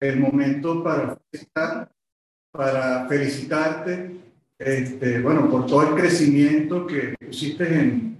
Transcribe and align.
el 0.00 0.20
momento 0.20 0.82
para 0.82 1.18
para 2.56 3.06
felicitarte, 3.06 4.16
este, 4.58 5.20
bueno, 5.20 5.50
por 5.50 5.66
todo 5.66 5.90
el 5.90 6.00
crecimiento 6.00 6.86
que 6.86 7.14
pusiste 7.24 7.64
en, 7.64 8.18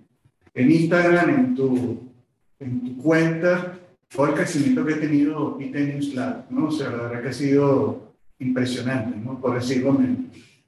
en 0.54 0.70
Instagram, 0.70 1.30
en 1.30 1.54
tu, 1.54 2.12
en 2.60 2.84
tu 2.84 3.02
cuenta, 3.02 3.78
todo 4.08 4.26
el 4.26 4.34
crecimiento 4.34 4.84
que 4.84 4.94
ha 4.94 5.00
tenido 5.00 5.58
IT 5.60 5.74
News 5.74 6.14
Lab, 6.14 6.44
¿no? 6.50 6.66
O 6.66 6.70
sea, 6.70 6.90
la 6.90 7.02
verdad 7.04 7.22
que 7.22 7.28
ha 7.28 7.32
sido 7.32 8.12
impresionante, 8.38 9.18
¿no? 9.18 9.40
Por 9.40 9.54
decirlo 9.54 9.92
menos. 9.92 10.18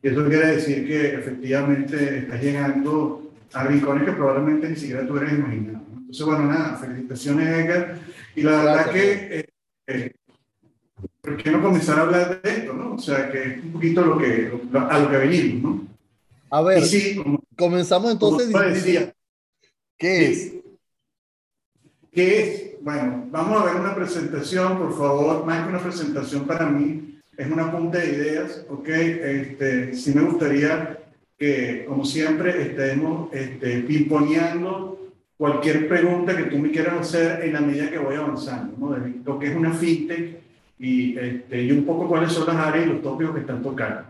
Y 0.03 0.09
eso 0.09 0.27
quiere 0.27 0.47
decir 0.47 0.87
que 0.87 1.15
efectivamente 1.15 2.19
estás 2.19 2.43
llegando 2.43 3.33
a 3.53 3.65
rincones 3.65 4.05
que 4.05 4.13
probablemente 4.13 4.69
ni 4.69 4.77
siquiera 4.77 5.07
tú 5.07 5.17
eres 5.17 5.33
imaginado. 5.33 5.85
Entonces, 5.97 6.25
bueno, 6.25 6.45
nada, 6.47 6.77
felicitaciones, 6.77 7.49
Edgar. 7.49 7.99
Y 8.35 8.43
la 8.43 8.51
verdad 8.51 8.91
que, 8.91 9.13
eh, 9.13 9.49
eh, 9.89 10.13
¿por 11.23 11.37
qué 11.37 11.51
no 11.51 11.63
comenzar 11.63 11.99
a 11.99 12.03
hablar 12.03 12.43
de 12.43 12.51
esto, 12.51 12.73
no? 12.73 12.95
O 12.95 12.99
sea, 12.99 13.31
que 13.31 13.43
es 13.43 13.65
un 13.65 13.73
poquito 13.73 14.03
lo 14.03 14.19
que, 14.19 14.53
a 14.75 14.99
lo 14.99 15.11
que 15.11 15.17
venimos, 15.17 15.63
¿no? 15.63 15.89
A 16.51 16.63
ver, 16.63 16.83
sí, 16.85 17.23
comenzamos 17.57 18.11
entonces. 18.13 18.53
Decía, 18.53 19.13
¿Qué 19.99 20.31
es? 20.31 20.55
¿Qué 22.13 22.43
es? 22.43 22.83
Bueno, 22.83 23.27
vamos 23.31 23.61
a 23.61 23.65
ver 23.65 23.77
una 23.77 23.95
presentación, 23.95 24.79
por 24.79 24.97
favor, 24.97 25.45
más 25.45 25.65
que 25.65 25.69
una 25.71 25.83
presentación 25.83 26.47
para 26.47 26.67
mí, 26.67 27.21
es 27.37 27.51
una 27.51 27.71
punta 27.71 27.99
de 27.99 28.07
ideas, 28.07 28.65
¿ok? 28.69 28.89
Este, 28.89 29.95
sí 29.95 30.13
me 30.15 30.23
gustaría 30.23 30.99
que, 31.37 31.85
como 31.87 32.05
siempre, 32.05 32.63
estemos 32.63 33.33
este, 33.33 33.81
pimponeando 33.83 35.13
cualquier 35.37 35.89
pregunta 35.89 36.37
que 36.37 36.45
tú 36.45 36.59
me 36.59 36.71
quieras 36.71 37.01
hacer 37.01 37.45
en 37.45 37.53
la 37.53 37.61
medida 37.61 37.91
que 37.91 37.99
voy 37.99 38.17
avanzando, 38.17 38.75
¿no? 38.79 38.93
De 38.93 39.15
lo 39.25 39.39
que 39.39 39.49
es 39.49 39.57
una 39.57 39.73
fintech 39.73 40.48
y, 40.79 41.19
este, 41.19 41.63
y 41.63 41.73
un 41.73 41.85
poco 41.85 42.09
cuáles 42.09 42.33
son 42.33 42.47
las 42.47 42.57
áreas 42.57 42.87
y 42.87 42.91
los 42.91 43.03
tópicos 43.03 43.35
que 43.35 43.41
están 43.41 43.63
tocando. 43.63 44.05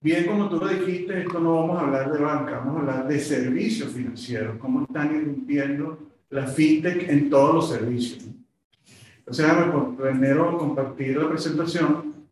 Bien, 0.00 0.26
como 0.26 0.48
tú 0.48 0.56
lo 0.56 0.66
dijiste, 0.66 1.20
esto 1.20 1.38
no 1.38 1.54
vamos 1.54 1.78
a 1.78 1.86
hablar 1.86 2.12
de 2.12 2.18
banca, 2.18 2.58
vamos 2.58 2.76
a 2.76 2.80
hablar 2.80 3.08
de 3.08 3.20
servicios 3.20 3.92
financieros, 3.92 4.56
cómo 4.58 4.82
están 4.82 5.14
irrumpiendo 5.14 5.98
la 6.30 6.46
fintech 6.46 7.08
en 7.08 7.30
todos 7.30 7.54
los 7.54 7.68
servicios. 7.70 8.24
Entonces, 9.18 9.46
déjame 9.46 9.96
primero 9.96 10.58
compartir 10.58 11.16
la 11.16 11.28
presentación 11.28 12.26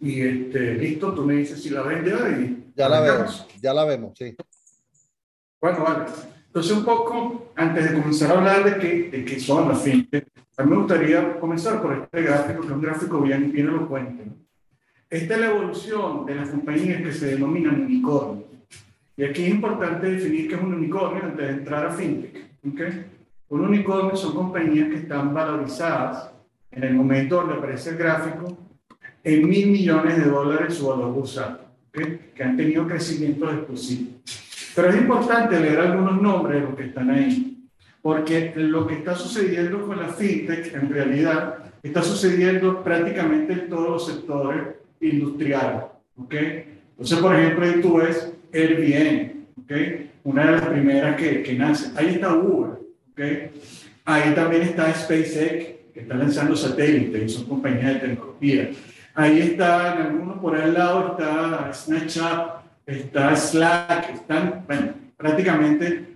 y 0.00 0.20
este, 0.20 0.74
listo, 0.74 1.14
tú 1.14 1.24
me 1.24 1.34
dices 1.34 1.62
si 1.62 1.70
la 1.70 1.82
ven 1.82 2.04
ya 2.04 2.28
y... 2.38 2.72
Ya 2.76 2.88
la 2.88 3.00
vemos, 3.00 3.46
ya 3.60 3.74
la 3.74 3.84
vemos, 3.84 4.12
sí. 4.16 4.36
Bueno, 5.60 5.82
vale. 5.82 6.04
Entonces, 6.48 6.72
un 6.72 6.84
poco, 6.84 7.52
antes 7.56 7.90
de 7.90 7.98
comenzar 7.98 8.30
a 8.30 8.38
hablar 8.38 8.64
de 8.64 8.78
qué, 8.78 9.10
de 9.10 9.24
qué 9.24 9.38
son 9.38 9.68
las 9.68 9.82
fintech, 9.82 10.26
a 10.56 10.64
mí 10.64 10.70
me 10.70 10.78
gustaría 10.78 11.38
comenzar 11.38 11.80
por 11.80 11.92
este 11.92 12.22
gráfico, 12.22 12.62
que 12.62 12.66
es 12.66 12.72
un 12.72 12.80
gráfico 12.80 13.20
bien, 13.20 13.52
bien 13.52 13.68
elocuente. 13.68 14.24
Esta 15.10 15.34
es 15.34 15.40
la 15.40 15.50
evolución 15.50 16.26
de 16.26 16.34
las 16.34 16.48
compañías 16.48 17.02
que 17.02 17.12
se 17.12 17.26
denominan 17.26 17.82
unicornios. 17.82 18.44
Y 19.16 19.24
aquí 19.24 19.44
es 19.44 19.50
importante 19.50 20.10
definir 20.10 20.48
qué 20.48 20.54
es 20.54 20.60
un 20.60 20.74
unicornio 20.74 21.22
antes 21.22 21.46
de 21.46 21.52
entrar 21.52 21.86
a 21.86 21.92
fintech. 21.92 22.50
¿okay? 22.72 23.06
Un 23.50 23.60
unicornio 23.60 24.16
son 24.16 24.34
compañías 24.34 24.88
que 24.88 24.96
están 24.96 25.34
valorizadas 25.34 26.30
en 26.70 26.82
el 26.82 26.94
momento 26.94 27.36
donde 27.36 27.54
aparece 27.54 27.90
el 27.90 27.96
gráfico 27.98 28.56
en 29.22 29.48
mil 29.48 29.68
millones 29.68 30.16
de 30.16 30.24
dólares 30.24 30.74
su 30.74 30.88
valor 30.88 31.12
bursátil, 31.12 31.66
¿okay? 31.90 32.32
que 32.34 32.42
han 32.42 32.56
tenido 32.56 32.86
crecimientos 32.86 33.52
explosivos. 33.52 34.47
Pero 34.78 34.90
es 34.90 34.96
importante 34.96 35.58
leer 35.58 35.80
algunos 35.80 36.22
nombres 36.22 36.60
de 36.60 36.68
los 36.68 36.76
que 36.76 36.84
están 36.84 37.10
ahí, 37.10 37.66
porque 38.00 38.52
lo 38.54 38.86
que 38.86 38.94
está 38.94 39.12
sucediendo 39.16 39.84
con 39.84 40.00
la 40.00 40.06
fintech 40.06 40.72
en 40.72 40.88
realidad 40.88 41.56
está 41.82 42.00
sucediendo 42.00 42.84
prácticamente 42.84 43.54
en 43.54 43.68
todos 43.68 43.88
los 43.88 44.06
sectores 44.06 44.76
industriales. 45.00 45.82
¿okay? 46.16 46.78
Entonces, 46.92 47.18
por 47.18 47.34
ejemplo, 47.34 47.64
ahí 47.64 47.80
tú 47.82 47.96
ves 47.96 48.32
Airbnb, 48.54 49.64
¿okay? 49.64 50.12
una 50.22 50.46
de 50.46 50.52
las 50.52 50.66
primeras 50.66 51.16
que, 51.16 51.42
que 51.42 51.54
nace. 51.54 51.90
Ahí 51.96 52.14
está 52.14 52.36
Uber, 52.36 52.78
¿okay? 53.10 53.50
ahí 54.04 54.32
también 54.32 54.62
está 54.62 54.94
SpaceX, 54.94 55.64
que 55.92 56.00
está 56.02 56.14
lanzando 56.14 56.54
satélites 56.54 57.20
y 57.24 57.28
son 57.28 57.46
compañías 57.46 57.94
de 57.94 58.08
tecnología. 58.10 58.70
Ahí 59.16 59.40
está, 59.40 59.96
en 59.96 60.02
algunos 60.02 60.38
por 60.38 60.54
ahí 60.54 60.62
al 60.62 60.74
lado 60.74 61.16
está 61.18 61.74
Snapchat, 61.74 62.57
está 62.88 63.36
Slack, 63.36 64.14
están, 64.14 64.64
bueno, 64.66 64.94
prácticamente 65.16 66.06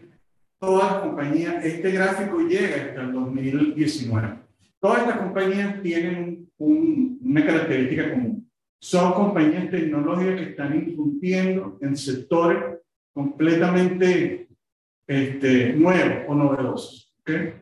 todas 0.59 0.93
las 0.93 1.03
compañías, 1.03 1.65
este 1.65 1.91
gráfico 1.91 2.41
llega 2.41 2.77
hasta 2.77 3.03
el 3.03 3.13
2019. 3.13 4.39
Todas 4.81 5.01
estas 5.01 5.19
compañías 5.19 5.83
tienen 5.83 6.49
un, 6.57 7.19
una 7.23 7.45
característica 7.45 8.11
común. 8.11 8.51
Son 8.81 9.13
compañías 9.13 9.71
tecnológicas 9.71 10.37
que 10.37 10.51
están 10.51 10.89
irrumpiendo 10.89 11.79
en 11.83 11.95
sectores 11.95 12.79
completamente 13.13 14.49
este, 15.07 15.75
nuevos 15.75 16.25
o 16.27 16.35
novedosos. 16.35 17.15
¿okay? 17.21 17.55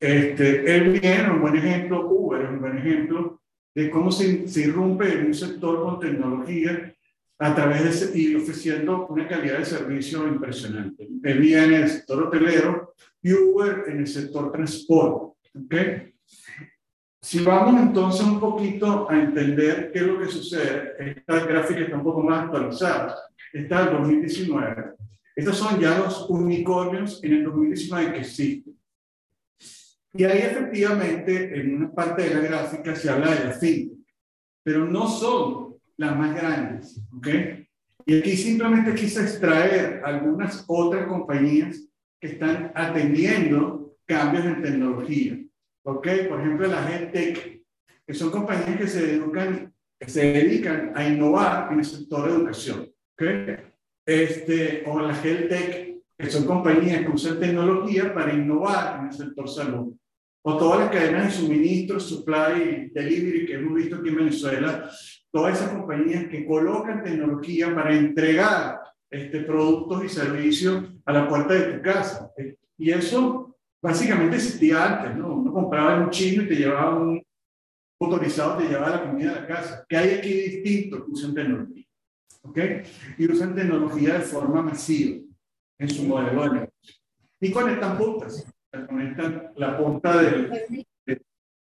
Este, 0.00 0.72
Airbnb 0.72 1.04
es 1.04 1.28
un 1.28 1.40
buen 1.42 1.56
ejemplo, 1.56 2.08
Uber 2.08 2.42
es 2.42 2.48
un 2.48 2.60
buen 2.60 2.78
ejemplo 2.78 3.42
de 3.74 3.90
cómo 3.90 4.10
se, 4.10 4.48
se 4.48 4.62
irrumpe 4.62 5.12
en 5.12 5.26
un 5.26 5.34
sector 5.34 5.82
con 5.82 6.00
tecnología 6.00 6.94
a 7.40 7.54
través 7.54 8.12
de 8.12 8.18
y 8.18 8.34
ofreciendo 8.34 9.06
una 9.06 9.28
calidad 9.28 9.58
de 9.58 9.64
servicio 9.64 10.26
impresionante. 10.26 11.08
El 11.22 11.54
en 11.54 11.74
el 11.74 11.88
sector 11.88 12.24
hotelero 12.24 12.94
y 13.22 13.32
Uber 13.32 13.84
en 13.86 13.98
el 13.98 14.06
sector 14.06 14.50
transporte. 14.50 15.36
¿okay? 15.64 16.14
Si 17.22 17.40
vamos 17.44 17.80
entonces 17.80 18.22
un 18.22 18.40
poquito 18.40 19.08
a 19.08 19.18
entender 19.18 19.90
qué 19.92 20.00
es 20.00 20.06
lo 20.06 20.18
que 20.18 20.26
sucede, 20.26 20.94
esta 20.98 21.44
gráfica 21.46 21.80
está 21.80 21.96
un 21.96 22.02
poco 22.02 22.22
más 22.22 22.44
actualizada, 22.44 23.16
está 23.52 23.84
el 23.84 23.92
2019. 23.98 24.94
Estos 25.36 25.56
son 25.56 25.78
ya 25.78 25.98
los 25.98 26.28
unicornios 26.28 27.22
en 27.22 27.34
el 27.34 27.44
2019 27.44 28.12
que 28.12 28.18
existen. 28.18 28.78
Y 30.14 30.24
ahí 30.24 30.38
efectivamente 30.38 31.60
en 31.60 31.76
una 31.76 31.92
parte 31.92 32.22
de 32.22 32.34
la 32.34 32.40
gráfica 32.40 32.96
se 32.96 33.10
habla 33.10 33.34
de 33.34 33.44
la 33.44 33.52
fintech, 33.52 33.98
pero 34.64 34.84
no 34.86 35.06
son 35.06 35.67
las 35.98 36.16
más 36.16 36.34
grandes. 36.34 37.00
¿ok? 37.16 37.28
Y 38.06 38.18
aquí 38.18 38.36
simplemente 38.36 38.94
quise 38.94 39.22
extraer 39.22 40.00
algunas 40.04 40.64
otras 40.66 41.06
compañías 41.06 41.84
que 42.20 42.28
están 42.28 42.72
atendiendo 42.74 43.96
cambios 44.06 44.46
en 44.46 44.62
tecnología. 44.62 45.38
¿ok? 45.82 46.08
Por 46.28 46.40
ejemplo, 46.40 46.66
la 46.68 46.82
GenTech, 46.84 47.62
que 48.06 48.14
son 48.14 48.30
compañías 48.30 48.78
que 48.78 48.86
se 48.86 49.06
dedican, 49.06 49.74
que 50.00 50.08
se 50.08 50.32
dedican 50.32 50.92
a 50.94 51.06
innovar 51.06 51.70
en 51.72 51.80
el 51.80 51.84
sector 51.84 52.26
de 52.26 52.36
educación. 52.36 52.90
¿ok? 53.12 53.22
Este, 54.06 54.84
o 54.86 55.00
la 55.00 55.14
GenTech, 55.14 55.98
que 56.16 56.30
son 56.30 56.46
compañías 56.46 57.02
que 57.02 57.10
usan 57.10 57.38
tecnología 57.38 58.14
para 58.14 58.32
innovar 58.32 59.00
en 59.00 59.06
el 59.08 59.12
sector 59.12 59.48
salud 59.48 59.94
o 60.42 60.56
todas 60.56 60.80
las 60.80 60.90
cadenas 60.90 61.26
de 61.26 61.30
suministro, 61.42 62.00
supply, 62.00 62.90
delivery 62.94 63.44
que 63.44 63.54
hemos 63.54 63.74
visto 63.74 63.96
aquí 63.96 64.08
en 64.08 64.16
Venezuela, 64.16 64.90
todas 65.32 65.58
esas 65.58 65.70
compañías 65.70 66.26
que 66.26 66.46
colocan 66.46 67.02
tecnología 67.02 67.74
para 67.74 67.94
entregar 67.94 68.80
este, 69.10 69.40
productos 69.40 70.04
y 70.04 70.08
servicios 70.08 70.84
a 71.04 71.12
la 71.12 71.28
puerta 71.28 71.54
de 71.54 71.74
tu 71.74 71.82
casa. 71.82 72.30
Y 72.76 72.90
eso 72.90 73.56
básicamente 73.82 74.36
existía 74.36 74.84
antes, 74.84 75.16
¿no? 75.16 75.34
Uno 75.34 75.52
compraba 75.52 75.96
en 75.96 76.02
un 76.04 76.10
chino 76.10 76.42
y 76.42 76.48
te 76.48 76.56
llevaba 76.56 76.98
un 76.98 77.22
motorizado, 78.00 78.58
te 78.58 78.68
llevaba 78.68 78.90
la 78.90 79.10
comida 79.10 79.30
a 79.30 79.40
la 79.40 79.46
casa. 79.46 79.84
¿Qué 79.88 79.96
hay 79.96 80.18
aquí 80.18 80.32
distinto? 80.32 81.04
Usan 81.08 81.34
tecnología. 81.34 81.84
¿Ok? 82.42 82.58
Y 83.18 83.30
usan 83.30 83.54
tecnología 83.54 84.14
de 84.14 84.20
forma 84.20 84.62
masiva 84.62 85.20
en 85.78 85.88
su 85.88 86.04
modelo 86.04 86.42
de 86.42 86.50
negocio. 86.50 86.72
Y 87.40 87.50
conectan 87.50 87.98
puntas. 87.98 88.46
Conectan 88.86 89.52
la 89.56 89.78
punta 89.78 90.22
del, 90.22 90.86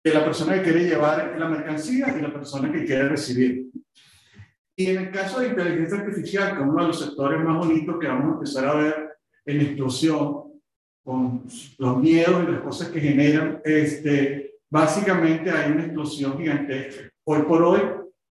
de 0.06 0.14
la 0.14 0.24
persona 0.24 0.54
que 0.54 0.62
quiere 0.62 0.84
llevar 0.84 1.34
la 1.36 1.48
mercancía 1.48 2.14
y 2.16 2.22
la 2.22 2.32
persona 2.32 2.70
que 2.70 2.84
quiere 2.84 3.08
recibir. 3.08 3.66
Y 4.76 4.90
en 4.90 4.98
el 4.98 5.10
caso 5.10 5.40
de 5.40 5.48
inteligencia 5.48 5.98
artificial, 5.98 6.54
que 6.54 6.62
es 6.62 6.68
uno 6.68 6.80
de 6.80 6.88
los 6.88 7.00
sectores 7.00 7.40
más 7.40 7.58
bonitos 7.58 7.98
que 7.98 8.06
vamos 8.06 8.26
a 8.26 8.34
empezar 8.34 8.68
a 8.68 8.74
ver 8.74 9.16
en 9.44 9.60
explosión, 9.62 10.44
con 11.02 11.42
los 11.78 11.98
miedos 11.98 12.44
y 12.44 12.52
las 12.52 12.60
cosas 12.60 12.90
que 12.90 13.00
generan, 13.00 13.60
este, 13.64 14.54
básicamente 14.70 15.50
hay 15.50 15.72
una 15.72 15.86
explosión 15.86 16.38
gigantesca. 16.38 17.10
Hoy 17.24 17.42
por 17.42 17.64
hoy 17.64 17.80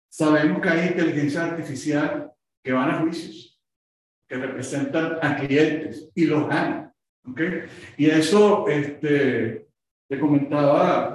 sabemos 0.09 0.61
que 0.61 0.69
hay 0.69 0.87
inteligencia 0.87 1.43
artificial 1.43 2.31
que 2.63 2.71
van 2.71 2.89
a 2.89 2.99
juicios, 3.01 3.61
que 4.29 4.37
representan 4.37 5.17
a 5.21 5.35
clientes 5.35 6.09
y 6.15 6.23
los 6.23 6.47
ganan. 6.47 6.93
¿okay? 7.29 7.63
Y 7.97 8.05
eso, 8.05 8.65
este, 8.69 9.67
te 10.07 10.19
comentaba 10.19 11.14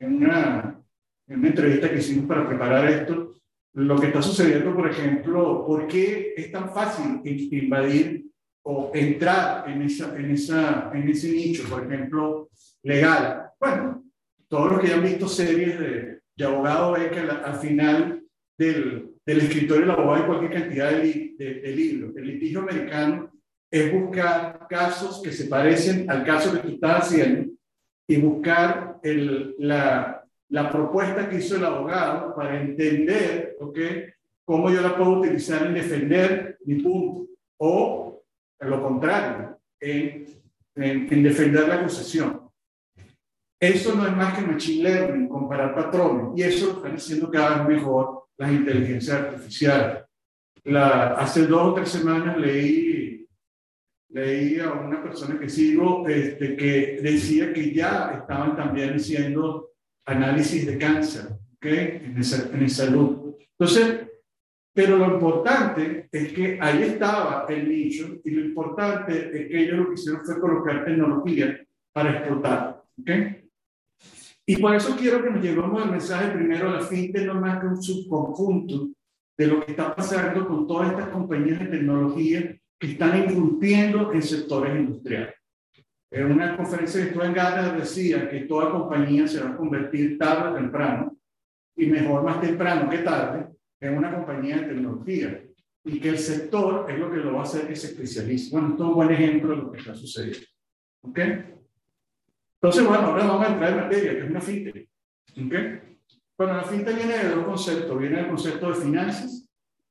en 0.00 0.16
una, 0.16 0.80
en 1.26 1.38
una 1.38 1.48
entrevista 1.48 1.90
que 1.90 1.98
hicimos 1.98 2.26
para 2.26 2.46
preparar 2.48 2.88
esto, 2.88 3.34
lo 3.74 3.98
que 3.98 4.08
está 4.08 4.22
sucediendo, 4.22 4.74
por 4.74 4.90
ejemplo, 4.90 5.64
¿por 5.66 5.86
qué 5.86 6.34
es 6.36 6.50
tan 6.50 6.72
fácil 6.72 7.20
invadir 7.24 8.26
o 8.62 8.90
entrar 8.94 9.68
en, 9.70 9.82
esa, 9.82 10.18
en, 10.18 10.30
esa, 10.30 10.90
en 10.92 11.08
ese 11.08 11.30
nicho, 11.30 11.68
por 11.68 11.84
ejemplo, 11.84 12.48
legal? 12.82 13.50
Bueno, 13.60 14.04
todos 14.48 14.72
los 14.72 14.80
que 14.80 14.92
han 14.92 15.02
visto 15.02 15.28
series 15.28 15.78
de, 15.78 16.20
de 16.36 16.44
abogado 16.44 16.92
ve 16.92 17.10
que 17.10 17.20
al 17.20 17.54
final 17.56 18.22
del, 18.56 19.10
del 19.24 19.38
escritorio 19.38 19.82
del 19.82 19.90
abogado 19.90 20.14
hay 20.14 20.26
cualquier 20.26 20.62
cantidad 20.62 20.90
de, 20.90 21.34
de, 21.38 21.76
libros. 21.76 22.16
El 22.16 22.26
litigio 22.26 22.60
americano 22.60 23.30
es 23.70 23.92
buscar 23.92 24.66
casos 24.68 25.20
que 25.22 25.30
se 25.30 25.44
parecen 25.44 26.10
al 26.10 26.24
caso 26.24 26.52
que 26.52 26.60
tú 26.60 26.68
estás 26.74 27.06
haciendo 27.06 27.52
y 28.08 28.16
buscar 28.16 28.98
el, 29.02 29.54
la, 29.58 30.24
la 30.48 30.70
propuesta 30.70 31.28
que 31.28 31.36
hizo 31.36 31.56
el 31.56 31.64
abogado 31.64 32.34
para 32.34 32.60
entender 32.60 33.56
¿okay? 33.60 34.06
cómo 34.44 34.70
yo 34.70 34.80
la 34.80 34.96
puedo 34.96 35.20
utilizar 35.20 35.66
en 35.66 35.74
defender 35.74 36.58
mi 36.64 36.76
punto 36.76 37.28
o, 37.60 38.22
lo 38.60 38.82
contrario, 38.82 39.58
en, 39.80 40.26
en, 40.76 41.22
defender 41.22 41.68
la 41.68 41.74
acusación. 41.76 42.48
Eso 43.60 43.94
no 43.94 44.06
es 44.06 44.16
más 44.16 44.38
que 44.38 44.46
machine 44.46 44.88
learning, 44.88 45.28
comparar 45.28 45.74
patrones, 45.74 46.38
y 46.38 46.42
eso 46.42 46.66
lo 46.66 46.72
están 46.74 46.94
haciendo 46.94 47.30
cada 47.30 47.64
vez 47.64 47.76
mejor 47.76 48.28
las 48.36 48.52
inteligencias 48.52 49.20
artificiales. 49.20 50.04
La, 50.64 51.14
hace 51.14 51.46
dos 51.46 51.72
o 51.72 51.74
tres 51.74 51.88
semanas 51.88 52.38
leí, 52.38 52.97
leí 54.10 54.58
a 54.58 54.72
una 54.72 55.02
persona 55.02 55.38
que 55.38 55.48
sigo 55.48 56.06
este, 56.08 56.56
que 56.56 57.00
decía 57.02 57.52
que 57.52 57.72
ya 57.72 58.18
estaban 58.20 58.56
también 58.56 58.94
haciendo 58.94 59.72
análisis 60.06 60.66
de 60.66 60.78
cáncer 60.78 61.28
¿okay? 61.56 62.00
en, 62.04 62.18
esa, 62.18 62.50
en 62.56 62.70
salud. 62.70 63.34
Entonces, 63.58 64.06
pero 64.72 64.96
lo 64.96 65.14
importante 65.14 66.08
es 66.10 66.32
que 66.32 66.58
ahí 66.60 66.82
estaba 66.84 67.46
el 67.48 67.68
nicho 67.68 68.20
y 68.24 68.30
lo 68.30 68.44
importante 68.46 69.12
es 69.36 69.48
que 69.48 69.62
ellos 69.62 69.78
lo 69.78 69.88
que 69.88 69.94
hicieron 69.94 70.24
fue 70.24 70.40
colocar 70.40 70.84
tecnología 70.84 71.60
para 71.92 72.18
explotar. 72.18 72.82
¿okay? 73.00 73.50
Y 74.46 74.56
por 74.56 74.74
eso 74.74 74.96
quiero 74.96 75.22
que 75.22 75.30
nos 75.30 75.42
llevemos 75.42 75.84
el 75.84 75.90
mensaje 75.90 76.30
primero, 76.30 76.70
la 76.70 76.80
fintech 76.80 77.26
no 77.26 77.34
más 77.34 77.60
que 77.60 77.66
un 77.66 77.82
subconjunto 77.82 78.88
de 79.36 79.46
lo 79.46 79.64
que 79.64 79.72
está 79.72 79.94
pasando 79.94 80.48
con 80.48 80.66
todas 80.66 80.90
estas 80.92 81.08
compañías 81.08 81.58
de 81.60 81.66
tecnología 81.66 82.57
que 82.78 82.92
están 82.92 83.18
irrumpiendo 83.18 84.12
en 84.12 84.22
sectores 84.22 84.78
industriales. 84.78 85.34
En 86.10 86.32
una 86.32 86.56
conferencia 86.56 87.02
que 87.02 87.08
estuve 87.08 87.26
en 87.26 87.34
Ghana 87.34 87.72
decía 87.72 88.30
que 88.30 88.40
toda 88.40 88.70
compañía 88.70 89.26
se 89.28 89.42
va 89.42 89.50
a 89.50 89.56
convertir 89.56 90.16
tarde 90.16 90.50
o 90.50 90.54
temprano, 90.54 91.16
y 91.76 91.86
mejor 91.86 92.24
más 92.24 92.40
temprano 92.40 92.88
que 92.88 92.98
tarde, 92.98 93.46
en 93.80 93.96
una 93.96 94.14
compañía 94.14 94.56
de 94.56 94.68
tecnología. 94.68 95.44
Y 95.84 96.00
que 96.00 96.08
el 96.10 96.18
sector 96.18 96.90
es 96.90 96.98
lo 96.98 97.10
que 97.10 97.18
lo 97.18 97.34
va 97.34 97.40
a 97.40 97.44
hacer 97.44 97.66
que 97.66 97.76
se 97.76 97.88
especialice. 97.88 98.50
Bueno, 98.50 98.70
esto 98.70 98.82
es 98.82 98.88
un 98.88 98.94
buen 98.94 99.10
ejemplo 99.10 99.50
de 99.50 99.56
lo 99.56 99.72
que 99.72 99.78
está 99.78 99.94
sucediendo. 99.94 100.46
¿Ok? 101.02 101.18
Entonces, 102.60 102.86
bueno, 102.86 103.06
ahora 103.06 103.26
vamos 103.26 103.46
a 103.46 103.52
entrar 103.52 103.70
en 103.70 103.76
materia, 103.76 104.12
que 104.12 104.18
es 104.18 104.30
una 104.30 104.40
fintech. 104.40 104.88
¿Okay? 105.32 105.80
Bueno, 106.36 106.56
la 106.56 106.64
fintech 106.64 106.96
viene 106.96 107.18
de 107.18 107.28
dos 107.30 107.44
conceptos. 107.44 107.98
Viene 107.98 108.16
del 108.16 108.28
concepto 108.28 108.68
de 108.70 108.74
finanzas 108.74 109.48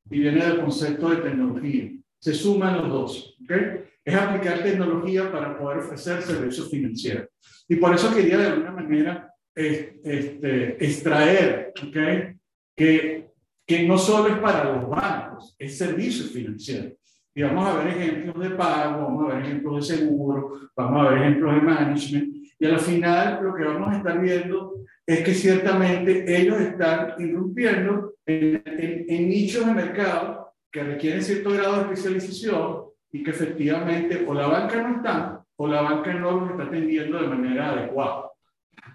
y 0.10 0.20
viene 0.20 0.46
del 0.46 0.60
concepto 0.60 1.10
de 1.10 1.18
tecnología. 1.18 1.92
Se 2.20 2.34
suman 2.34 2.78
los 2.78 2.90
dos. 2.90 3.38
¿okay? 3.44 3.84
Es 4.04 4.16
aplicar 4.16 4.64
tecnología 4.64 5.32
para 5.32 5.58
poder 5.58 5.80
ofrecer 5.80 6.22
servicios 6.22 6.70
financieros. 6.70 7.28
Y 7.68 7.76
por 7.76 7.94
eso 7.94 8.14
quería 8.14 8.38
de 8.38 8.48
alguna 8.48 8.72
manera 8.72 9.34
este, 9.54 10.84
extraer 10.84 11.74
¿okay? 11.88 12.36
que, 12.76 13.32
que 13.66 13.88
no 13.88 13.98
solo 13.98 14.34
es 14.34 14.40
para 14.40 14.64
los 14.64 14.90
bancos, 14.90 15.56
es 15.60 15.78
servicios 15.78 16.32
financieros. 16.32 16.94
Y 17.38 17.44
vamos 17.44 17.68
a 17.68 17.78
ver 17.78 17.88
ejemplos 17.90 18.40
de 18.40 18.56
pago, 18.56 19.04
vamos 19.04 19.32
a 19.32 19.36
ver 19.36 19.46
ejemplos 19.46 19.88
de 19.88 19.96
seguro, 19.96 20.60
vamos 20.76 21.06
a 21.06 21.10
ver 21.12 21.22
ejemplos 21.22 21.54
de 21.54 21.62
management. 21.62 22.36
Y 22.60 22.66
al 22.66 22.80
final 22.80 23.44
lo 23.44 23.54
que 23.54 23.64
vamos 23.64 23.94
a 23.94 23.98
estar 23.98 24.20
viendo 24.20 24.74
es 25.06 25.20
que 25.22 25.36
ciertamente 25.36 26.26
ellos 26.36 26.60
están 26.60 27.14
irrumpiendo 27.20 28.16
en, 28.26 28.64
en, 28.66 29.30
nichos 29.30 29.66
de 29.68 29.74
mercado 29.74 30.47
que 30.72 30.84
requieren 30.84 31.24
cierto 31.24 31.52
grado 31.52 31.76
de 31.76 31.82
especialización 31.94 32.86
y 33.12 33.24
que 33.24 33.32
efectivamente 33.32 34.26
o 34.28 34.34
la 34.34 34.48
banca 34.48 34.82
no 34.82 34.98
está 34.98 35.46
o 35.58 35.68
la 35.68 35.82
banca 35.82 36.14
no 36.14 36.32
lo 36.32 36.52
está 36.52 36.64
atendiendo 36.64 37.20
de 37.20 37.28
manera 37.28 37.72
adecuada. 37.72 38.32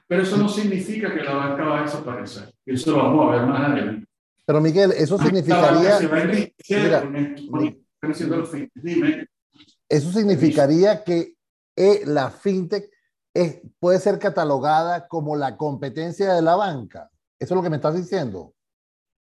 Pero 0.07 0.23
eso 0.23 0.37
no 0.37 0.49
significa 0.49 1.13
que 1.13 1.23
la 1.23 1.35
banca 1.35 1.65
va 1.65 1.81
a 1.81 1.83
desaparecer. 1.83 2.55
Y 2.65 2.75
eso 2.75 2.93
lo 2.93 2.99
vamos 2.99 3.29
a 3.29 3.37
ver 3.37 3.47
más 3.47 3.71
adelante. 3.71 4.07
Pero 4.45 4.61
Miguel, 4.61 4.93
eso 4.93 5.19
significaría... 5.19 5.99
Eso 9.89 10.13
significaría 10.13 11.05
que 11.05 11.35
eh, 11.77 12.03
la 12.07 12.31
fintech 12.31 12.91
puede 13.79 13.99
ser 13.99 14.19
catalogada 14.19 15.09
como 15.09 15.37
la 15.37 15.57
competencia 15.57 16.35
de 16.35 16.43
la 16.43 16.57
banca. 16.57 17.11
¿Eso 17.39 17.55
es 17.55 17.57
lo 17.57 17.63
que 17.63 17.71
me 17.71 17.77
estás 17.77 17.97
diciendo? 17.97 18.55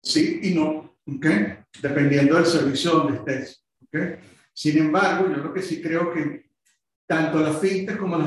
Sí 0.03 0.41
y 0.43 0.55
no, 0.55 0.98
¿okay? 1.17 1.59
dependiendo 1.81 2.37
del 2.37 2.47
servicio 2.47 2.93
donde 2.93 3.19
estés. 3.19 3.65
¿okay? 3.87 4.17
Sin 4.53 4.79
embargo, 4.79 5.29
yo 5.29 5.37
lo 5.37 5.53
que 5.53 5.63
sí 5.63 5.81
creo 5.81 6.13
que 6.13 6.51
tanto 7.07 7.41
la 7.41 7.53
fintech 7.53 7.97
como 7.97 8.19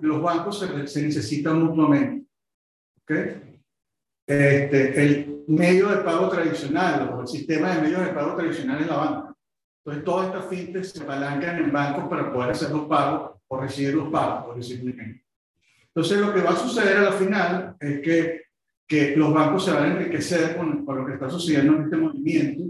los 0.00 0.22
bancos 0.22 0.58
se, 0.58 0.86
se 0.86 1.02
necesitan 1.02 1.62
mutuamente. 1.62 2.26
¿okay? 3.02 3.60
Este, 4.26 5.02
el 5.02 5.44
medio 5.48 5.88
de 5.88 5.98
pago 5.98 6.28
tradicional 6.28 7.10
o 7.14 7.20
el 7.20 7.28
sistema 7.28 7.74
de 7.74 7.82
medios 7.82 8.04
de 8.04 8.12
pago 8.12 8.34
tradicional 8.36 8.80
es 8.80 8.86
la 8.88 8.96
banca. 8.96 9.36
Entonces, 9.78 10.04
todas 10.04 10.26
estas 10.26 10.46
fintech 10.46 10.84
se 10.84 11.02
apalancan 11.02 11.58
en 11.58 11.72
bancos 11.72 12.08
para 12.08 12.32
poder 12.32 12.50
hacer 12.50 12.70
los 12.70 12.86
pagos 12.86 13.36
o 13.46 13.60
recibir 13.60 13.94
los 13.94 14.08
pagos, 14.10 14.46
por 14.46 14.56
decirlo. 14.56 14.92
Entonces, 15.96 16.18
lo 16.18 16.34
que 16.34 16.42
va 16.42 16.50
a 16.50 16.56
suceder 16.56 16.96
a 16.96 17.02
la 17.02 17.12
final 17.12 17.76
es 17.78 18.00
que, 18.00 18.45
que 18.86 19.16
los 19.16 19.32
bancos 19.32 19.64
se 19.64 19.72
van 19.72 19.84
a 19.84 19.92
enriquecer 19.92 20.56
con, 20.56 20.84
lo 20.86 21.06
que 21.06 21.14
está 21.14 21.28
sucediendo 21.28 21.74
en 21.74 21.82
este 21.82 21.96
movimiento 21.96 22.64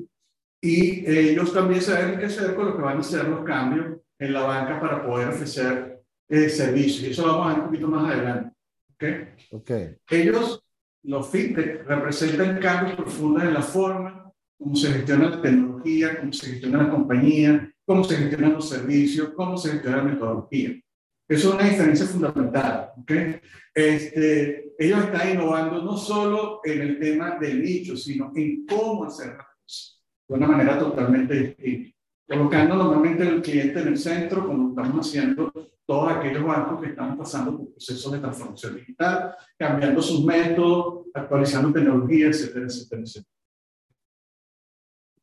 y 0.60 1.06
ellos 1.06 1.52
también 1.52 1.82
se 1.82 1.92
van 1.92 2.02
a 2.02 2.08
enriquecer 2.08 2.54
con 2.54 2.66
lo 2.66 2.76
que 2.76 2.82
van 2.82 2.98
a 2.98 3.02
ser 3.02 3.28
los 3.28 3.44
cambios 3.44 3.98
en 4.18 4.32
la 4.32 4.42
banca 4.42 4.80
para 4.80 5.04
poder 5.04 5.28
ofrecer 5.28 6.02
eh, 6.28 6.48
servicios. 6.48 7.02
Y 7.04 7.10
eso 7.10 7.26
lo 7.26 7.38
vamos 7.38 7.46
a 7.46 7.50
ver 7.50 7.58
un 7.58 7.66
poquito 7.66 7.88
más 7.88 8.12
adelante. 8.12 8.56
¿okay? 8.94 9.28
Okay. 9.50 9.96
Ellos, 10.10 10.64
los 11.02 11.28
fintech, 11.28 11.86
representan 11.86 12.58
cambios 12.58 12.96
profundos 12.96 13.42
en 13.42 13.54
la 13.54 13.62
forma 13.62 14.32
cómo 14.58 14.74
se 14.74 14.92
gestiona 14.92 15.30
la 15.30 15.42
tecnología, 15.42 16.18
cómo 16.18 16.32
se 16.32 16.46
gestiona 16.46 16.84
la 16.84 16.90
compañía, 16.90 17.72
cómo 17.84 18.04
se 18.04 18.16
gestionan 18.16 18.54
los 18.54 18.68
servicios, 18.68 19.30
cómo 19.36 19.56
se 19.56 19.72
gestiona 19.72 19.98
la 19.98 20.04
metodología. 20.04 20.80
Eso 21.28 21.48
es 21.48 21.54
una 21.54 21.68
diferencia 21.68 22.06
fundamental. 22.06 22.92
¿okay? 23.00 23.40
Este, 23.74 24.74
ellos 24.78 25.04
están 25.04 25.32
innovando 25.32 25.82
no 25.82 25.96
solo 25.96 26.60
en 26.64 26.80
el 26.82 26.98
tema 26.98 27.36
del 27.38 27.62
nicho, 27.62 27.96
sino 27.96 28.32
en 28.34 28.64
cómo 28.66 29.04
hacer 29.04 29.28
las 29.28 29.46
cosas 29.62 30.02
de 30.28 30.34
una 30.34 30.46
manera 30.46 30.78
totalmente 30.78 31.34
distinta. 31.34 31.96
Colocando 32.28 32.74
normalmente 32.76 33.22
al 33.22 33.40
cliente 33.40 33.80
en 33.80 33.88
el 33.88 33.98
centro, 33.98 34.46
como 34.46 34.70
estamos 34.70 35.06
haciendo 35.06 35.52
todos 35.86 36.12
aquellos 36.12 36.44
bancos 36.44 36.80
que 36.80 36.88
están 36.88 37.16
pasando 37.16 37.56
por 37.56 37.70
procesos 37.72 38.12
de 38.12 38.18
transformación 38.18 38.76
digital, 38.76 39.36
cambiando 39.56 40.02
sus 40.02 40.24
métodos, 40.24 41.06
actualizando 41.14 41.72
tecnología, 41.72 42.26
etcétera, 42.26 42.66
etcétera, 42.66 43.02
etcétera. 43.02 43.30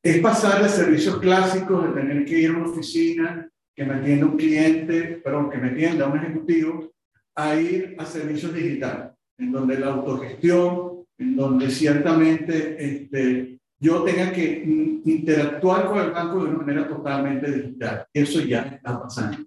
Es 0.01 0.19
pasar 0.19 0.63
de 0.63 0.69
servicios 0.69 1.17
clásicos, 1.17 1.85
de 1.85 2.01
tener 2.01 2.25
que 2.25 2.39
ir 2.39 2.49
a 2.49 2.57
una 2.57 2.69
oficina, 2.69 3.49
que 3.75 3.85
me 3.85 3.95
atienda 3.95 4.25
un 4.25 4.37
cliente, 4.37 5.21
perdón, 5.23 5.49
que 5.49 5.57
me 5.57 5.69
atienda 5.69 6.07
un 6.07 6.17
ejecutivo, 6.17 6.91
a 7.35 7.55
ir 7.55 7.95
a 7.97 8.05
servicios 8.05 8.53
digitales, 8.53 9.11
en 9.37 9.51
donde 9.51 9.79
la 9.79 9.87
autogestión, 9.87 11.05
en 11.17 11.35
donde 11.35 11.69
ciertamente 11.69 12.75
este, 12.77 13.59
yo 13.79 14.03
tenga 14.03 14.31
que 14.31 14.63
interactuar 15.05 15.87
con 15.87 15.99
el 15.99 16.11
banco 16.11 16.43
de 16.43 16.49
una 16.49 16.59
manera 16.59 16.87
totalmente 16.87 17.51
digital. 17.51 18.07
Eso 18.13 18.41
ya 18.41 18.61
está 18.61 19.01
pasando. 19.01 19.45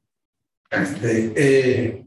Este, 0.71 1.33
eh, 1.37 2.07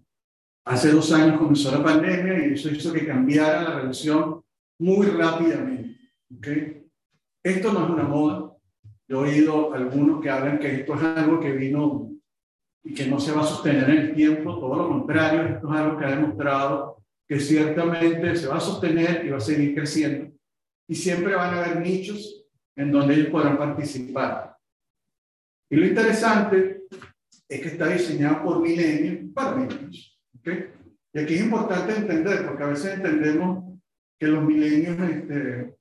hace 0.65 0.91
dos 0.91 1.11
años 1.13 1.37
comenzó 1.37 1.71
la 1.71 1.83
pandemia 1.83 2.47
y 2.47 2.53
eso 2.53 2.69
hizo 2.69 2.93
que 2.93 3.07
cambiara 3.07 3.63
la 3.63 3.79
relación 3.79 4.41
muy 4.79 5.07
rápidamente. 5.07 5.97
¿okay? 6.37 6.85
Esto 7.43 7.71
no 7.73 7.85
es 7.85 7.89
una 7.89 8.03
moda. 8.03 8.48
He 9.09 9.15
oído 9.15 9.73
algunos 9.73 10.21
que 10.21 10.29
hablan 10.29 10.59
que 10.59 10.75
esto 10.75 10.93
es 10.93 11.01
algo 11.01 11.39
que 11.39 11.51
vino 11.51 12.11
y 12.83 12.93
que 12.93 13.07
no 13.07 13.19
se 13.19 13.31
va 13.31 13.41
a 13.41 13.45
sostener 13.45 13.89
en 13.89 13.97
el 13.97 14.15
tiempo, 14.15 14.59
todo 14.59 14.75
lo 14.75 14.87
contrario, 14.87 15.41
esto 15.41 15.73
es 15.73 15.79
algo 15.79 15.97
que 15.97 16.05
ha 16.05 16.09
demostrado 16.11 17.03
que 17.27 17.39
ciertamente 17.39 18.35
se 18.35 18.47
va 18.47 18.57
a 18.57 18.59
sostener 18.59 19.25
y 19.25 19.29
va 19.29 19.37
a 19.37 19.41
seguir 19.41 19.73
creciendo. 19.75 20.31
Y 20.87 20.95
siempre 20.95 21.35
van 21.35 21.53
a 21.53 21.63
haber 21.63 21.81
nichos 21.81 22.45
en 22.75 22.91
donde 22.91 23.15
ellos 23.15 23.29
podrán 23.29 23.57
participar. 23.57 24.55
Y 25.71 25.75
lo 25.75 25.85
interesante 25.85 26.83
es 27.47 27.61
que 27.61 27.67
está 27.67 27.87
diseñado 27.87 28.43
por 28.43 28.61
milenios 28.61 29.31
para 29.33 29.55
milenios. 29.55 30.19
¿okay? 30.39 30.71
Y 31.13 31.19
aquí 31.19 31.33
es 31.35 31.41
importante 31.41 31.95
entender, 31.95 32.45
porque 32.45 32.63
a 32.63 32.67
veces 32.67 32.95
entendemos 32.95 33.79
que 34.19 34.27
los 34.27 34.43
milenios 34.43 34.99
este, 34.99 35.75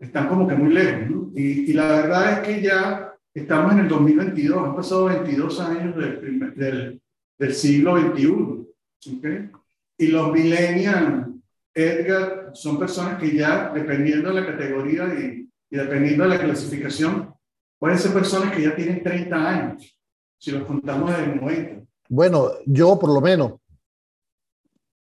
están 0.00 0.26
como 0.26 0.48
que 0.48 0.56
muy 0.56 0.72
lejos. 0.72 1.08
¿no? 1.08 1.30
Y, 1.34 1.70
y 1.70 1.72
la 1.72 1.86
verdad 1.88 2.32
es 2.32 2.38
que 2.40 2.62
ya 2.62 3.10
Estamos 3.32 3.72
en 3.72 3.80
el 3.80 3.88
2022, 3.88 4.58
han 4.58 4.74
pasado 4.74 5.04
22 5.04 5.60
años 5.60 5.96
del, 5.96 6.52
del, 6.56 7.00
del 7.38 7.54
siglo 7.54 7.96
XXI. 7.96 9.16
¿okay? 9.16 9.50
Y 9.98 10.06
los 10.08 10.32
millennials 10.32 11.28
Edgar, 11.72 12.50
son 12.54 12.80
personas 12.80 13.20
que 13.20 13.32
ya, 13.32 13.70
dependiendo 13.72 14.30
de 14.30 14.40
la 14.40 14.46
categoría 14.46 15.14
y, 15.14 15.48
y 15.70 15.76
dependiendo 15.76 16.24
de 16.24 16.30
la 16.30 16.40
clasificación, 16.40 17.32
pueden 17.78 17.98
ser 17.98 18.12
personas 18.12 18.52
que 18.52 18.62
ya 18.62 18.74
tienen 18.74 19.00
30 19.00 19.48
años, 19.48 19.96
si 20.36 20.50
los 20.50 20.64
contamos 20.64 21.10
desde 21.10 21.32
el 21.32 21.40
90. 21.40 21.86
Bueno, 22.08 22.50
yo 22.66 22.98
por 22.98 23.14
lo 23.14 23.20
menos. 23.20 23.59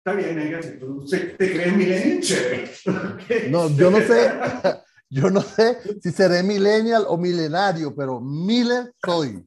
Está 0.06 0.20
bien, 0.20 0.38
Edgar, 0.38 0.62
si 0.64 0.78
tú 0.78 1.04
te 1.10 1.36
crees 1.36 1.76
millennial, 1.76 2.20
chévere. 2.22 2.70
No, 3.50 3.76
yo 3.76 3.90
no 3.90 3.98
sé, 3.98 4.32
yo 5.10 5.32
no 5.32 5.42
sé 5.42 5.80
si 6.00 6.12
seré 6.12 6.44
millennial 6.44 7.06
o 7.08 7.18
milenario, 7.18 7.96
pero 7.96 8.22
miller 8.22 8.94
soy. 9.04 9.44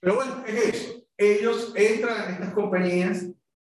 Pero 0.00 0.14
bueno, 0.14 0.42
es 0.46 0.74
eso. 0.74 1.04
Ellos 1.18 1.74
entran 1.76 2.24
en 2.24 2.34
estas 2.36 2.54
compañías, 2.54 3.26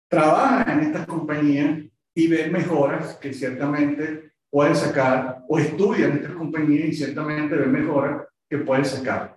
trabajan 0.06 0.78
en 0.78 0.86
estas 0.86 1.06
compañías 1.08 1.80
y 2.14 2.28
ven 2.28 2.52
mejoras 2.52 3.16
que 3.16 3.34
ciertamente 3.34 4.30
pueden 4.48 4.76
sacar, 4.76 5.42
o 5.48 5.58
estudian 5.58 6.12
estas 6.12 6.36
compañías 6.36 6.90
y 6.90 6.92
ciertamente 6.92 7.56
ven 7.56 7.72
mejoras 7.72 8.28
que 8.48 8.58
pueden 8.58 8.84
sacar. 8.84 9.36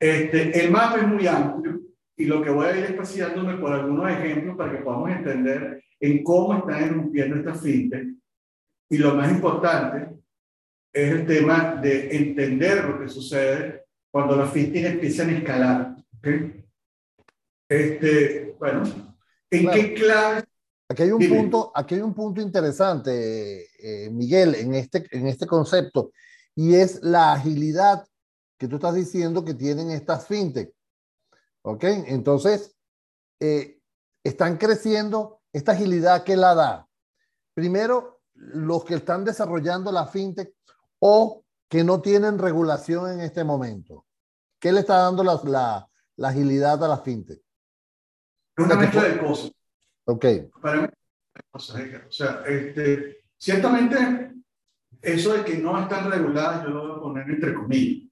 Este, 0.00 0.60
el 0.60 0.72
mapa 0.72 0.98
es 0.98 1.06
muy 1.06 1.24
amplio 1.28 1.82
y 2.16 2.26
lo 2.26 2.42
que 2.42 2.50
voy 2.50 2.66
a 2.66 2.76
ir 2.76 2.84
espaciándome 2.84 3.54
por 3.54 3.72
algunos 3.72 4.10
ejemplos 4.10 4.56
para 4.56 4.72
que 4.72 4.84
podamos 4.84 5.10
entender 5.10 5.82
en 5.98 6.22
cómo 6.22 6.54
están 6.56 6.84
irrumpiendo 6.84 7.36
estas 7.36 7.60
fintech. 7.60 8.08
Y 8.90 8.98
lo 8.98 9.14
más 9.14 9.30
importante 9.30 10.08
es 10.92 11.10
el 11.12 11.26
tema 11.26 11.76
de 11.76 12.14
entender 12.16 12.84
lo 12.84 13.00
que 13.00 13.08
sucede 13.08 13.84
cuando 14.10 14.36
las 14.36 14.52
fintech 14.52 14.84
empiezan 14.84 15.30
a 15.30 15.38
escalar. 15.38 15.96
¿okay? 16.18 16.64
Este, 17.68 18.54
bueno, 18.58 18.82
¿en 19.50 19.70
qué 19.70 19.94
clave? 19.94 20.44
Aquí 20.88 21.04
hay 21.04 21.10
un 21.10 21.26
punto, 21.26 21.72
aquí 21.74 21.94
hay 21.94 22.02
un 22.02 22.12
punto 22.12 22.42
interesante, 22.42 23.68
eh, 23.78 24.10
Miguel, 24.10 24.54
en 24.56 24.74
este, 24.74 25.06
en 25.10 25.26
este 25.26 25.46
concepto, 25.46 26.12
y 26.54 26.74
es 26.74 27.02
la 27.02 27.32
agilidad 27.32 28.04
que 28.58 28.68
tú 28.68 28.76
estás 28.76 28.94
diciendo 28.94 29.42
que 29.42 29.54
tienen 29.54 29.90
estas 29.90 30.26
fintech. 30.26 30.70
¿Ok? 31.62 31.84
Entonces, 31.84 32.76
eh, 33.40 33.80
están 34.24 34.56
creciendo 34.56 35.40
esta 35.52 35.72
agilidad 35.72 36.24
que 36.24 36.36
la 36.36 36.54
da. 36.54 36.88
Primero, 37.54 38.20
los 38.34 38.84
que 38.84 38.94
están 38.94 39.24
desarrollando 39.24 39.92
la 39.92 40.06
fintech 40.06 40.54
o 40.98 41.44
que 41.68 41.84
no 41.84 42.00
tienen 42.00 42.38
regulación 42.38 43.12
en 43.12 43.20
este 43.20 43.44
momento. 43.44 44.06
¿Qué 44.58 44.72
le 44.72 44.80
está 44.80 44.98
dando 44.98 45.24
la, 45.24 45.40
la, 45.44 45.88
la 46.16 46.28
agilidad 46.28 46.82
a 46.84 46.88
la 46.88 46.98
fintech? 46.98 47.40
Una 48.58 48.76
mezcla 48.76 49.02
de 49.04 49.18
cosas. 49.18 49.52
Ok. 50.04 50.26
Para 50.60 50.82
mí, 50.82 50.88
o 51.52 51.58
sea, 51.58 52.42
este, 52.46 53.24
ciertamente 53.36 54.34
eso 55.00 55.34
de 55.34 55.44
que 55.44 55.58
no 55.58 55.80
están 55.80 56.10
reguladas, 56.10 56.62
yo 56.62 56.70
lo 56.70 56.88
voy 56.88 56.96
a 56.96 57.00
poner 57.00 57.30
entre 57.30 57.54
comillas. 57.54 58.11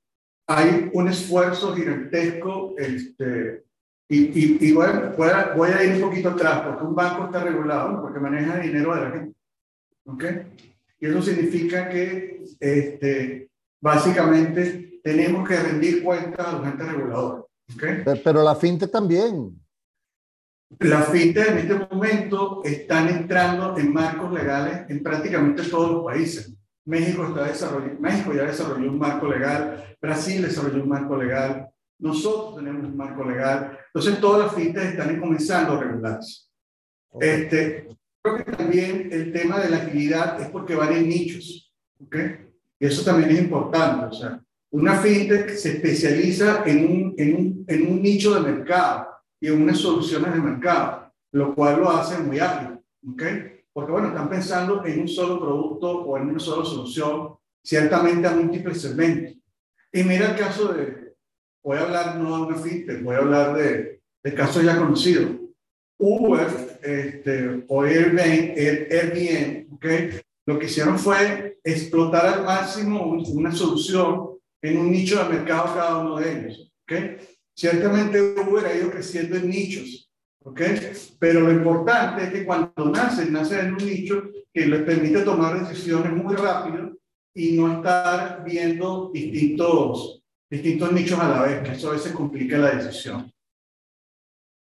Hay 0.52 0.90
un 0.92 1.07
esfuerzo 1.07 1.76
gigantesco, 1.76 2.75
este, 2.76 3.62
y, 4.09 4.19
y, 4.19 4.59
y 4.61 4.73
voy, 4.73 4.87
a, 4.87 5.54
voy, 5.57 5.71
a, 5.71 5.85
ir 5.85 5.95
un 5.95 6.11
poquito 6.11 6.30
atrás, 6.30 6.62
porque 6.66 6.83
un 6.83 6.95
banco 6.97 7.26
está 7.26 7.45
regulado, 7.45 8.02
porque 8.02 8.19
maneja 8.19 8.59
dinero 8.59 8.92
de 8.97 9.00
la 9.00 9.11
gente. 9.12 9.37
¿Ok? 10.07 10.25
Y 10.99 11.07
eso 11.07 11.23
significa 11.23 11.88
que 11.88 12.42
este, 12.59 13.49
básicamente 13.80 15.00
tenemos 15.04 15.49
que 15.49 15.57
rendir 15.57 16.02
cuentas 16.02 16.45
a 16.45 16.52
los 16.52 16.66
entes 16.66 16.92
reguladores. 16.92 17.45
¿okay? 17.73 18.02
Pero 18.25 18.42
la 18.42 18.57
fintech 18.57 18.90
también. 18.90 19.57
Las 20.80 21.11
fintech 21.11 21.49
en 21.49 21.59
este 21.59 21.75
momento 21.75 22.61
están 22.64 23.09
entrando 23.09 23.78
en 23.78 23.92
marcos 23.92 24.33
legales 24.33 24.90
en 24.90 25.00
prácticamente 25.00 25.62
todos 25.62 25.92
los 25.92 26.04
países. 26.04 26.52
México, 26.90 27.25
está 27.28 27.44
desarrollando, 27.44 28.00
México 28.00 28.32
ya 28.35 28.44
desarrolló 28.44 28.90
un 28.90 28.99
marco 28.99 29.28
legal, 29.28 29.97
Brasil 30.02 30.42
desarrolló 30.42 30.82
un 30.82 30.88
marco 30.88 31.16
legal, 31.16 31.70
nosotros 32.00 32.56
tenemos 32.56 32.85
un 32.85 32.97
marco 32.97 33.25
legal. 33.25 33.78
Entonces, 33.87 34.20
todas 34.20 34.47
las 34.47 34.54
fintech 34.54 34.90
están 34.90 35.20
comenzando 35.20 35.75
a 35.75 35.80
regularse. 35.80 36.49
Okay. 37.11 37.30
Este, 37.30 37.88
creo 38.23 38.37
que 38.37 38.52
también 38.52 39.09
el 39.12 39.32
tema 39.32 39.61
de 39.61 39.70
la 39.70 39.76
agilidad 39.78 40.40
es 40.40 40.49
porque 40.49 40.75
van 40.75 40.92
en 40.92 41.09
nichos. 41.09 41.73
¿okay? 42.04 42.49
Y 42.78 42.87
eso 42.87 43.04
también 43.04 43.30
es 43.30 43.40
importante. 43.40 44.06
O 44.06 44.12
sea, 44.12 44.42
una 44.73 44.97
fintech 44.97 45.50
se 45.50 45.75
especializa 45.75 46.64
en 46.64 46.90
un, 46.90 47.14
en 47.16 47.35
un, 47.37 47.64
en 47.68 47.87
un 47.87 48.02
nicho 48.02 48.35
de 48.35 48.52
mercado 48.52 49.09
y 49.40 49.49
en 49.49 49.62
unas 49.62 49.78
soluciones 49.78 50.32
de 50.32 50.40
mercado, 50.40 51.12
lo 51.32 51.54
cual 51.54 51.80
lo 51.80 51.90
hace 51.90 52.18
muy 52.18 52.38
ágil. 52.38 52.78
¿okay? 53.12 53.59
Porque, 53.72 53.92
bueno, 53.92 54.08
están 54.08 54.28
pensando 54.28 54.84
en 54.84 55.00
un 55.00 55.08
solo 55.08 55.38
producto 55.38 56.02
o 56.02 56.16
en 56.16 56.30
una 56.30 56.38
sola 56.38 56.64
solución, 56.64 57.36
ciertamente 57.62 58.26
a 58.26 58.34
múltiples 58.34 58.80
segmentos. 58.80 59.36
Y 59.92 60.02
mira 60.02 60.30
el 60.30 60.36
caso 60.36 60.72
de, 60.72 61.14
voy 61.62 61.78
a 61.78 61.82
hablar 61.82 62.16
no 62.16 62.36
de 62.36 62.42
una 62.42 62.56
fintech, 62.56 63.02
voy 63.02 63.14
a 63.14 63.18
hablar 63.18 63.56
de, 63.56 64.00
de 64.22 64.34
casos 64.34 64.64
ya 64.64 64.78
conocidos. 64.78 65.32
Uber 65.98 66.48
este, 66.82 67.64
o 67.68 67.82
Airbnb, 67.82 69.66
¿okay? 69.74 70.20
lo 70.46 70.58
que 70.58 70.66
hicieron 70.66 70.98
fue 70.98 71.58
explotar 71.62 72.26
al 72.26 72.44
máximo 72.44 73.04
una 73.34 73.52
solución 73.52 74.30
en 74.62 74.78
un 74.78 74.90
nicho 74.90 75.22
de 75.22 75.28
mercado 75.28 75.74
cada 75.74 75.98
uno 75.98 76.16
de 76.16 76.32
ellos. 76.32 76.72
¿okay? 76.84 77.18
Ciertamente 77.54 78.18
Uber 78.20 78.64
ha 78.64 78.74
ido 78.74 78.90
creciendo 78.90 79.36
en 79.36 79.50
nichos, 79.50 80.09
¿ok? 80.44 80.61
Pero 81.18 81.40
lo 81.40 81.52
importante 81.52 82.25
es 82.25 82.32
que 82.32 82.44
cuando 82.44 82.90
nacen, 82.90 83.32
nacen 83.32 83.66
en 83.66 83.73
un 83.75 83.85
nicho 83.85 84.23
que 84.52 84.66
les 84.66 84.82
permite 84.82 85.23
tomar 85.23 85.61
decisiones 85.61 86.12
muy 86.12 86.35
rápido 86.35 86.97
y 87.35 87.52
no 87.52 87.73
estar 87.73 88.42
viendo 88.44 89.11
distintos, 89.12 90.23
distintos 90.50 90.92
nichos 90.92 91.18
a 91.18 91.28
la 91.28 91.42
vez, 91.42 91.62
que 91.62 91.73
eso 91.73 91.90
a 91.90 91.94
veces 91.94 92.12
complica 92.12 92.59
la 92.59 92.75
decisión. 92.75 93.32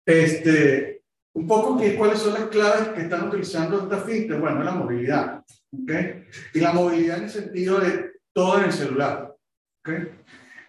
Este, 0.06 1.04
un 1.34 1.48
poco 1.48 1.78
que, 1.78 1.96
cuáles 1.96 2.20
son 2.20 2.34
las 2.34 2.48
claves 2.48 2.90
que 2.90 3.02
están 3.02 3.28
utilizando 3.28 3.82
esta 3.82 3.98
fintech, 4.02 4.40
bueno, 4.40 4.64
la 4.64 4.72
movilidad, 4.72 5.44
¿ok? 5.72 5.92
Y 6.54 6.60
la 6.60 6.74
movilidad 6.74 7.18
en 7.18 7.24
el 7.24 7.30
sentido 7.30 7.80
de 7.80 8.12
todo 8.34 8.60
en 8.60 8.66
el 8.66 8.74
celular, 8.74 9.36
¿ok? 9.80 9.90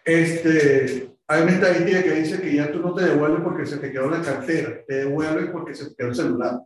Este, 0.05 1.14
hay 1.27 1.43
una 1.43 1.53
estadística 1.53 2.03
que 2.03 2.15
dice 2.15 2.41
que 2.41 2.55
ya 2.55 2.71
tú 2.71 2.81
no 2.81 2.95
te 2.95 3.05
devuelves 3.05 3.43
porque 3.43 3.67
se 3.67 3.79
te 3.79 3.91
quedó 3.91 4.11
la 4.11 4.21
cartera, 4.21 4.85
te 4.87 4.95
devuelves 4.97 5.51
porque 5.51 5.75
se 5.75 5.89
te 5.89 5.97
quedó 5.97 6.09
el 6.09 6.15
celular. 6.15 6.61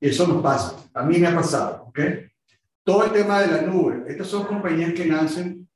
Y 0.00 0.08
eso 0.08 0.26
nos 0.26 0.42
pasa. 0.42 0.76
A 0.92 1.04
mí 1.04 1.18
me 1.18 1.28
ha 1.28 1.34
pasado, 1.34 1.84
¿ok? 1.88 2.00
Todo 2.82 3.04
el 3.04 3.12
tema 3.12 3.40
de 3.40 3.46
la 3.52 3.62
nube. 3.62 4.04
Estas 4.08 4.26
son 4.26 4.44
compañías 4.44 4.92
que 4.92 5.06
nacen 5.06 5.68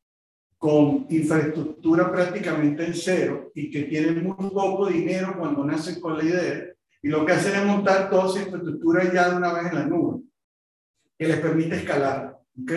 con 0.58 1.06
infraestructura 1.08 2.10
prácticamente 2.10 2.84
en 2.84 2.94
cero 2.94 3.52
y 3.54 3.70
que 3.70 3.84
tienen 3.84 4.25
muy 4.25 4.50
poco 4.50 4.88
dinero 4.88 5.37
cuando 5.38 5.64
nacen 5.64 6.00
con 6.00 6.18
la 6.18 6.25
idea. 6.25 6.64
Y 7.00 7.08
lo 7.08 7.25
que 7.25 7.32
hacen 7.32 7.54
es 7.54 7.64
montar 7.64 8.10
toda 8.10 8.26
esa 8.26 8.42
infraestructura 8.42 9.12
ya 9.12 9.30
de 9.30 9.37
una 9.37 9.52
vez 9.52 9.66
en 9.66 9.75
la 9.78 9.87
nube, 9.87 10.22
que 11.16 11.28
les 11.28 11.38
permite 11.38 11.76
escalar, 11.76 12.37
¿ok? 12.60 12.72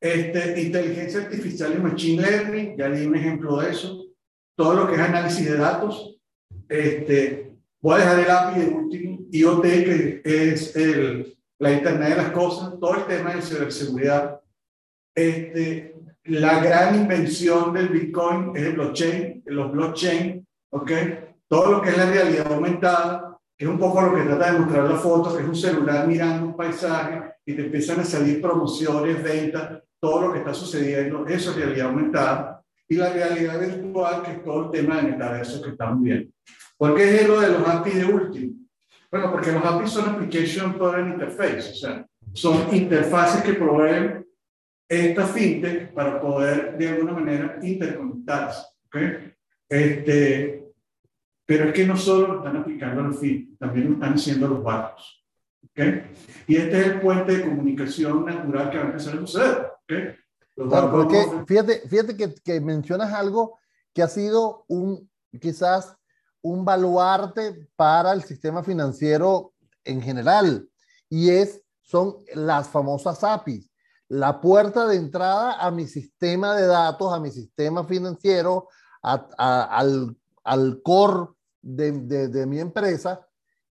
Este, 0.00 0.60
inteligencia 0.60 1.20
artificial 1.20 1.74
y 1.76 1.78
machine 1.78 2.22
learning, 2.22 2.76
ya 2.76 2.90
di 2.90 3.06
un 3.06 3.14
ejemplo 3.14 3.60
de 3.60 3.70
eso 3.70 4.09
todo 4.60 4.74
lo 4.74 4.86
que 4.86 4.96
es 4.96 5.00
análisis 5.00 5.50
de 5.50 5.56
datos. 5.56 6.18
Este, 6.68 7.56
voy 7.80 7.94
a 7.94 8.14
dejar 8.14 8.18
el 8.20 8.30
API 8.30 8.60
de 8.60 8.66
último, 8.66 9.18
IoT, 9.32 9.62
que 9.62 10.20
es 10.22 10.76
el, 10.76 11.34
la 11.58 11.72
Internet 11.72 12.10
de 12.10 12.16
las 12.16 12.30
Cosas, 12.32 12.74
todo 12.78 12.94
el 12.96 13.06
tema 13.06 13.34
de 13.34 13.40
ciberseguridad. 13.40 14.38
Este, 15.14 15.94
la 16.24 16.62
gran 16.62 16.94
invención 16.94 17.72
del 17.72 17.88
Bitcoin 17.88 18.54
es 18.54 18.64
el 18.64 18.72
blockchain, 18.74 19.42
los 19.46 19.72
blockchain, 19.72 20.46
¿ok? 20.72 20.92
Todo 21.48 21.72
lo 21.72 21.80
que 21.80 21.88
es 21.88 21.96
la 21.96 22.10
realidad 22.10 22.52
aumentada, 22.52 23.38
que 23.56 23.64
es 23.64 23.70
un 23.70 23.78
poco 23.78 24.02
lo 24.02 24.14
que 24.14 24.24
trata 24.24 24.52
de 24.52 24.58
mostrar 24.58 24.90
la 24.90 24.96
foto, 24.96 25.34
que 25.34 25.42
es 25.42 25.48
un 25.48 25.56
celular 25.56 26.06
mirando 26.06 26.48
un 26.48 26.56
paisaje 26.56 27.32
y 27.46 27.54
te 27.54 27.64
empiezan 27.64 28.00
a 28.00 28.04
salir 28.04 28.42
promociones, 28.42 29.22
ventas, 29.22 29.82
todo 29.98 30.26
lo 30.26 30.32
que 30.34 30.40
está 30.40 30.52
sucediendo, 30.52 31.26
eso 31.26 31.50
es 31.50 31.56
realidad 31.56 31.86
aumentada 31.86 32.59
y 32.90 32.96
la 32.96 33.12
realidad 33.12 33.60
virtual, 33.60 34.22
que 34.22 34.32
es 34.32 34.44
todo 34.44 34.64
el 34.64 34.70
tema 34.72 34.96
de 34.96 35.12
metaverso 35.12 35.62
que 35.62 35.70
estamos 35.70 36.02
viendo. 36.02 36.32
¿Por 36.76 36.96
qué 36.96 37.20
es 37.20 37.28
lo 37.28 37.40
de 37.40 37.48
los 37.50 37.66
APIs 37.66 37.94
de 37.94 38.04
último? 38.04 38.54
Bueno, 39.12 39.30
porque 39.30 39.52
los 39.52 39.64
APIs 39.64 39.90
son 39.90 40.08
Application 40.08 40.74
Programming 40.74 41.12
Interface, 41.12 41.70
o 41.70 41.74
sea, 41.74 42.06
son 42.32 42.74
interfaces 42.74 43.42
que 43.42 43.54
proveen 43.54 44.26
esta 44.88 45.24
fintech 45.24 45.92
para 45.92 46.20
poder 46.20 46.76
de 46.76 46.88
alguna 46.88 47.12
manera 47.12 47.60
interconectarse. 47.62 48.66
¿okay? 48.86 49.34
Este, 49.68 50.64
pero 51.46 51.66
es 51.66 51.72
que 51.72 51.86
no 51.86 51.96
solo 51.96 52.38
están 52.38 52.56
aplicando 52.56 53.02
los 53.02 53.20
fintech, 53.20 53.56
también 53.56 53.86
lo 53.86 53.94
están 53.94 54.14
haciendo 54.14 54.48
los 54.48 54.64
bancos. 54.64 55.24
¿okay? 55.70 56.10
Y 56.48 56.56
este 56.56 56.80
es 56.80 56.86
el 56.88 57.00
puente 57.00 57.36
de 57.36 57.44
comunicación 57.44 58.24
natural 58.24 58.68
que 58.68 58.78
va 58.78 58.82
a 58.82 58.86
empezar 58.86 59.14
a 59.14 59.20
suceder. 59.20 59.68
¿okay? 59.84 60.14
Claro, 60.68 60.90
porque 60.90 61.44
fíjate, 61.46 61.88
fíjate 61.88 62.16
que, 62.16 62.34
que, 62.34 62.60
mencionas 62.60 63.12
algo 63.12 63.58
que 63.94 64.02
ha 64.02 64.08
sido 64.08 64.64
un, 64.68 65.10
quizás 65.40 65.96
un 66.42 66.64
baluarte 66.64 67.68
para 67.76 68.12
el 68.12 68.22
sistema 68.22 68.62
financiero 68.62 69.54
en 69.84 70.02
general, 70.02 70.68
y 71.08 71.30
es, 71.30 71.62
son 71.80 72.16
las 72.34 72.68
famosas 72.68 73.24
APIs, 73.24 73.70
la 74.08 74.40
puerta 74.40 74.86
de 74.86 74.96
entrada 74.96 75.54
a 75.54 75.70
mi 75.70 75.86
sistema 75.86 76.56
de 76.56 76.66
datos, 76.66 77.12
a 77.12 77.20
mi 77.20 77.30
sistema 77.30 77.84
financiero, 77.84 78.68
al, 79.02 80.16
al, 80.44 80.82
core 80.82 81.28
de, 81.62 82.28
de, 82.28 82.46
mi 82.46 82.60
empresa 82.60 83.26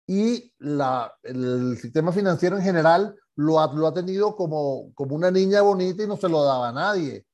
y 0.06 0.52
la, 0.58 1.14
el 1.22 1.78
sistema 1.78 2.10
financiero 2.10 2.56
en 2.56 2.64
general 2.64 3.19
lo 3.36 3.60
ha, 3.60 3.72
lo 3.72 3.86
ha 3.86 3.94
tenido 3.94 4.36
como, 4.36 4.92
como 4.94 5.14
una 5.14 5.30
niña 5.30 5.62
bonita 5.62 6.02
y 6.02 6.06
no 6.06 6.16
se 6.16 6.28
lo 6.28 6.42
daba 6.44 6.68
a 6.68 6.72
nadie. 6.72 7.24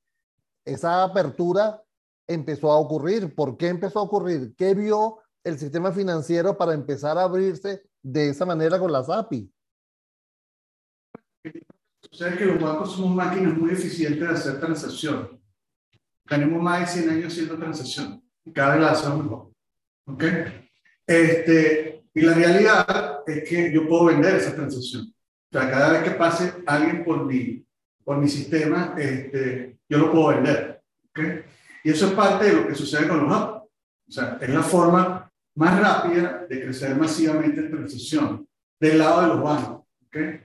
Esa 0.64 1.02
apertura 1.02 1.82
empezó 2.26 2.70
a 2.70 2.78
ocurrir. 2.78 3.34
¿Por 3.34 3.56
qué 3.56 3.68
empezó 3.68 4.00
a 4.00 4.02
ocurrir? 4.02 4.54
¿Qué 4.56 4.74
vio 4.74 5.18
el 5.44 5.58
sistema 5.58 5.92
financiero 5.92 6.56
para 6.56 6.74
empezar 6.74 7.18
a 7.18 7.22
abrirse 7.22 7.82
de 8.02 8.30
esa 8.30 8.44
manera 8.44 8.78
con 8.78 8.92
las 8.92 9.08
API? 9.08 9.50
Sucede 12.10 12.36
que 12.36 12.46
los 12.46 12.60
bancos 12.60 12.92
somos 12.92 13.14
máquinas 13.14 13.56
muy 13.56 13.70
eficientes 13.70 14.20
de 14.20 14.34
hacer 14.34 14.60
transacciones. 14.60 15.30
Tenemos 16.28 16.60
más 16.62 16.80
de 16.80 17.02
100 17.02 17.10
años 17.10 17.32
haciendo 17.32 17.56
transacciones 17.56 18.26
cada 18.52 18.74
vez 18.74 18.84
las 18.84 18.98
hacemos 18.98 19.24
mejor. 19.24 19.52
¿Ok? 20.06 20.24
Este, 21.06 22.04
y 22.14 22.20
la 22.20 22.34
realidad 22.34 23.20
es 23.26 23.48
que 23.48 23.72
yo 23.72 23.88
puedo 23.88 24.06
vender 24.06 24.36
esa 24.36 24.54
transacción. 24.54 25.12
O 25.56 25.58
sea, 25.58 25.70
cada 25.70 25.90
vez 25.90 26.02
que 26.02 26.10
pase 26.10 26.52
alguien 26.66 27.02
por 27.02 27.24
mi, 27.24 27.64
por 28.04 28.18
mi 28.18 28.28
sistema, 28.28 28.94
este, 28.98 29.78
yo 29.88 29.98
lo 29.98 30.12
puedo 30.12 30.28
vender. 30.28 30.82
¿Ok? 31.08 31.18
Y 31.82 31.90
eso 31.90 32.08
es 32.08 32.12
parte 32.12 32.44
de 32.44 32.52
lo 32.52 32.68
que 32.68 32.74
sucede 32.74 33.08
con 33.08 33.24
los 33.24 33.32
apps. 33.34 33.62
O 34.06 34.12
sea, 34.12 34.38
es 34.38 34.50
la 34.50 34.62
forma 34.62 35.32
más 35.54 35.80
rápida 35.80 36.44
de 36.46 36.60
crecer 36.60 36.94
masivamente 36.94 37.60
en 37.60 37.70
transacción 37.70 38.46
del 38.78 38.98
lado 38.98 39.22
de 39.22 39.26
los 39.28 39.42
bancos. 39.42 39.86
¿okay? 40.06 40.40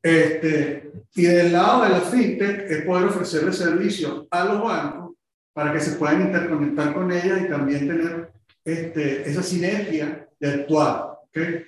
Este, 0.00 0.92
y 1.16 1.22
del 1.22 1.52
lado 1.52 1.82
de 1.82 1.88
la 1.88 2.00
fintech 2.00 2.70
es 2.70 2.84
poder 2.84 3.06
ofrecerle 3.06 3.52
servicio 3.52 4.28
a 4.30 4.44
los 4.44 4.62
bancos 4.62 5.16
para 5.52 5.72
que 5.72 5.80
se 5.80 5.96
puedan 5.96 6.22
interconectar 6.22 6.94
con 6.94 7.10
ellas 7.10 7.40
y 7.42 7.48
también 7.48 7.88
tener 7.88 8.30
este, 8.64 9.28
esa 9.28 9.42
sinergia 9.42 10.28
de 10.38 10.48
actuar. 10.48 11.18
¿okay? 11.26 11.64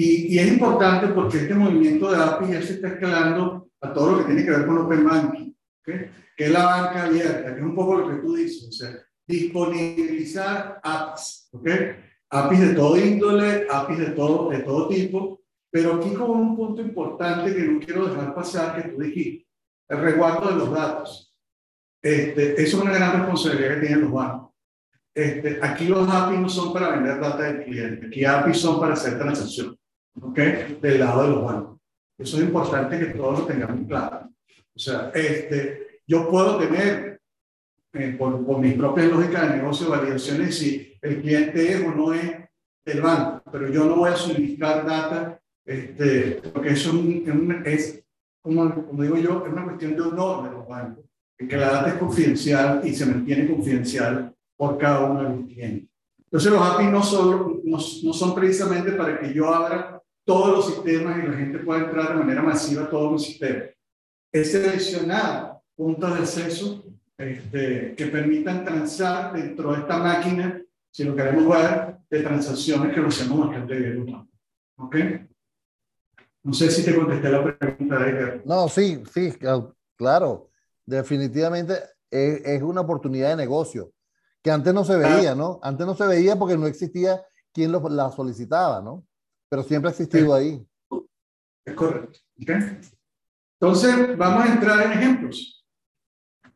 Y, 0.00 0.34
y, 0.34 0.38
es 0.38 0.46
importante 0.46 1.08
porque 1.08 1.38
este 1.38 1.54
movimiento 1.54 2.10
de 2.10 2.22
API 2.22 2.52
ya 2.52 2.62
se 2.62 2.74
está 2.74 2.88
escalando 2.88 3.68
a 3.80 3.92
todo 3.92 4.12
lo 4.12 4.18
que 4.18 4.26
tiene 4.26 4.44
que 4.44 4.50
ver 4.50 4.66
con 4.66 4.78
Open 4.78 5.04
Banking. 5.04 5.56
¿okay? 5.80 6.10
que 6.38 6.44
es 6.44 6.52
la 6.52 6.64
banca 6.64 7.06
abierta, 7.06 7.52
que 7.52 7.60
es 7.60 7.66
un 7.66 7.74
poco 7.74 7.96
lo 7.96 8.08
que 8.08 8.22
tú 8.22 8.36
dices, 8.36 8.68
o 8.68 8.72
sea, 8.72 8.96
disponibilizar 9.26 10.78
apps, 10.84 11.48
¿ok? 11.52 11.68
APIs 12.30 12.60
de 12.60 12.74
todo 12.74 12.96
índole, 12.96 13.66
APIs 13.68 13.98
de 13.98 14.10
todo, 14.10 14.48
de 14.50 14.60
todo 14.60 14.86
tipo, 14.86 15.42
pero 15.68 15.96
aquí 15.96 16.14
como 16.14 16.34
un 16.34 16.56
punto 16.56 16.80
importante 16.80 17.52
que 17.52 17.62
no 17.64 17.80
quiero 17.80 18.06
dejar 18.06 18.36
pasar, 18.36 18.80
que 18.80 18.88
tú 18.88 19.00
dijiste, 19.00 19.48
el 19.88 19.98
resguardo 19.98 20.48
de 20.48 20.56
los 20.58 20.72
datos. 20.72 21.34
Este, 22.00 22.52
eso 22.62 22.76
es 22.76 22.82
una 22.84 22.92
gran 22.92 23.18
responsabilidad 23.18 23.74
que 23.74 23.86
tienen 23.86 24.02
los 24.02 24.12
bancos. 24.12 24.52
Este, 25.12 25.58
aquí 25.60 25.86
los 25.86 26.08
APIs 26.08 26.38
no 26.38 26.48
son 26.48 26.72
para 26.72 26.90
vender 26.90 27.18
data 27.18 27.42
del 27.42 27.64
cliente, 27.64 28.06
aquí 28.06 28.24
APIs 28.24 28.58
son 28.58 28.78
para 28.78 28.92
hacer 28.92 29.18
transacciones, 29.18 29.76
¿ok? 30.22 30.38
Del 30.80 31.00
lado 31.00 31.22
de 31.22 31.28
los 31.28 31.44
bancos. 31.44 31.78
Eso 32.18 32.36
es 32.38 32.44
importante 32.44 32.98
que 32.98 33.06
todos 33.06 33.40
lo 33.40 33.46
tengamos 33.46 33.86
claro. 33.86 34.28
O 34.74 34.78
sea, 34.78 35.10
este, 35.14 36.00
yo 36.06 36.28
puedo 36.28 36.58
tener, 36.58 37.20
eh, 37.92 38.16
por, 38.18 38.44
por 38.44 38.58
mis 38.58 38.74
propias 38.74 39.08
lógicas 39.08 39.48
de 39.48 39.56
negocio, 39.56 39.90
validaciones 39.90 40.58
si 40.58 40.96
el 41.00 41.20
cliente 41.20 41.72
es 41.72 41.84
o 41.84 41.92
no 41.92 42.12
es 42.12 42.36
el 42.84 43.00
banco, 43.02 43.42
pero 43.52 43.68
yo 43.68 43.84
no 43.84 43.96
voy 43.96 44.10
a 44.10 44.16
suministrar 44.16 44.86
data, 44.86 45.40
este, 45.64 46.40
porque 46.52 46.70
eso 46.70 46.92
es, 47.64 48.02
como, 48.40 48.86
como, 48.86 49.02
digo 49.02 49.16
yo, 49.18 49.44
es 49.46 49.52
una 49.52 49.64
cuestión 49.64 49.94
de 49.94 50.02
honor 50.02 50.44
de 50.44 50.50
los 50.50 50.66
bancos, 50.66 51.04
que 51.36 51.56
la 51.56 51.70
data 51.70 51.90
es 51.90 51.94
confidencial 51.94 52.80
y 52.84 52.94
se 52.94 53.06
mantiene 53.06 53.46
confidencial 53.46 54.34
por 54.56 54.78
cada 54.78 55.10
uno 55.10 55.22
de 55.22 55.36
los 55.36 55.46
clientes. 55.46 55.88
Entonces 56.24 56.52
los 56.52 56.62
APIs 56.62 56.90
no, 56.90 57.02
solo, 57.02 57.60
no, 57.64 57.76
no 57.76 58.12
son 58.12 58.34
precisamente 58.34 58.92
para 58.92 59.20
que 59.20 59.32
yo 59.32 59.52
abra 59.52 59.97
todos 60.28 60.50
los 60.50 60.66
sistemas 60.66 61.24
y 61.24 61.26
la 61.26 61.38
gente 61.38 61.58
pueda 61.60 61.86
entrar 61.86 62.10
de 62.10 62.16
manera 62.16 62.42
masiva 62.42 62.82
a 62.82 62.90
todos 62.90 63.12
los 63.12 63.24
sistemas. 63.24 63.70
Es 64.30 64.52
seleccionar 64.52 65.58
puntos 65.74 66.12
de 66.12 66.18
acceso 66.18 66.84
este, 67.16 67.94
que 67.96 68.06
permitan 68.08 68.62
transar 68.62 69.32
dentro 69.32 69.72
de 69.72 69.78
esta 69.78 69.96
máquina, 69.96 70.62
si 70.90 71.04
lo 71.04 71.16
queremos 71.16 71.48
ver, 71.48 71.96
de 72.10 72.22
transacciones 72.22 72.94
que 72.94 73.00
lo 73.00 73.08
hacemos 73.08 73.48
bastante 73.48 73.74
bien. 73.74 74.28
¿Ok? 74.76 74.96
No 76.42 76.52
sé 76.52 76.70
si 76.70 76.84
te 76.84 76.94
contesté 76.94 77.30
la 77.30 77.56
pregunta, 77.56 78.06
Edgar. 78.06 78.42
No, 78.44 78.68
sí, 78.68 79.02
sí, 79.10 79.32
claro. 79.96 80.50
Definitivamente 80.84 81.72
es, 82.10 82.44
es, 82.44 82.62
una 82.62 82.82
oportunidad 82.82 83.30
de 83.30 83.36
negocio 83.36 83.92
que 84.42 84.50
antes 84.50 84.74
no 84.74 84.84
se 84.84 84.96
veía, 84.96 85.34
¿no? 85.34 85.58
Antes 85.62 85.86
no 85.86 85.94
se 85.94 86.06
veía 86.06 86.36
porque 86.36 86.58
no 86.58 86.66
existía 86.66 87.22
quien 87.50 87.72
lo, 87.72 87.88
la 87.88 88.10
solicitaba, 88.10 88.82
¿no? 88.82 89.07
Pero 89.48 89.62
siempre 89.62 89.88
ha 89.88 89.92
existido 89.92 90.34
ahí. 90.34 90.64
Es 91.64 91.74
correcto. 91.74 92.18
¿Okay? 92.42 92.80
Entonces, 93.60 94.16
vamos 94.16 94.44
a 94.44 94.52
entrar 94.52 94.86
en 94.86 94.92
ejemplos. 94.92 95.64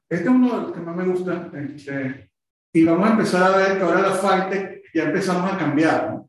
Este 0.09 0.25
es 0.25 0.31
uno 0.31 0.57
de 0.57 0.63
los 0.63 0.73
que 0.73 0.81
más 0.81 0.97
me 0.97 1.07
gusta. 1.07 1.51
Este, 1.55 2.31
y 2.73 2.85
vamos 2.85 3.09
a 3.09 3.13
empezar 3.13 3.43
a 3.43 3.57
ver 3.57 3.79
que 3.79 3.83
ahora 3.83 4.03
la 4.03 4.15
FALTEC 4.15 4.83
ya 4.95 5.05
empezamos 5.05 5.53
a 5.53 5.59
cambiar. 5.59 6.23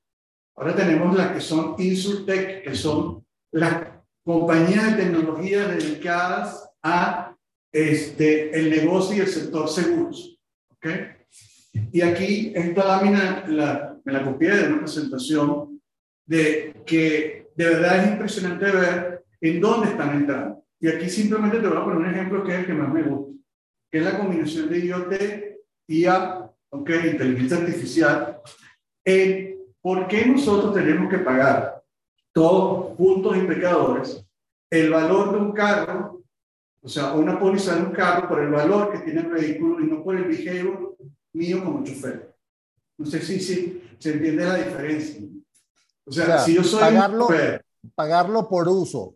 Ahora 0.55 0.75
tenemos 0.75 1.15
las 1.15 1.31
que 1.31 1.41
son 1.41 1.75
Insurtech, 1.77 2.63
que 2.63 2.75
son 2.75 3.25
las 3.51 3.87
compañías 4.23 4.95
de 4.95 5.03
tecnología 5.03 5.67
dedicadas 5.67 6.69
a 6.81 7.35
este, 7.71 8.57
el 8.57 8.69
negocio 8.69 9.17
y 9.17 9.19
el 9.21 9.27
sector 9.27 9.67
seguros. 9.67 10.39
¿okay? 10.77 11.07
Y 11.91 12.01
aquí 12.01 12.53
esta 12.55 12.85
lámina 12.85 13.45
la, 13.47 13.99
me 14.03 14.13
la 14.13 14.23
copié 14.23 14.51
de 14.51 14.67
una 14.67 14.79
presentación 14.79 15.72
de 16.25 16.81
que 16.85 17.51
de 17.55 17.65
verdad 17.65 18.03
es 18.03 18.11
impresionante 18.11 18.65
ver 18.65 19.23
en 19.41 19.59
dónde 19.59 19.89
están 19.89 20.15
entrando. 20.15 20.63
Y 20.79 20.87
aquí 20.87 21.09
simplemente 21.09 21.59
te 21.59 21.67
voy 21.67 21.77
a 21.77 21.83
poner 21.83 21.97
un 21.97 22.09
ejemplo 22.09 22.43
que 22.43 22.53
es 22.53 22.59
el 22.59 22.65
que 22.65 22.73
más 22.73 22.93
me 22.93 23.03
gusta 23.03 23.33
que 23.93 23.99
es 23.99 24.05
la 24.05 24.17
combinación 24.17 24.71
de 24.71 24.79
IoT, 24.79 25.13
IA, 25.87 26.51
okay, 26.71 27.11
inteligencia 27.11 27.57
artificial, 27.57 28.41
en 29.05 29.59
por 29.79 30.07
qué 30.07 30.25
nosotros 30.25 30.73
tenemos 30.73 31.11
que 31.11 31.19
pagar 31.19 31.83
todos 32.31 32.97
juntos 32.97 33.37
y 33.37 33.41
pecadores 33.41 34.25
el 34.71 34.89
valor 34.89 35.33
de 35.33 35.37
un 35.37 35.51
carro, 35.51 36.23
o 36.81 36.89
sea, 36.89 37.13
una 37.13 37.39
póliza 37.39 37.75
de 37.75 37.83
un 37.83 37.91
carro 37.91 38.27
por 38.27 38.41
el 38.41 38.49
valor 38.49 38.91
que 38.91 38.97
tiene 38.97 39.21
el 39.21 39.27
vehículo 39.27 39.79
y 39.79 39.85
no 39.87 40.03
por 40.03 40.15
el 40.15 40.23
behavior 40.23 40.97
mío 41.33 41.63
como 41.63 41.83
chofer. 41.83 42.35
No 42.97 43.05
sé 43.05 43.21
si, 43.21 43.39
si 43.39 43.83
se 43.99 44.13
entiende 44.13 44.43
la 44.43 44.55
diferencia. 44.55 45.21
O 46.05 46.11
sea, 46.11 46.39
si 46.39 46.55
yo 46.55 46.63
soy 46.63 46.81
pagarlo, 46.81 47.27
pagarlo 47.95 48.49
por 48.49 48.67
uso. 48.67 49.15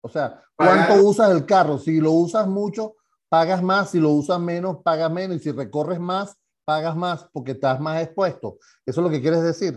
O 0.00 0.08
sea, 0.08 0.42
¿cuánto 0.56 0.94
usas 1.02 1.30
el 1.30 1.46
carro? 1.46 1.78
Si 1.78 2.00
lo 2.00 2.12
usas 2.12 2.46
mucho, 2.46 2.96
pagas 3.28 3.62
más, 3.62 3.90
si 3.90 4.00
lo 4.00 4.10
usas 4.10 4.40
menos, 4.40 4.78
pagas 4.82 5.10
menos, 5.10 5.36
y 5.36 5.40
si 5.40 5.52
recorres 5.52 6.00
más, 6.00 6.36
pagas 6.64 6.96
más 6.96 7.26
porque 7.32 7.52
estás 7.52 7.80
más 7.80 8.02
expuesto. 8.02 8.58
¿Eso 8.84 9.00
es 9.00 9.04
lo 9.04 9.10
que 9.10 9.20
quieres 9.20 9.42
decir? 9.42 9.74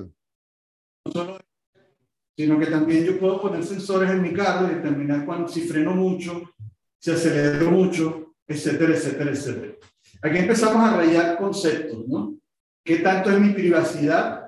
No 1.05 1.11
solo 1.11 1.38
sino 2.38 2.59
que 2.59 2.65
también 2.67 3.05
yo 3.05 3.17
puedo 3.17 3.41
poner 3.41 3.63
sensores 3.63 4.09
en 4.09 4.21
mi 4.21 4.33
carro 4.33 4.67
y 4.67 4.75
determinar 4.75 5.25
cuando, 5.25 5.47
si 5.47 5.61
freno 5.61 5.95
mucho, 5.95 6.41
si 6.99 7.11
acelero 7.11 7.71
mucho, 7.71 8.35
etcétera, 8.45 8.93
etcétera, 8.93 9.31
etcétera. 9.31 9.73
Aquí 10.21 10.38
empezamos 10.39 10.83
a 10.83 10.97
rayar 10.97 11.38
conceptos, 11.38 12.05
¿no? 12.07 12.35
¿Qué 12.83 12.97
tanto 12.97 13.31
es 13.31 13.39
mi 13.39 13.53
privacidad 13.53 14.44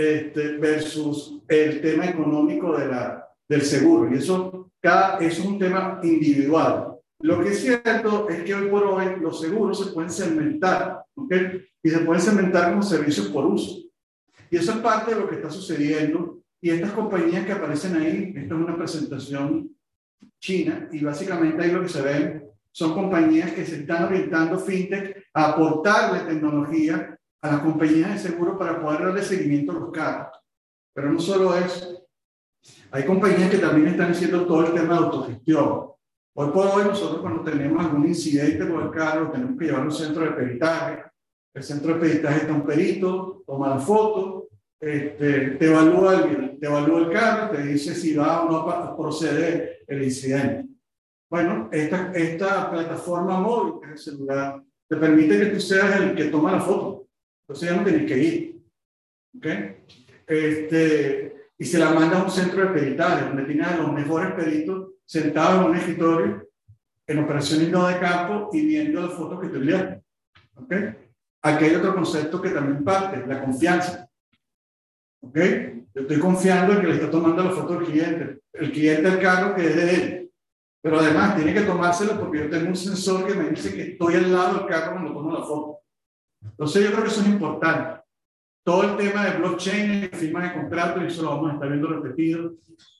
este, 0.00 0.56
versus 0.56 1.40
el 1.48 1.80
tema 1.80 2.06
económico 2.06 2.76
de 2.76 2.88
la, 2.88 3.28
del 3.48 3.62
seguro? 3.62 4.10
Y 4.10 4.18
eso, 4.18 4.70
cada, 4.80 5.18
es 5.18 5.38
un 5.40 5.58
tema 5.58 6.00
individual. 6.02 6.96
Lo 7.22 7.42
que 7.42 7.50
es 7.50 7.60
cierto 7.60 8.28
es 8.28 8.42
que 8.42 8.54
hoy 8.54 8.68
por 8.68 8.84
hoy 8.84 9.04
los 9.20 9.40
seguros 9.40 9.84
se 9.84 9.92
pueden 9.92 10.10
segmentar, 10.10 11.04
¿ok? 11.14 11.34
Y 11.82 11.90
se 11.90 11.98
pueden 11.98 12.22
segmentar 12.22 12.70
como 12.70 12.82
servicios 12.82 13.28
por 13.28 13.46
uso. 13.46 13.78
Y 14.50 14.56
eso 14.56 14.72
es 14.72 14.78
parte 14.78 15.14
de 15.14 15.20
lo 15.20 15.28
que 15.28 15.36
está 15.36 15.50
sucediendo. 15.50 16.38
Y 16.62 16.70
estas 16.70 16.92
compañías 16.92 17.44
que 17.44 17.52
aparecen 17.52 17.96
ahí, 17.96 18.32
esta 18.34 18.54
es 18.54 18.60
una 18.60 18.76
presentación 18.76 19.70
china, 20.40 20.88
y 20.92 21.04
básicamente 21.04 21.62
ahí 21.62 21.72
lo 21.72 21.82
que 21.82 21.88
se 21.88 22.02
ven 22.02 22.50
son 22.72 22.94
compañías 22.94 23.52
que 23.52 23.66
se 23.66 23.80
están 23.80 24.04
orientando 24.04 24.58
fintech 24.58 25.24
a 25.34 25.50
aportarle 25.50 26.20
tecnología 26.20 27.18
a 27.42 27.52
las 27.52 27.60
compañías 27.60 28.12
de 28.12 28.30
seguro 28.30 28.58
para 28.58 28.80
poder 28.80 29.04
darle 29.04 29.22
seguimiento 29.22 29.72
a 29.72 29.76
los 29.76 29.90
carros. 29.90 30.38
Pero 30.94 31.12
no 31.12 31.20
solo 31.20 31.54
eso, 31.56 32.06
hay 32.90 33.04
compañías 33.04 33.50
que 33.50 33.58
también 33.58 33.88
están 33.88 34.10
haciendo 34.10 34.46
todo 34.46 34.66
el 34.66 34.74
tema 34.74 34.94
de 34.94 35.04
autogestión. 35.04 35.90
Hoy 36.34 36.50
por 36.50 36.66
hoy 36.66 36.84
nosotros 36.84 37.20
cuando 37.20 37.42
tenemos 37.42 37.84
algún 37.84 38.06
incidente 38.06 38.68
con 38.68 38.82
el 38.82 38.90
carro, 38.90 39.30
tenemos 39.30 39.58
que 39.58 39.64
llevarlo 39.66 39.90
a 39.90 39.92
un 39.92 39.98
centro 39.98 40.22
de 40.22 40.32
peritaje. 40.32 41.02
El 41.54 41.62
centro 41.62 41.94
de 41.94 42.00
peritaje 42.00 42.40
está 42.40 42.52
un 42.52 42.64
perito, 42.64 43.42
toma 43.46 43.70
la 43.70 43.78
foto, 43.78 44.48
este, 44.78 45.50
te, 45.52 45.66
evalúa 45.66 46.14
el, 46.14 46.58
te 46.58 46.66
evalúa 46.66 47.00
el 47.00 47.10
carro, 47.10 47.50
te 47.50 47.62
dice 47.62 47.94
si 47.94 48.14
va 48.14 48.42
o 48.42 48.50
no 48.50 48.58
a 48.70 48.96
proceder 48.96 49.80
el 49.86 50.02
incidente. 50.02 50.68
Bueno, 51.28 51.68
esta, 51.70 52.12
esta 52.12 52.70
plataforma 52.70 53.38
móvil, 53.40 53.74
que 53.80 53.86
es 53.86 54.06
el 54.06 54.14
celular, 54.14 54.62
te 54.88 54.96
permite 54.96 55.38
que 55.38 55.46
tú 55.46 55.60
seas 55.60 56.00
el 56.00 56.14
que 56.14 56.24
toma 56.24 56.52
la 56.52 56.60
foto. 56.60 56.89
Entonces 57.50 57.68
ya 57.68 57.76
no 57.76 57.84
tienes 57.84 58.06
que 58.06 58.18
ir. 58.18 58.62
¿Ok? 59.36 59.46
Este, 60.24 61.50
y 61.58 61.64
se 61.64 61.80
la 61.80 61.90
manda 61.90 62.20
a 62.20 62.22
un 62.22 62.30
centro 62.30 62.62
de 62.62 62.68
peritales, 62.68 63.26
donde 63.26 63.42
tienes 63.42 63.66
a 63.66 63.76
los 63.78 63.92
mejores 63.92 64.34
peritos 64.34 64.90
sentados 65.04 65.64
en 65.64 65.70
un 65.70 65.76
escritorio, 65.76 66.48
en 67.08 67.18
operaciones 67.18 67.68
no 67.70 67.88
de 67.88 67.98
campo 67.98 68.50
y 68.52 68.64
viendo 68.64 69.00
las 69.00 69.14
fotos 69.14 69.40
que 69.40 69.48
te 69.48 69.56
envían. 69.56 70.00
¿Ok? 70.54 70.74
Aquí 71.42 71.64
hay 71.64 71.74
otro 71.74 71.92
concepto 71.92 72.40
que 72.40 72.50
también 72.50 72.84
parte, 72.84 73.26
la 73.26 73.42
confianza. 73.42 74.08
¿Ok? 75.20 75.38
Yo 75.92 76.02
estoy 76.02 76.20
confiando 76.20 76.74
en 76.74 76.82
que 76.82 76.86
le 76.86 76.94
está 76.94 77.10
tomando 77.10 77.42
la 77.42 77.50
foto 77.50 77.78
al 77.78 77.84
cliente. 77.84 78.42
El 78.52 78.70
cliente 78.70 79.10
del 79.10 79.18
carro 79.18 79.56
que 79.56 79.66
es 79.66 79.74
de 79.74 79.94
él. 79.94 80.32
Pero 80.80 81.00
además 81.00 81.34
tiene 81.34 81.52
que 81.52 81.62
tomárselo 81.62 82.20
porque 82.20 82.38
yo 82.38 82.48
tengo 82.48 82.68
un 82.68 82.76
sensor 82.76 83.26
que 83.26 83.34
me 83.34 83.50
dice 83.50 83.74
que 83.74 83.82
estoy 83.90 84.14
al 84.14 84.32
lado 84.32 84.58
del 84.58 84.68
carro 84.68 84.92
cuando 84.92 85.12
tomo 85.12 85.32
la 85.32 85.42
foto. 85.42 85.80
Entonces 86.42 86.84
yo 86.84 86.90
creo 86.90 87.04
que 87.04 87.10
eso 87.10 87.20
es 87.20 87.28
importante. 87.28 88.02
Todo 88.64 88.82
el 88.84 88.96
tema 88.96 89.24
de 89.24 89.38
blockchain, 89.38 90.10
firma 90.12 90.44
de 90.44 90.54
contratos, 90.54 91.02
y 91.02 91.06
eso 91.06 91.22
lo 91.22 91.30
vamos 91.30 91.50
a 91.50 91.54
estar 91.54 91.68
viendo 91.68 91.88
repetido. 91.88 92.54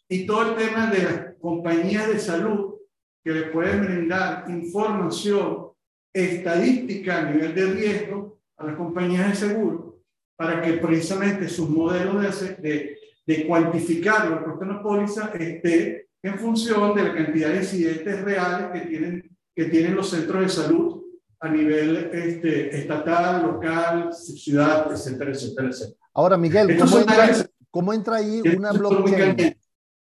Y 0.09 0.27
todo 0.27 0.51
el 0.51 0.57
tema 0.57 0.91
de 0.91 1.03
las 1.03 1.35
compañías 1.41 2.09
de 2.09 2.19
salud 2.19 2.75
que 3.23 3.33
le 3.33 3.43
pueden 3.45 3.85
brindar 3.85 4.47
información 4.49 5.69
estadística 6.13 7.19
a 7.19 7.31
nivel 7.31 7.55
de 7.55 7.67
riesgo 7.67 8.41
a 8.57 8.67
las 8.67 8.77
compañías 8.77 9.29
de 9.29 9.35
seguro 9.49 10.01
para 10.37 10.63
que 10.63 10.73
precisamente 10.75 11.49
sus 11.49 11.69
modelos 11.69 12.41
de, 12.41 12.55
de, 12.57 12.99
de 13.27 13.47
cuantificar 13.47 14.29
lo 14.29 14.59
que 14.59 14.65
una 14.65 14.83
póliza 14.83 15.33
esté 15.35 16.09
en 16.23 16.39
función 16.39 16.95
de 16.95 17.05
la 17.05 17.15
cantidad 17.15 17.51
de 17.51 17.59
incidentes 17.59 18.23
reales 18.23 18.69
que 18.73 18.89
tienen, 18.89 19.37
que 19.55 19.65
tienen 19.67 19.95
los 19.95 20.11
centros 20.11 20.43
de 20.43 20.49
salud 20.49 21.00
a 21.41 21.49
nivel 21.49 22.11
este, 22.13 22.79
estatal, 22.79 23.43
local, 23.43 24.13
ciudad, 24.13 24.93
etcétera, 24.93 25.31
etcétera, 25.31 25.69
etcétera. 25.69 25.97
Ahora, 26.13 26.37
Miguel, 26.37 26.79
¿cómo 26.79 26.99
entra, 26.99 27.49
¿cómo 27.71 27.93
entra, 27.93 28.17
ahí 28.17 28.43
una 28.57 28.73
blockchain? 28.73 29.57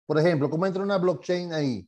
Por 0.05 0.19
ejemplo, 0.19 0.49
¿cómo 0.49 0.65
entra 0.65 0.83
una 0.83 0.97
blockchain 0.97 1.53
ahí? 1.53 1.87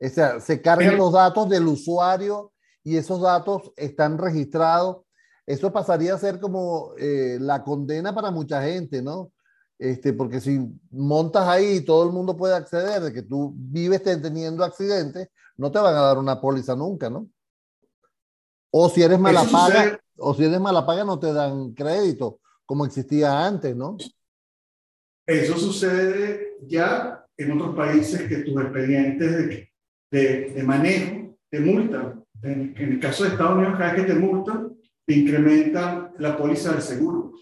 O 0.00 0.08
sea, 0.08 0.40
se 0.40 0.62
cargan 0.62 0.96
los 0.96 1.12
datos 1.12 1.48
del 1.48 1.66
usuario 1.66 2.52
y 2.82 2.96
esos 2.96 3.20
datos 3.20 3.72
están 3.76 4.16
registrados. 4.16 4.98
Eso 5.44 5.72
pasaría 5.72 6.14
a 6.14 6.18
ser 6.18 6.40
como 6.40 6.92
eh, 6.98 7.36
la 7.40 7.62
condena 7.64 8.14
para 8.14 8.30
mucha 8.30 8.62
gente, 8.62 9.02
¿no? 9.02 9.32
Este, 9.78 10.12
porque 10.12 10.40
si 10.40 10.60
montas 10.90 11.46
ahí 11.46 11.76
y 11.76 11.84
todo 11.84 12.04
el 12.04 12.12
mundo 12.12 12.36
puede 12.36 12.54
acceder 12.54 13.02
de 13.02 13.12
que 13.12 13.22
tú 13.22 13.52
vives 13.56 14.02
teniendo 14.02 14.64
accidentes, 14.64 15.28
no 15.56 15.70
te 15.70 15.78
van 15.78 15.94
a 15.94 16.00
dar 16.00 16.18
una 16.18 16.40
póliza 16.40 16.74
nunca, 16.74 17.10
¿no? 17.10 17.28
O 18.70 18.88
si 18.88 19.02
eres 19.02 19.18
mala 19.18 19.44
paga, 19.44 20.00
o 20.16 20.34
si 20.34 20.44
eres 20.44 20.60
mala 20.60 20.84
paga 20.84 21.04
no 21.04 21.18
te 21.18 21.32
dan 21.32 21.72
crédito, 21.72 22.40
como 22.66 22.84
existía 22.84 23.46
antes, 23.46 23.74
¿no? 23.74 23.96
Eso 25.26 25.58
sucede 25.58 26.56
ya 26.66 27.24
en 27.36 27.52
otros 27.52 27.74
países 27.74 28.22
que 28.28 28.38
tus 28.38 28.60
expedientes 28.60 29.70
de, 30.10 30.52
de, 30.54 30.62
manejo 30.62 31.36
te 31.50 31.60
multan. 31.60 32.24
En, 32.42 32.74
el 32.76 33.00
caso 33.00 33.24
de 33.24 33.30
Estados 33.30 33.56
Unidos, 33.56 33.78
cada 33.78 33.92
vez 33.92 34.02
que 34.06 34.12
te 34.12 34.18
multan, 34.18 34.76
te 35.06 35.14
incrementan 35.14 36.12
la 36.18 36.36
póliza 36.36 36.72
de 36.72 36.80
seguro. 36.80 37.32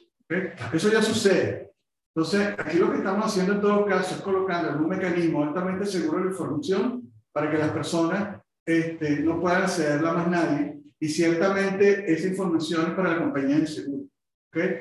Eso 0.73 0.91
ya 0.91 1.03
sucede. 1.03 1.73
Entonces, 2.15 2.55
aquí 2.59 2.79
lo 2.79 2.91
que 2.91 2.99
estamos 2.99 3.27
haciendo 3.27 3.55
en 3.55 3.61
todo 3.61 3.85
caso 3.87 4.15
es 4.15 4.21
colocando 4.21 4.71
en 4.71 4.77
un 4.77 4.89
mecanismo 4.89 5.45
altamente 5.45 5.87
seguro 5.87 6.19
de 6.19 6.25
la 6.25 6.31
información 6.31 7.13
para 7.33 7.51
que 7.51 7.59
las 7.59 7.71
personas 7.71 8.41
este, 8.65 9.21
no 9.21 9.41
puedan 9.41 9.63
accederla 9.63 10.13
más 10.13 10.29
nadie 10.29 10.76
y 10.99 11.09
ciertamente 11.09 12.11
esa 12.13 12.29
información 12.29 12.89
es 12.89 12.95
para 12.95 13.15
la 13.15 13.23
compañía 13.23 13.59
de 13.59 13.67
seguro. 13.67 14.05
¿okay? 14.49 14.81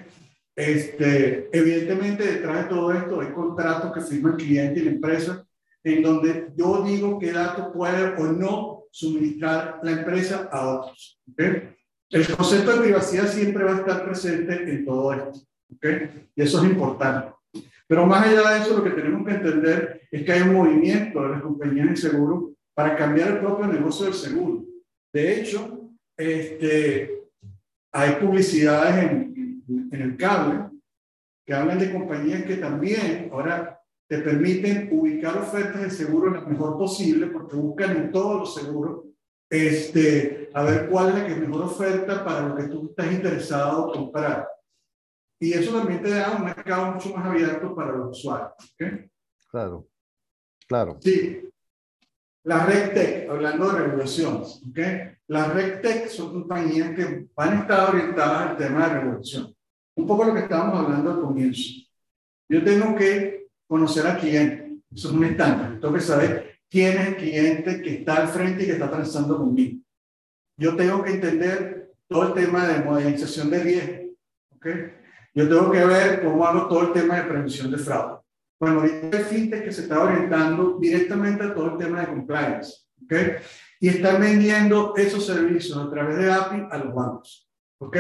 Este, 0.56 1.50
evidentemente, 1.52 2.24
detrás 2.26 2.64
de 2.64 2.70
todo 2.70 2.94
esto 2.94 3.20
hay 3.20 3.34
contratos 3.34 3.94
que 3.94 4.02
firma 4.02 4.32
el 4.32 4.38
cliente 4.38 4.80
y 4.80 4.84
la 4.84 4.92
empresa 4.92 5.46
en 5.84 6.02
donde 6.02 6.52
yo 6.56 6.84
digo 6.84 7.20
qué 7.20 7.32
datos 7.32 7.68
puede 7.74 8.16
o 8.16 8.32
no 8.32 8.86
suministrar 8.92 9.80
la 9.84 9.92
empresa 9.92 10.50
a 10.52 10.80
otros. 10.80 11.20
¿okay? 11.32 11.76
El 12.10 12.28
concepto 12.28 12.72
de 12.72 12.82
privacidad 12.82 13.28
siempre 13.28 13.64
va 13.64 13.76
a 13.76 13.80
estar 13.80 14.06
presente 14.06 14.54
en 14.70 14.86
todo 14.86 15.14
esto. 15.14 15.40
¿okay? 15.76 16.30
Y 16.36 16.42
eso 16.42 16.64
es 16.64 16.72
importante. 16.72 17.34
Pero 17.88 18.06
más 18.08 18.26
allá 18.26 18.50
de 18.52 18.64
eso, 18.64 18.78
lo 18.78 18.84
que 18.84 18.92
tenemos 18.92 19.28
que 19.28 19.34
entender 19.34 20.02
es 20.10 20.24
que 20.24 20.32
hay 20.32 20.42
un 20.42 20.56
movimiento 20.56 21.22
de 21.22 21.30
las 21.30 21.42
compañías 21.42 21.90
de 21.90 21.96
seguro 21.98 22.54
para 22.74 22.96
cambiar 22.96 23.30
el 23.30 23.40
propio 23.40 23.68
negocio 23.68 24.06
del 24.06 24.16
seguro. 24.16 24.66
De 25.14 25.40
hecho, 25.40 25.75
este, 26.18 27.30
hay 27.92 28.16
publicidades 28.16 29.12
en, 29.12 29.64
en 29.92 30.02
el 30.02 30.18
cable 30.18 30.70
que 31.46 31.54
hablan 31.54 31.80
de 31.80 31.94
compañías 31.94 32.44
que 32.44 32.58
también 32.58 33.30
ahora 33.32 33.82
te 34.08 34.20
permiten 34.20 34.90
ubicar 34.92 35.38
ofertas 35.38 35.82
de 35.82 35.90
seguro 35.90 36.30
lo 36.30 36.42
mejor 36.42 36.78
posible, 36.78 37.28
porque 37.28 37.56
buscan 37.56 37.98
en 37.98 38.12
todos 38.12 38.40
los 38.40 38.56
seguros 38.56 39.06
este, 39.50 40.50
a 40.54 40.64
ver 40.64 40.90
cuál 40.90 41.10
es 41.10 41.16
la 41.16 41.28
que 41.28 41.36
mejor 41.36 41.64
oferta 41.64 42.24
para 42.24 42.48
lo 42.48 42.56
que 42.56 42.64
tú 42.64 42.88
estás 42.90 43.12
interesado 43.12 43.94
en 43.94 44.02
comprar. 44.02 44.48
Y 45.40 45.54
eso 45.54 45.78
también 45.78 46.02
te 46.02 46.10
da 46.10 46.36
un 46.38 46.46
mercado 46.46 46.94
mucho 46.94 47.16
más 47.16 47.26
abierto 47.26 47.76
para 47.76 47.92
los 47.92 48.18
usuarios. 48.18 48.52
¿okay? 48.74 49.10
Claro, 49.50 49.88
claro. 50.68 50.98
Sí. 51.02 51.50
Las 52.46 52.68
RegTech, 52.68 53.28
hablando 53.28 53.72
de 53.72 53.80
regulaciones, 53.80 54.62
¿okay? 54.70 55.18
las 55.28 55.52
RegTech 55.52 56.08
son 56.10 56.32
compañías 56.32 56.96
que 56.96 57.26
van 57.36 57.58
a 57.58 57.62
estar 57.62 57.90
orientadas 57.90 58.52
al 58.52 58.58
tema 58.58 58.88
de 58.88 59.00
regulación. 59.00 59.56
Un 59.96 60.06
poco 60.06 60.26
lo 60.26 60.34
que 60.36 60.42
estábamos 60.42 60.86
hablando 60.86 61.12
al 61.12 61.22
comienzo. 61.22 61.72
Yo 62.48 62.64
tengo 62.64 62.96
que 62.96 63.48
conocer 63.68 64.06
al 64.06 64.20
cliente. 64.20 64.78
Eso 64.94 65.08
es 65.08 65.14
un 65.16 65.24
estándar. 65.24 65.80
Tengo 65.82 65.96
que 65.96 66.02
saber 66.02 66.60
quién 66.70 66.96
es 67.00 67.08
el 67.08 67.16
cliente 67.16 67.82
que 67.82 67.96
está 67.96 68.18
al 68.18 68.28
frente 68.28 68.62
y 68.62 68.66
que 68.68 68.74
está 68.74 68.92
transando 68.92 69.38
conmigo. 69.38 69.80
Yo 70.56 70.76
tengo 70.76 71.04
que 71.04 71.14
entender 71.14 71.94
todo 72.08 72.28
el 72.28 72.34
tema 72.36 72.68
de 72.68 72.84
modelización 72.84 73.50
de 73.50 73.64
riesgo. 73.64 74.14
¿okay? 74.56 74.94
Yo 75.34 75.50
tengo 75.50 75.72
que 75.72 75.84
ver 75.84 76.24
cómo 76.24 76.46
hago 76.46 76.68
todo 76.68 76.82
el 76.84 76.94
tema 76.94 77.16
de 77.16 77.24
prevención 77.24 77.72
de 77.72 77.80
fraude. 77.80 78.20
Bueno, 78.60 78.82
ahorita 78.82 79.18
hay 79.18 79.24
fintech 79.24 79.64
que 79.66 79.72
se 79.72 79.82
está 79.82 80.02
orientando 80.02 80.78
directamente 80.80 81.44
a 81.44 81.54
todo 81.54 81.74
el 81.74 81.78
tema 81.78 82.02
de 82.02 82.08
compliance. 82.08 82.86
¿okay? 83.04 83.34
Y 83.80 83.90
están 83.90 84.22
vendiendo 84.22 84.94
esos 84.96 85.26
servicios 85.26 85.78
a 85.78 85.90
través 85.90 86.18
de 86.18 86.32
API 86.32 86.68
a 86.72 86.78
los 86.78 86.94
bancos. 86.94 87.50
¿ok? 87.80 87.98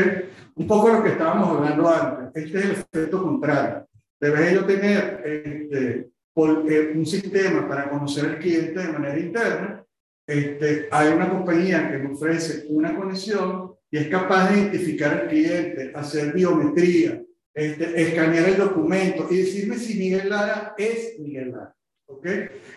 Un 0.55 0.67
poco 0.67 0.89
lo 0.89 1.03
que 1.03 1.09
estábamos 1.09 1.57
hablando 1.57 1.89
antes. 1.89 2.45
Este 2.45 2.57
es 2.59 2.65
el 2.65 2.71
efecto 2.71 3.21
contrario. 3.21 3.87
Debes 4.19 4.53
yo 4.53 4.65
tener 4.65 5.21
este, 5.25 6.09
eh, 6.35 6.93
un 6.95 7.05
sistema 7.05 7.67
para 7.67 7.89
conocer 7.89 8.25
al 8.25 8.39
cliente 8.39 8.79
de 8.79 8.93
manera 8.93 9.19
interna. 9.19 9.85
Este, 10.27 10.87
hay 10.89 11.13
una 11.13 11.29
compañía 11.29 11.91
que 11.91 11.97
me 11.99 12.13
ofrece 12.13 12.65
una 12.69 12.95
conexión 12.95 13.73
y 13.91 13.97
es 13.97 14.07
capaz 14.07 14.49
de 14.49 14.59
identificar 14.59 15.13
al 15.13 15.27
cliente, 15.27 15.91
hacer 15.93 16.33
biometría, 16.33 17.21
este, 17.55 18.01
escanear 18.01 18.49
el 18.49 18.57
documento 18.57 19.27
y 19.31 19.37
decirme 19.37 19.77
si 19.77 19.97
Miguel 19.97 20.29
Lara 20.29 20.75
es 20.77 21.17
Miguel 21.19 21.51
Lara. 21.51 21.73
¿Ok? 22.07 22.27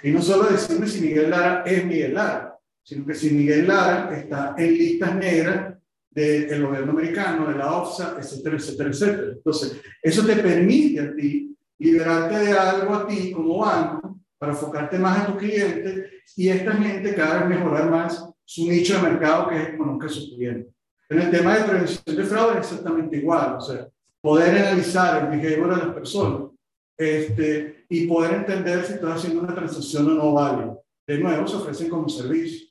Y 0.04 0.12
no 0.12 0.22
solo 0.22 0.48
decirme 0.48 0.86
si 0.86 1.00
Miguel 1.00 1.30
Lara 1.30 1.64
es 1.66 1.84
Miguel 1.84 2.14
Lara, 2.14 2.56
sino 2.84 3.04
que 3.04 3.14
si 3.14 3.30
Miguel 3.30 3.66
Lara 3.66 4.16
está 4.16 4.54
en 4.56 4.72
listas 4.72 5.16
negras 5.16 5.74
del 6.10 6.64
gobierno 6.64 6.92
americano, 6.92 7.48
de 7.48 7.58
la 7.58 7.72
OFSA, 7.72 8.16
etcétera, 8.20 8.56
etcétera, 8.56 8.90
etcétera. 8.90 9.32
Entonces, 9.32 9.80
eso 10.00 10.24
te 10.24 10.36
permite 10.36 11.00
a 11.00 11.14
ti 11.14 11.56
liberarte 11.78 12.38
de 12.38 12.52
algo 12.52 12.94
a 12.94 13.06
ti 13.06 13.32
como 13.32 13.58
banco 13.58 14.20
para 14.38 14.52
enfocarte 14.52 14.98
más 14.98 15.20
en 15.20 15.32
tu 15.32 15.38
cliente 15.38 16.10
y 16.36 16.48
esta 16.48 16.72
gente 16.72 17.14
cada 17.14 17.40
vez 17.40 17.48
mejorar 17.48 17.90
más 17.90 18.24
su 18.44 18.68
nicho 18.68 18.94
de 18.94 19.02
mercado 19.02 19.48
que 19.48 19.60
es 19.60 19.76
conozca 19.76 20.06
a 20.06 20.10
sus 20.10 20.34
clientes. 20.34 20.72
En 21.08 21.20
el 21.20 21.30
tema 21.30 21.56
de 21.56 21.64
prevención 21.64 22.16
de 22.16 22.24
fraude 22.24 22.60
es 22.60 22.66
exactamente 22.66 23.16
igual, 23.16 23.56
o 23.56 23.60
sea, 23.60 23.88
poder 24.28 24.58
analizar 24.58 25.32
el 25.32 25.40
behavior 25.40 25.70
de 25.70 25.86
las 25.86 25.94
personas 25.94 26.50
este, 26.98 27.86
y 27.88 28.06
poder 28.06 28.34
entender 28.34 28.84
si 28.84 28.92
estás 28.92 29.16
haciendo 29.16 29.40
una 29.40 29.54
transacción 29.54 30.06
o 30.06 30.14
no 30.14 30.34
válida. 30.34 30.78
De 31.06 31.18
nuevo, 31.18 31.46
se 31.46 31.56
ofrecen 31.56 31.88
como 31.88 32.10
servicio. 32.10 32.68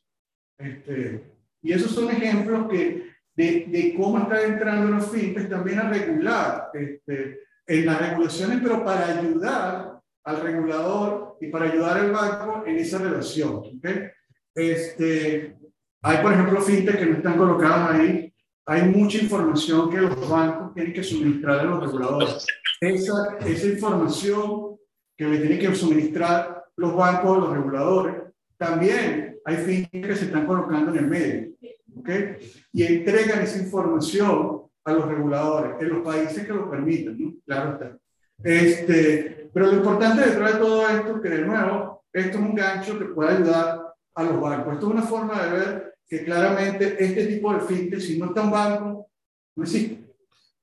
Este, 0.60 1.24
y 1.64 1.74
esos 1.74 1.90
son 1.90 2.12
ejemplos 2.12 2.68
que, 2.70 3.10
de, 3.36 3.66
de 3.70 3.96
cómo 3.98 4.20
está 4.20 4.44
entrando 4.44 4.92
los 4.92 5.10
fintechs 5.10 5.50
también 5.50 5.80
a 5.80 5.90
regular 5.90 6.70
este, 6.76 7.40
en 7.66 7.86
las 7.88 8.08
regulaciones, 8.08 8.60
pero 8.62 8.86
para 8.86 9.18
ayudar 9.18 10.00
al 10.26 10.42
regulador 10.42 11.38
y 11.42 11.48
para 11.48 11.72
ayudar 11.72 11.98
al 11.98 12.12
banco 12.12 12.66
en 12.68 12.78
esa 12.78 13.00
relación. 13.00 13.64
¿okay? 13.80 14.12
Este, 14.54 15.58
hay, 16.04 16.18
por 16.20 16.34
ejemplo, 16.34 16.62
fintechs 16.62 17.00
que 17.00 17.06
no 17.08 17.18
están 17.18 17.36
colocados 17.36 17.96
ahí, 17.96 18.32
hay 18.70 18.84
mucha 18.90 19.20
información 19.20 19.90
que 19.90 20.02
los 20.02 20.30
bancos 20.30 20.74
tienen 20.74 20.94
que 20.94 21.02
suministrar 21.02 21.60
a 21.60 21.64
los 21.64 21.86
reguladores. 21.86 22.46
Esa, 22.82 23.38
esa 23.40 23.68
información 23.68 24.78
que 25.16 25.26
le 25.26 25.38
tienen 25.40 25.60
que 25.60 25.74
suministrar 25.74 26.66
los 26.76 26.94
bancos 26.94 27.38
a 27.38 27.40
los 27.40 27.58
reguladores, 27.58 28.16
también 28.58 29.40
hay 29.46 29.56
fines 29.56 29.90
que 29.90 30.16
se 30.16 30.26
están 30.26 30.46
colocando 30.46 30.92
en 30.92 30.98
el 30.98 31.08
medio. 31.08 31.52
¿okay? 31.98 32.38
Y 32.74 32.84
entregan 32.84 33.42
esa 33.42 33.58
información 33.58 34.64
a 34.84 34.92
los 34.92 35.08
reguladores 35.08 35.82
en 35.82 35.90
los 35.90 36.04
países 36.04 36.46
que 36.46 36.54
lo 36.54 36.70
permitan. 36.70 37.18
¿no? 37.18 37.36
Claro 37.46 37.72
está. 37.72 37.98
Este, 38.44 39.50
pero 39.54 39.68
lo 39.68 39.78
importante 39.78 40.28
detrás 40.28 40.54
de 40.54 40.60
todo 40.60 40.88
esto, 40.90 41.22
que 41.22 41.30
de 41.30 41.46
nuevo, 41.46 42.04
esto 42.12 42.38
es 42.38 42.44
un 42.44 42.54
gancho 42.54 43.00
que 43.00 43.06
puede 43.06 43.38
ayudar 43.38 43.94
a 44.14 44.24
los 44.24 44.42
bancos. 44.42 44.74
Esto 44.74 44.88
es 44.88 44.94
una 44.94 45.04
forma 45.04 45.42
de 45.42 45.52
ver 45.58 45.97
que 46.08 46.24
claramente 46.24 47.04
este 47.04 47.26
tipo 47.28 47.54
de 47.54 47.62
fintech, 47.62 48.00
si 48.00 48.18
no 48.18 48.28
está 48.28 48.42
un 48.42 48.52
banco, 48.52 49.10
no 49.56 49.64
existe. 49.64 50.08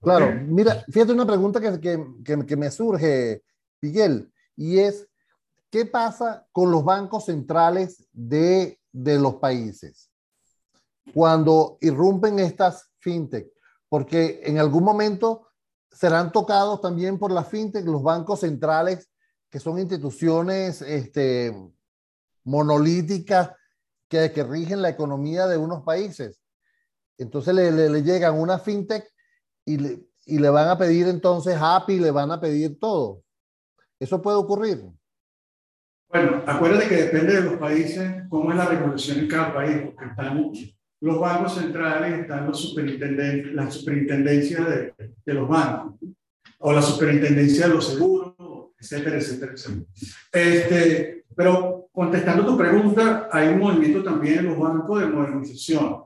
Claro, 0.00 0.33
mira, 0.46 0.85
fíjate 0.90 1.12
una 1.12 1.26
pregunta 1.26 1.61
que, 1.61 1.80
que, 2.24 2.46
que, 2.46 2.57
me 2.57 2.70
surge, 2.70 3.42
Miguel, 3.80 4.30
y 4.54 4.78
es, 4.78 5.09
¿qué 5.70 5.87
pasa 5.87 6.46
con 6.52 6.70
los 6.70 6.85
bancos 6.85 7.26
centrales 7.26 8.07
de, 8.12 8.78
de 8.92 9.18
los 9.18 9.37
países 9.37 10.11
cuando 11.12 11.78
irrumpen 11.80 12.38
estas 12.38 12.90
fintech? 12.98 13.50
Porque 13.88 14.42
en 14.44 14.59
algún 14.59 14.85
momento 14.85 15.48
serán 15.90 16.33
tocados 16.33 16.80
también 16.80 17.18
por 17.18 17.30
la 17.30 17.44
fintech 17.44 17.87
los 17.87 18.02
bancos 18.02 18.40
centrales, 18.40 19.11
que 19.48 19.61
son 19.61 19.78
instituciones 19.78 20.83
este, 20.83 21.54
monolíticas 22.44 23.52
que, 24.14 24.33
que 24.33 24.44
rigen 24.44 24.83
la 24.83 24.90
economía 24.90 25.46
de 25.46 25.57
unos 25.57 25.83
países. 25.83 26.40
Entonces 27.18 27.55
le, 27.55 27.70
le, 27.72 28.03
llegan 28.03 28.38
una 28.38 28.59
fintech 28.59 29.05
y 29.64 29.79
le, 29.79 30.00
y 30.27 30.38
le 30.38 30.48
van 30.50 30.68
a 30.68 30.79
pedir 30.79 31.09
entonces 31.09 31.57
API, 31.61 31.98
le 31.98 32.11
van 32.11 32.31
a 32.31 32.40
pedir 32.40 32.79
todo. 32.79 33.22
¿Eso 33.98 34.20
puede 34.22 34.37
ocurrir? 34.37 34.85
Bueno, 36.09 36.42
acuérdate 36.46 36.88
que 36.88 36.96
depende 36.96 37.35
de 37.35 37.40
los 37.42 37.57
países, 37.57 38.22
cómo 38.29 38.50
es 38.50 38.57
la 38.57 38.66
regulación 38.66 39.18
en 39.18 39.29
cada 39.29 39.53
país, 39.53 39.83
porque 39.85 40.05
están 40.05 40.53
los 41.00 41.20
bancos 41.20 41.55
centrales, 41.55 42.20
están 42.20 42.46
los 42.46 42.61
superintendentes, 42.61 43.53
la 43.53 43.70
superintendencia 43.70 44.64
de, 44.64 44.94
de 45.24 45.35
los 45.35 45.48
bancos, 45.48 45.94
o 46.59 46.72
la 46.72 46.83
superintendencia 46.83 47.66
de 47.66 47.74
los 47.74 47.88
seguros, 47.88 48.35
etcétera, 48.79 49.16
etcétera, 49.16 49.53
etcétera. 49.53 49.87
Este, 50.33 51.24
pero 51.35 51.84
contestando 51.94 52.44
tu 52.44 52.59
pregunta, 52.59 53.28
hay 53.30 53.48
un 53.48 53.61
movimiento 53.61 54.02
también 54.02 54.40
en 54.40 54.46
los 54.46 54.59
bancos 54.59 55.00
de 55.00 55.07
modernización. 55.07 56.02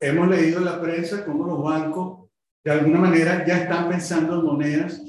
Hemos 0.00 0.28
leído 0.28 0.58
en 0.58 0.64
la 0.64 0.80
prensa 0.80 1.24
cómo 1.24 1.44
los 1.44 1.60
bancos, 1.60 2.30
de 2.64 2.70
alguna 2.70 3.00
manera, 3.00 3.44
ya 3.44 3.58
están 3.58 3.88
pensando 3.88 4.38
en 4.38 4.46
monedas 4.46 5.02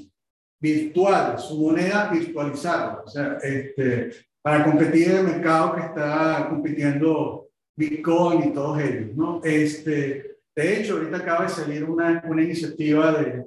virtuales, 0.59 1.41
su 1.41 1.59
moneda 1.59 2.09
virtualizada, 2.11 3.03
o 3.05 3.07
sea, 3.07 3.37
este, 3.43 4.09
para 4.41 4.63
competir 4.63 5.11
en 5.11 5.17
el 5.17 5.25
mercado 5.25 5.75
que 5.75 5.81
está 5.81 6.47
compitiendo 6.49 7.49
Bitcoin 7.77 8.49
y 8.49 8.53
todos 8.53 8.81
ellos, 8.81 9.15
¿no? 9.15 9.41
Este, 9.43 10.39
de 10.55 10.79
hecho, 10.79 10.97
ahorita 10.97 11.17
acaba 11.17 11.43
de 11.43 11.49
salir 11.49 11.83
una, 11.83 12.23
una 12.27 12.41
iniciativa 12.41 13.11
de, 13.11 13.45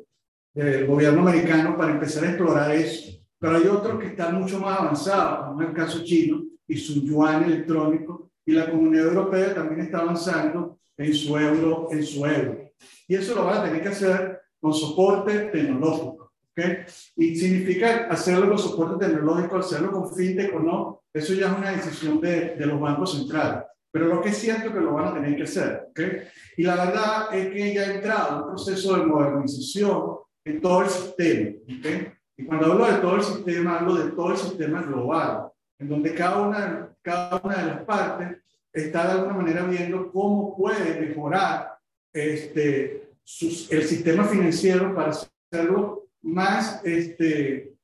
del 0.55 0.87
gobierno 0.87 1.23
americano 1.23 1.77
para 1.77 1.93
empezar 1.93 2.25
a 2.25 2.29
explorar 2.29 2.71
eso. 2.71 3.19
Pero 3.39 3.57
hay 3.57 3.67
otros 3.67 3.99
que 4.01 4.07
están 4.07 4.41
mucho 4.41 4.61
más 4.61 4.79
avanzados, 4.79 5.49
como 5.49 5.63
es 5.63 5.69
el 5.69 5.75
caso 5.75 6.05
chino 6.05 6.52
y 6.67 6.77
su 6.77 7.03
yuan 7.03 7.45
electrónico, 7.45 8.31
y 8.45 8.53
la 8.53 8.71
Comunidad 8.71 9.09
Europea 9.09 9.55
también 9.55 9.83
está 9.83 9.99
avanzando 9.99 10.79
en 10.97 11.15
su 11.15 11.37
euro, 11.37 11.89
en 11.91 12.03
su 12.03 12.25
euro. 12.27 12.59
Y 13.07 13.15
eso 13.15 13.35
lo 13.35 13.45
van 13.45 13.59
a 13.59 13.65
tener 13.65 13.83
que 13.83 13.89
hacer 13.89 14.41
con 14.61 14.75
soporte 14.75 15.51
tecnológico. 15.53 16.33
¿okay? 16.51 16.79
Y 17.17 17.37
significa 17.37 18.09
hacerlo 18.09 18.49
con 18.49 18.59
soporte 18.59 19.07
tecnológico, 19.07 19.57
hacerlo 19.57 19.93
con 19.93 20.15
fintech 20.15 20.55
o 20.55 20.61
no, 20.61 21.03
eso 21.13 21.35
ya 21.35 21.53
es 21.53 21.59
una 21.59 21.73
decisión 21.73 22.21
de, 22.21 22.57
de 22.57 22.67
los 22.67 22.81
bancos 22.81 23.13
centrales. 23.13 23.65
Pero 23.93 24.07
lo 24.07 24.23
que 24.23 24.31
es 24.31 24.39
cierto 24.39 24.69
es 24.69 24.75
que 24.75 24.81
lo 24.81 24.95
van 24.95 25.09
a 25.09 25.15
tener 25.15 25.37
que 25.37 25.43
hacer. 25.43 25.89
¿okay? 25.91 26.23
Y 26.57 26.63
la 26.63 26.77
verdad 26.77 27.35
es 27.35 27.51
que 27.51 27.75
ya 27.75 27.83
ha 27.83 27.95
entrado 27.95 28.45
un 28.45 28.49
proceso 28.51 28.97
de 28.97 29.07
modernización 29.07 30.17
en 30.45 30.61
todo 30.61 30.83
el 30.83 30.89
sistema. 30.89 31.51
¿okay? 31.79 32.13
Y 32.37 32.45
cuando 32.45 32.73
hablo 32.73 32.87
de 32.87 32.99
todo 32.99 33.17
el 33.17 33.23
sistema, 33.23 33.79
hablo 33.79 33.95
de 33.97 34.11
todo 34.13 34.31
el 34.33 34.39
sistema 34.39 34.83
global, 34.83 35.52
en 35.83 35.89
donde 35.89 36.15
cada 36.15 36.43
una, 36.43 36.97
cada 37.03 37.41
una 37.43 37.57
de 37.57 37.67
las 37.67 37.85
partes 37.85 38.39
está 38.73 39.05
de 39.07 39.13
alguna 39.13 39.35
manera 39.35 39.65
viendo 39.65 40.13
cómo 40.13 40.57
puede 40.57 41.01
mejorar 41.01 41.77
este, 42.13 43.11
sus, 43.25 43.71
el 43.73 43.83
sistema 43.83 44.25
financiero 44.25 44.95
para 44.95 45.11
hacerlo 45.11 46.09
más, 46.23 46.81
este, 46.85 47.75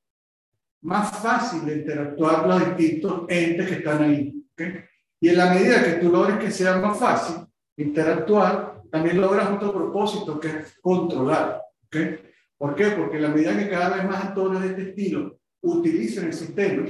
más 0.83 1.19
fácil 1.19 1.67
de 1.67 1.79
interactuar 1.79 2.47
los 2.47 2.77
distintos 2.77 3.25
entes 3.29 3.69
que 3.69 3.75
están 3.75 4.03
ahí. 4.05 4.45
¿okay? 4.53 4.85
Y 5.21 5.31
en 5.31 5.37
la 5.37 5.53
medida 5.53 5.85
que 5.85 5.95
tú 5.95 6.11
logres 6.11 6.39
que 6.39 6.53
sea 6.53 6.77
más 6.77 6.97
fácil 6.99 7.45
interactuar, 7.77 8.81
también 8.93 9.21
logras 9.21 9.51
otro 9.51 9.73
propósito 9.73 10.39
que 10.39 10.49
es 10.49 10.79
controlar. 10.81 11.63
¿okay? 11.87 12.21
¿Por 12.57 12.77
qué? 12.77 12.91
Porque 12.91 13.17
en 13.17 13.23
la 13.23 13.29
medida 13.31 13.59
que 13.59 13.69
cada 13.69 13.97
vez 13.97 14.05
más 14.05 14.25
actores 14.27 14.63
de 14.63 14.69
este 14.69 14.83
estilo 14.91 15.41
utilicen 15.61 16.27
el 16.27 16.33
sistema, 16.33 16.89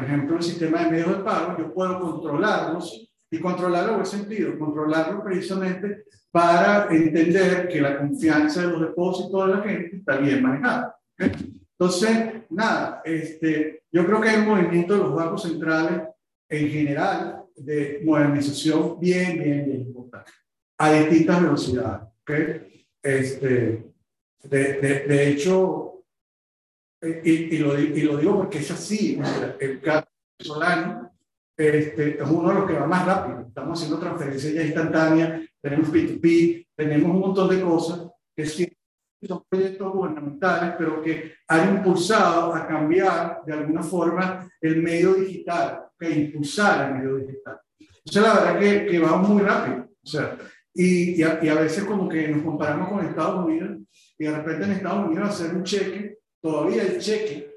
por 0.00 0.08
ejemplo, 0.08 0.36
el 0.38 0.42
sistema 0.42 0.84
de 0.84 0.90
medios 0.92 1.18
de 1.18 1.24
pago, 1.24 1.58
yo 1.58 1.74
puedo 1.74 2.00
controlarlos 2.00 3.06
y 3.30 3.38
controlarlo 3.38 3.96
en 3.96 4.00
qué 4.00 4.06
sentido, 4.06 4.58
controlarlo 4.58 5.22
precisamente 5.22 6.04
para 6.30 6.88
entender 6.90 7.68
que 7.68 7.82
la 7.82 7.98
confianza 7.98 8.62
de 8.62 8.68
los 8.68 8.80
depósitos 8.80 9.46
de 9.46 9.54
la 9.54 9.62
gente 9.62 9.96
está 9.96 10.16
bien 10.16 10.42
manejada. 10.42 10.96
Entonces, 11.18 12.44
nada, 12.48 13.02
este, 13.04 13.82
yo 13.92 14.06
creo 14.06 14.22
que 14.22 14.30
hay 14.30 14.40
un 14.40 14.48
movimiento 14.48 14.94
de 14.94 15.00
los 15.00 15.14
bancos 15.14 15.42
centrales 15.42 16.08
en 16.48 16.68
general 16.70 17.44
de 17.54 18.00
modernización 18.02 18.98
bien, 18.98 19.38
bien, 19.38 19.66
bien 19.66 19.80
importante, 19.82 20.32
a 20.78 20.92
distintas 20.92 21.42
velocidades. 21.42 22.08
¿okay? 22.22 22.86
Este, 23.02 23.92
de, 24.44 24.58
de, 24.80 25.00
de 25.06 25.28
hecho, 25.28 25.89
y, 27.02 27.30
y, 27.54 27.58
lo, 27.58 27.78
y, 27.78 28.02
lo, 28.02 28.16
digo 28.16 28.36
porque 28.36 28.58
es 28.58 28.70
así, 28.70 29.20
el 29.58 29.80
caso 29.80 30.06
venezolano 30.38 31.12
este, 31.56 32.22
es 32.22 32.30
uno 32.30 32.48
de 32.48 32.54
los 32.54 32.66
que 32.66 32.78
va 32.78 32.86
más 32.86 33.06
rápido. 33.06 33.44
Estamos 33.48 33.78
haciendo 33.78 33.98
transferencias 33.98 34.52
ya 34.54 34.62
instantáneas, 34.62 35.42
tenemos 35.60 35.92
P2P, 35.92 36.68
tenemos 36.74 37.10
un 37.10 37.20
montón 37.20 37.48
de 37.48 37.60
cosas 37.62 38.10
que 38.34 38.46
son 38.46 39.44
proyectos 39.48 39.92
gubernamentales, 39.92 40.74
pero 40.78 41.02
que 41.02 41.34
han 41.48 41.76
impulsado 41.76 42.54
a 42.54 42.66
cambiar 42.66 43.42
de 43.44 43.52
alguna 43.52 43.82
forma 43.82 44.50
el 44.60 44.82
medio 44.82 45.14
digital, 45.14 45.86
que 45.98 46.10
impulsar 46.10 46.88
el 46.90 46.98
medio 46.98 47.16
digital. 47.16 47.60
Entonces, 47.78 48.22
la 48.22 48.34
verdad 48.34 48.58
que, 48.58 48.86
que 48.86 48.98
vamos 48.98 49.28
muy 49.28 49.42
rápido. 49.42 49.88
O 50.02 50.06
sea, 50.06 50.38
y, 50.72 51.20
y, 51.20 51.22
a, 51.22 51.40
y, 51.42 51.48
a, 51.48 51.54
veces 51.54 51.84
como 51.84 52.08
que 52.08 52.28
nos 52.28 52.42
comparamos 52.42 52.88
con 52.88 53.04
Estados 53.04 53.44
Unidos 53.44 53.78
y 54.18 54.24
de 54.24 54.36
repente 54.36 54.64
en 54.64 54.72
Estados 54.72 55.06
Unidos 55.06 55.28
hacer 55.28 55.54
un 55.54 55.64
cheque, 55.64 56.19
todavía 56.40 56.82
el 56.82 56.98
cheque 56.98 57.50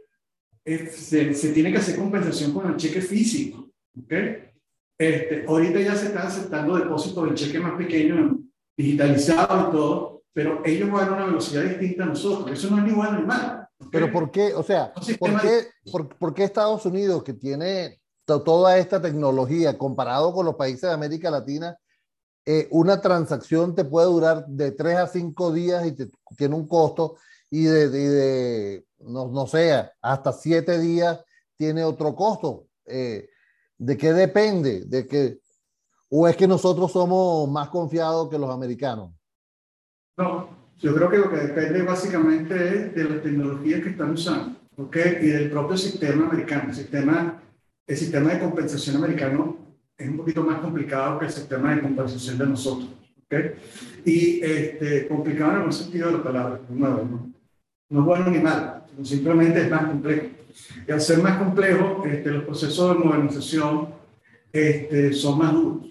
es, 0.65 0.95
se, 0.95 1.33
se, 1.33 1.49
tiene 1.49 1.71
que 1.71 1.77
hacer 1.77 1.95
compensación 1.95 2.53
con 2.53 2.67
el 2.67 2.77
cheque 2.77 3.01
físico. 3.01 3.69
¿okay? 4.03 4.49
Este, 4.97 5.45
ahorita 5.47 5.81
ya 5.81 5.95
se 5.95 6.07
están 6.07 6.27
aceptando 6.27 6.77
depósitos 6.77 7.29
de 7.29 7.35
cheque 7.35 7.59
más 7.59 7.73
pequeños, 7.77 8.37
digitalizados 8.77 9.69
y 9.69 9.71
todo, 9.71 10.23
pero 10.31 10.61
ellos 10.65 10.89
van 10.91 11.09
a 11.09 11.13
una 11.13 11.25
velocidad 11.25 11.63
distinta 11.63 12.03
a 12.03 12.07
nosotros. 12.07 12.57
Eso 12.57 12.69
no 12.69 12.79
es 12.79 12.83
ni 12.85 12.91
bueno 12.91 13.19
ni 13.19 13.25
malo. 13.25 13.67
Pero 13.91 14.11
¿por 14.11 14.31
qué? 14.31 14.53
O 14.53 14.63
sea, 14.63 14.93
¿por 14.93 15.41
qué, 15.41 15.67
por, 15.91 16.17
por 16.17 16.33
qué 16.33 16.43
Estados 16.43 16.85
Unidos, 16.85 17.23
que 17.23 17.33
tiene 17.33 17.99
toda 18.25 18.77
esta 18.77 19.01
tecnología 19.01 19.77
comparado 19.77 20.33
con 20.33 20.45
los 20.45 20.55
países 20.55 20.83
de 20.83 20.93
América 20.93 21.29
Latina, 21.29 21.77
eh, 22.45 22.67
una 22.71 23.01
transacción 23.01 23.75
te 23.75 23.85
puede 23.85 24.07
durar 24.07 24.45
de 24.47 24.71
3 24.71 24.97
a 24.97 25.07
5 25.07 25.53
días 25.53 25.85
y 25.85 25.91
te, 25.93 26.09
tiene 26.37 26.55
un 26.55 26.67
costo 26.67 27.15
y 27.53 27.65
de, 27.65 27.87
de, 27.87 28.85
no, 28.97 29.27
no, 29.27 29.45
sé, 29.45 29.79
hasta 30.01 30.33
7 30.33 30.79
días 30.79 31.23
tiene 31.55 31.83
otro 31.83 32.15
costo. 32.15 32.65
Eh, 32.83 33.29
¿De 33.77 33.95
qué 33.95 34.11
depende? 34.11 34.85
¿De 34.87 35.07
que, 35.07 35.37
¿O 36.09 36.27
es 36.27 36.35
que 36.35 36.47
nosotros 36.47 36.91
somos 36.91 37.47
más 37.47 37.69
confiados 37.69 38.27
que 38.31 38.39
los 38.39 38.49
americanos? 38.49 39.11
No, 40.17 40.49
yo 40.79 40.95
creo 40.95 41.11
que 41.11 41.17
lo 41.19 41.29
que 41.29 41.37
depende 41.37 41.83
básicamente 41.83 42.55
es 42.55 42.95
de 42.95 43.03
las 43.03 43.21
tecnologías 43.21 43.81
que 43.83 43.89
están 43.89 44.13
usando, 44.13 44.57
¿ok? 44.77 44.97
Y 45.21 45.27
del 45.27 45.51
propio 45.51 45.77
sistema 45.77 46.25
americano. 46.25 46.69
El 46.69 46.75
sistema, 46.75 47.43
el 47.85 47.97
sistema 47.97 48.33
de 48.33 48.39
compensación 48.39 48.95
americano 48.95 49.57
es 49.95 50.09
un 50.09 50.17
poquito 50.17 50.41
más 50.43 50.59
complicado 50.59 51.19
que 51.19 51.25
el 51.25 51.31
sistema 51.31 51.75
de 51.75 51.83
compensación 51.83 52.35
de 52.35 52.47
nosotros, 52.47 52.89
¿ok? 53.25 53.35
Y 54.05 54.41
este, 54.41 55.07
complicado 55.07 55.61
en 55.61 55.67
el 55.67 55.73
sentido 55.73 56.07
de 56.07 56.17
la 56.17 56.23
palabra, 56.23 56.59
no, 56.67 57.32
no, 57.89 57.99
es 57.99 58.05
bueno 58.05 58.29
ni 58.29 58.39
malo, 58.39 58.81
simplemente 59.03 59.61
es 59.61 59.69
más 59.69 59.85
complejo. 59.85 60.27
Y 60.87 60.91
al 60.91 61.01
ser 61.01 61.19
más 61.19 61.37
complejo, 61.37 62.03
este, 62.05 62.31
los 62.31 62.43
procesos 62.43 62.97
de 62.97 63.03
modernización 63.03 63.87
este, 64.51 65.13
son 65.13 65.39
más 65.39 65.53
duros. 65.53 65.87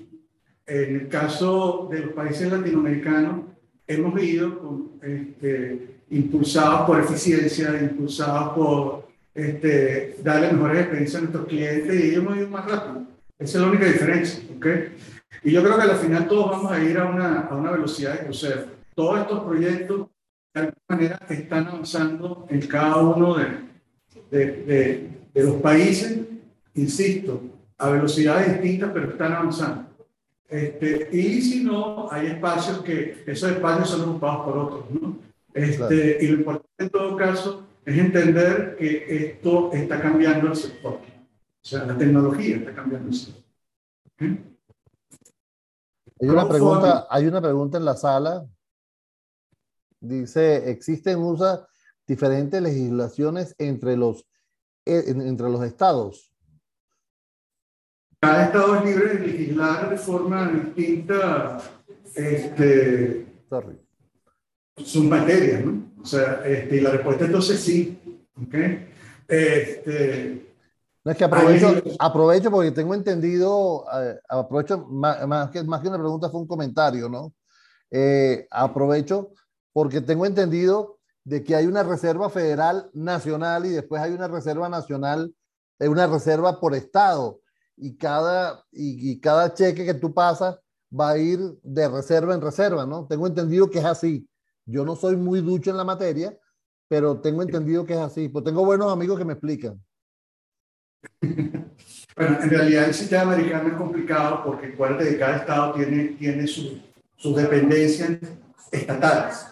En 0.66 1.00
el 1.00 1.08
caso 1.08 1.88
de 1.90 2.00
los 2.00 2.12
países 2.12 2.50
latinoamericanos, 2.50 3.42
hemos 3.86 4.22
ido 4.22 4.90
este, 5.02 5.98
impulsados 6.10 6.86
por 6.86 7.00
eficiencia, 7.00 7.76
impulsados 7.82 8.54
por 8.54 9.08
este, 9.34 10.16
darle 10.22 10.52
mejores 10.52 10.80
experiencias 10.80 11.16
a 11.16 11.20
nuestros 11.24 11.46
clientes 11.46 12.04
y 12.04 12.14
hemos 12.14 12.36
ido 12.36 12.48
más 12.48 12.70
rápido. 12.70 13.06
Esa 13.38 13.58
es 13.58 13.62
la 13.62 13.70
única 13.70 13.86
diferencia. 13.86 14.42
¿okay? 14.56 14.94
Y 15.42 15.50
yo 15.50 15.62
creo 15.62 15.76
que 15.76 15.82
al 15.82 15.96
final 15.96 16.28
todos 16.28 16.50
vamos 16.50 16.70
a 16.70 16.82
ir 16.82 16.98
a 16.98 17.06
una, 17.06 17.40
a 17.40 17.54
una 17.54 17.72
velocidad 17.72 18.18
de 18.18 18.24
crucero. 18.26 18.66
Todos 18.94 19.20
estos 19.20 19.40
proyectos, 19.44 20.08
de 20.54 20.60
alguna 20.60 20.76
manera, 20.88 21.20
están 21.28 21.66
avanzando 21.66 22.46
en 22.50 22.66
cada 22.66 22.96
uno 22.98 23.34
de, 23.34 23.46
de, 24.30 25.10
de, 25.32 25.42
los 25.42 25.56
países, 25.56 26.20
insisto, 26.74 27.42
a 27.78 27.90
velocidades 27.90 28.60
distintas, 28.60 28.90
pero 28.92 29.10
están 29.10 29.32
avanzando. 29.32 29.86
Este, 30.48 31.08
y 31.12 31.40
si 31.40 31.64
no, 31.64 32.12
hay 32.12 32.26
espacios 32.26 32.82
que 32.82 33.24
esos 33.26 33.50
espacios 33.50 33.88
son 33.88 34.10
ocupados 34.10 34.44
por 34.44 34.58
otros. 34.58 34.84
¿no? 34.90 35.18
Este, 35.54 36.18
Y 36.20 36.28
lo 36.28 36.34
importante 36.38 36.68
en 36.78 36.90
todo 36.90 37.16
caso 37.16 37.64
es 37.86 37.98
entender 37.98 38.76
que 38.78 39.06
esto 39.08 39.72
está 39.72 40.00
cambiando 40.00 40.48
el 40.48 40.56
sector. 40.56 40.92
O 40.94 41.64
sea, 41.64 41.86
la 41.86 41.96
tecnología 41.96 42.56
está 42.56 42.74
cambiando 42.74 43.08
el 43.08 43.14
sector. 43.14 43.42
Hay 46.20 46.28
una, 46.28 46.48
pregunta, 46.48 47.06
hay 47.10 47.26
una 47.26 47.40
pregunta 47.40 47.78
en 47.78 47.84
la 47.84 47.96
sala. 47.96 48.46
Dice, 50.02 50.68
¿existen 50.68 51.20
USA 51.20 51.64
diferentes 52.08 52.60
legislaciones 52.60 53.54
entre 53.56 53.96
los, 53.96 54.26
eh, 54.84 55.04
entre 55.06 55.48
los 55.48 55.62
estados? 55.62 56.32
Cada 58.18 58.46
estado 58.46 58.76
es 58.76 58.84
libre 58.84 59.14
de 59.14 59.26
legislar 59.28 59.90
de 59.90 59.96
forma 59.96 60.48
distinta 60.48 61.62
este, 62.16 63.26
Sorry. 63.48 63.78
sus 64.84 65.04
materias, 65.04 65.64
¿no? 65.64 65.92
O 66.02 66.04
sea, 66.04 66.42
este, 66.46 66.78
y 66.78 66.80
la 66.80 66.90
respuesta 66.90 67.26
entonces 67.26 67.60
sí. 67.60 67.96
¿okay? 68.44 68.88
Este, 69.28 70.52
no 71.04 71.12
es 71.12 71.16
que 71.16 71.24
aprovecho, 71.24 71.80
aprovecho 72.00 72.50
porque 72.50 72.72
tengo 72.72 72.94
entendido, 72.94 73.84
eh, 74.02 74.18
aprovecho, 74.28 74.78
más, 74.78 75.50
que, 75.50 75.62
más 75.62 75.80
que 75.80 75.88
una 75.88 75.98
pregunta 75.98 76.28
fue 76.28 76.40
un 76.40 76.48
comentario, 76.48 77.08
¿no? 77.08 77.32
Eh, 77.88 78.48
aprovecho 78.50 79.30
porque 79.72 80.00
tengo 80.00 80.26
entendido 80.26 80.98
de 81.24 81.44
que 81.44 81.54
hay 81.54 81.66
una 81.66 81.82
reserva 81.82 82.28
federal 82.30 82.90
nacional 82.92 83.66
y 83.66 83.70
después 83.70 84.02
hay 84.02 84.12
una 84.12 84.28
reserva 84.28 84.68
nacional, 84.68 85.34
eh, 85.78 85.88
una 85.88 86.06
reserva 86.06 86.60
por 86.60 86.74
estado 86.74 87.40
y 87.76 87.96
cada, 87.96 88.64
y, 88.72 89.10
y 89.10 89.20
cada 89.20 89.54
cheque 89.54 89.84
que 89.84 89.94
tú 89.94 90.12
pasas 90.12 90.58
va 90.98 91.10
a 91.10 91.18
ir 91.18 91.38
de 91.62 91.88
reserva 91.88 92.34
en 92.34 92.40
reserva, 92.40 92.86
¿no? 92.86 93.06
Tengo 93.06 93.26
entendido 93.26 93.70
que 93.70 93.78
es 93.78 93.84
así. 93.84 94.28
Yo 94.66 94.84
no 94.84 94.94
soy 94.96 95.16
muy 95.16 95.40
ducho 95.40 95.70
en 95.70 95.76
la 95.76 95.84
materia, 95.84 96.36
pero 96.88 97.20
tengo 97.20 97.42
entendido 97.42 97.86
que 97.86 97.94
es 97.94 97.98
así. 97.98 98.28
Pues 98.28 98.44
tengo 98.44 98.64
buenos 98.64 98.92
amigos 98.92 99.18
que 99.18 99.24
me 99.24 99.32
explican. 99.34 99.82
Bueno, 102.14 102.42
en 102.42 102.50
realidad 102.50 102.84
el 102.84 102.94
sistema 102.94 103.32
americano 103.32 103.70
es 103.70 103.74
complicado 103.74 104.44
porque 104.44 105.18
cada 105.18 105.36
estado 105.36 105.72
tiene, 105.72 106.08
tiene 106.18 106.46
sus 106.46 107.34
dependencias 107.34 108.18
estatales. 108.70 109.51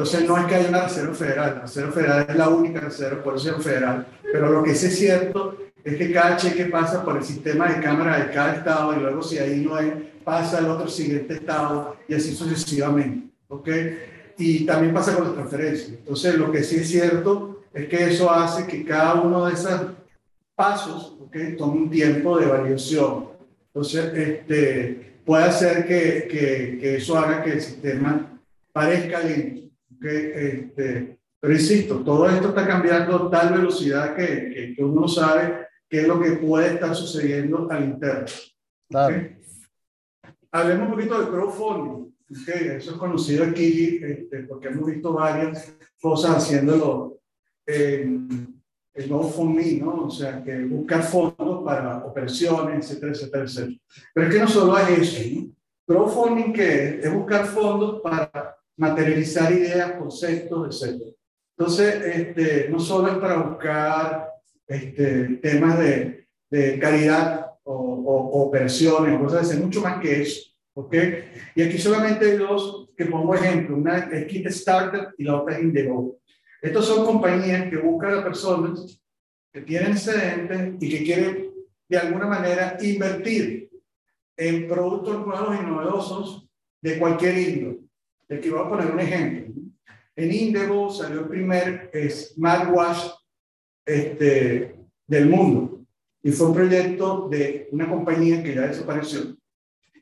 Entonces 0.00 0.26
no 0.26 0.38
es 0.38 0.46
que 0.46 0.54
haya 0.54 0.70
una 0.70 0.84
reserva 0.84 1.14
federal, 1.14 1.54
la 1.56 1.60
reserva 1.60 1.92
federal 1.92 2.26
es 2.26 2.34
la 2.34 2.48
única 2.48 2.80
reserva, 2.80 3.22
por 3.22 3.36
eso 3.36 3.54
es 3.54 3.62
federal. 3.62 4.06
Pero 4.32 4.50
lo 4.50 4.62
que 4.62 4.74
sí 4.74 4.86
es 4.86 4.98
cierto 4.98 5.58
es 5.84 5.96
que 5.98 6.10
cada 6.10 6.38
cheque 6.38 6.64
pasa 6.64 7.04
por 7.04 7.18
el 7.18 7.22
sistema 7.22 7.70
de 7.70 7.82
cámara 7.82 8.18
de 8.18 8.32
cada 8.32 8.54
estado 8.54 8.96
y 8.96 9.00
luego 9.00 9.22
si 9.22 9.36
ahí 9.36 9.60
no 9.60 9.78
es, 9.78 9.92
pasa 10.24 10.56
al 10.56 10.70
otro 10.70 10.88
siguiente 10.88 11.34
estado 11.34 11.96
y 12.08 12.14
así 12.14 12.34
sucesivamente. 12.34 13.28
¿ok? 13.48 13.68
Y 14.38 14.64
también 14.64 14.94
pasa 14.94 15.14
con 15.14 15.24
las 15.24 15.34
transferencias. 15.34 15.90
Entonces 15.90 16.34
lo 16.36 16.50
que 16.50 16.64
sí 16.64 16.76
es 16.76 16.88
cierto 16.88 17.64
es 17.74 17.86
que 17.86 18.08
eso 18.08 18.30
hace 18.30 18.66
que 18.66 18.82
cada 18.86 19.20
uno 19.20 19.44
de 19.44 19.52
esos 19.52 19.82
pasos 20.54 21.18
¿okay? 21.20 21.56
tome 21.58 21.76
un 21.78 21.90
tiempo 21.90 22.38
de 22.38 22.46
validación. 22.46 23.26
Entonces 23.66 24.16
este, 24.16 25.18
puede 25.26 25.44
hacer 25.44 25.86
que, 25.86 26.26
que, 26.26 26.78
que 26.80 26.96
eso 26.96 27.18
haga 27.18 27.42
que 27.42 27.52
el 27.52 27.60
sistema 27.60 28.40
parezca 28.72 29.20
lento. 29.20 29.60
¿Okay? 30.00 30.32
Este, 30.34 31.18
pero 31.38 31.54
insisto, 31.54 32.00
todo 32.00 32.28
esto 32.28 32.48
está 32.48 32.66
cambiando 32.66 33.16
a 33.16 33.30
tal 33.30 33.54
velocidad 33.54 34.14
que, 34.14 34.74
que, 34.76 34.84
uno 34.84 35.08
sabe 35.08 35.66
qué 35.88 36.02
es 36.02 36.08
lo 36.08 36.20
que 36.20 36.32
puede 36.32 36.74
estar 36.74 36.94
sucediendo 36.94 37.66
al 37.70 37.84
interno. 37.84 38.26
Hablemos 40.52 40.88
un 40.88 40.94
poquito 40.94 41.20
de 41.20 41.28
crowdfunding. 41.28 42.10
Eso 42.30 42.92
es 42.92 42.96
conocido 42.96 43.44
aquí 43.44 44.00
este, 44.02 44.40
porque 44.44 44.68
hemos 44.68 44.86
visto 44.86 45.12
varias 45.12 45.74
cosas 46.00 46.36
haciéndolo 46.36 47.20
en 47.66 48.60
el 48.94 49.08
GoFundMe, 49.08 49.78
¿no? 49.80 50.04
O 50.04 50.10
sea, 50.10 50.42
que 50.42 50.64
buscar 50.64 51.02
fondos 51.02 51.64
para 51.64 52.04
operaciones, 52.04 52.90
etcétera, 52.90 53.12
etcétera, 53.12 53.44
etcétera. 53.44 53.76
Pero 54.14 54.26
es 54.26 54.34
que 54.34 54.40
no 54.40 54.48
solo 54.48 54.78
es 54.78 54.88
eso, 54.90 55.40
¿no? 55.40 55.52
Crowdfunding, 55.86 56.52
que 56.52 57.00
es 57.00 57.12
buscar 57.12 57.46
fondos 57.46 58.00
para 58.00 58.59
materializar 58.80 59.52
ideas, 59.52 59.92
conceptos, 59.92 60.82
etcétera. 60.82 61.10
Entonces, 61.56 62.02
este, 62.06 62.68
no 62.70 62.80
solo 62.80 63.12
es 63.12 63.18
para 63.18 63.36
buscar 63.36 64.30
este, 64.66 65.36
temas 65.42 65.78
de, 65.78 66.26
caridad 66.80 67.52
o, 67.62 67.74
o, 67.74 68.50
cosas 68.50 69.48
así, 69.48 69.62
mucho 69.62 69.82
más 69.82 70.00
que 70.00 70.22
eso. 70.22 70.50
¿ok? 70.74 70.94
Y 71.54 71.62
aquí 71.62 71.78
solamente 71.78 72.24
hay 72.24 72.38
dos 72.38 72.88
que 72.96 73.04
pongo 73.04 73.34
ejemplo, 73.34 73.76
una 73.76 73.98
es 73.98 74.26
Kit 74.26 74.48
Starter 74.48 75.14
y 75.18 75.24
la 75.24 75.40
otra 75.40 75.56
es 75.56 75.62
Indego. 75.62 76.18
Estos 76.62 76.86
son 76.86 77.04
compañías 77.04 77.68
que 77.68 77.76
buscan 77.76 78.18
a 78.18 78.24
personas 78.24 79.00
que 79.52 79.60
tienen 79.60 79.92
excedentes 79.92 80.74
y 80.80 80.90
que 80.90 81.04
quieren 81.04 81.50
de 81.88 81.98
alguna 81.98 82.26
manera 82.26 82.78
invertir 82.80 83.70
en 84.36 84.66
productos 84.66 85.26
nuevos 85.26 85.56
y 85.60 85.66
novedosos 85.66 86.48
de 86.80 86.98
cualquier 86.98 87.36
índole. 87.36 87.89
Aquí 88.30 88.48
voy 88.48 88.60
a 88.60 88.68
poner 88.68 88.92
un 88.92 89.00
ejemplo. 89.00 89.54
En 90.14 90.32
Indego 90.32 90.90
salió 90.90 91.20
el 91.20 91.28
primer 91.28 91.90
smartwatch 92.10 93.10
este, 93.84 94.76
del 95.06 95.28
mundo 95.28 95.84
y 96.22 96.30
fue 96.30 96.48
un 96.48 96.54
proyecto 96.54 97.28
de 97.28 97.68
una 97.72 97.88
compañía 97.88 98.42
que 98.42 98.54
ya 98.54 98.68
desapareció. 98.68 99.36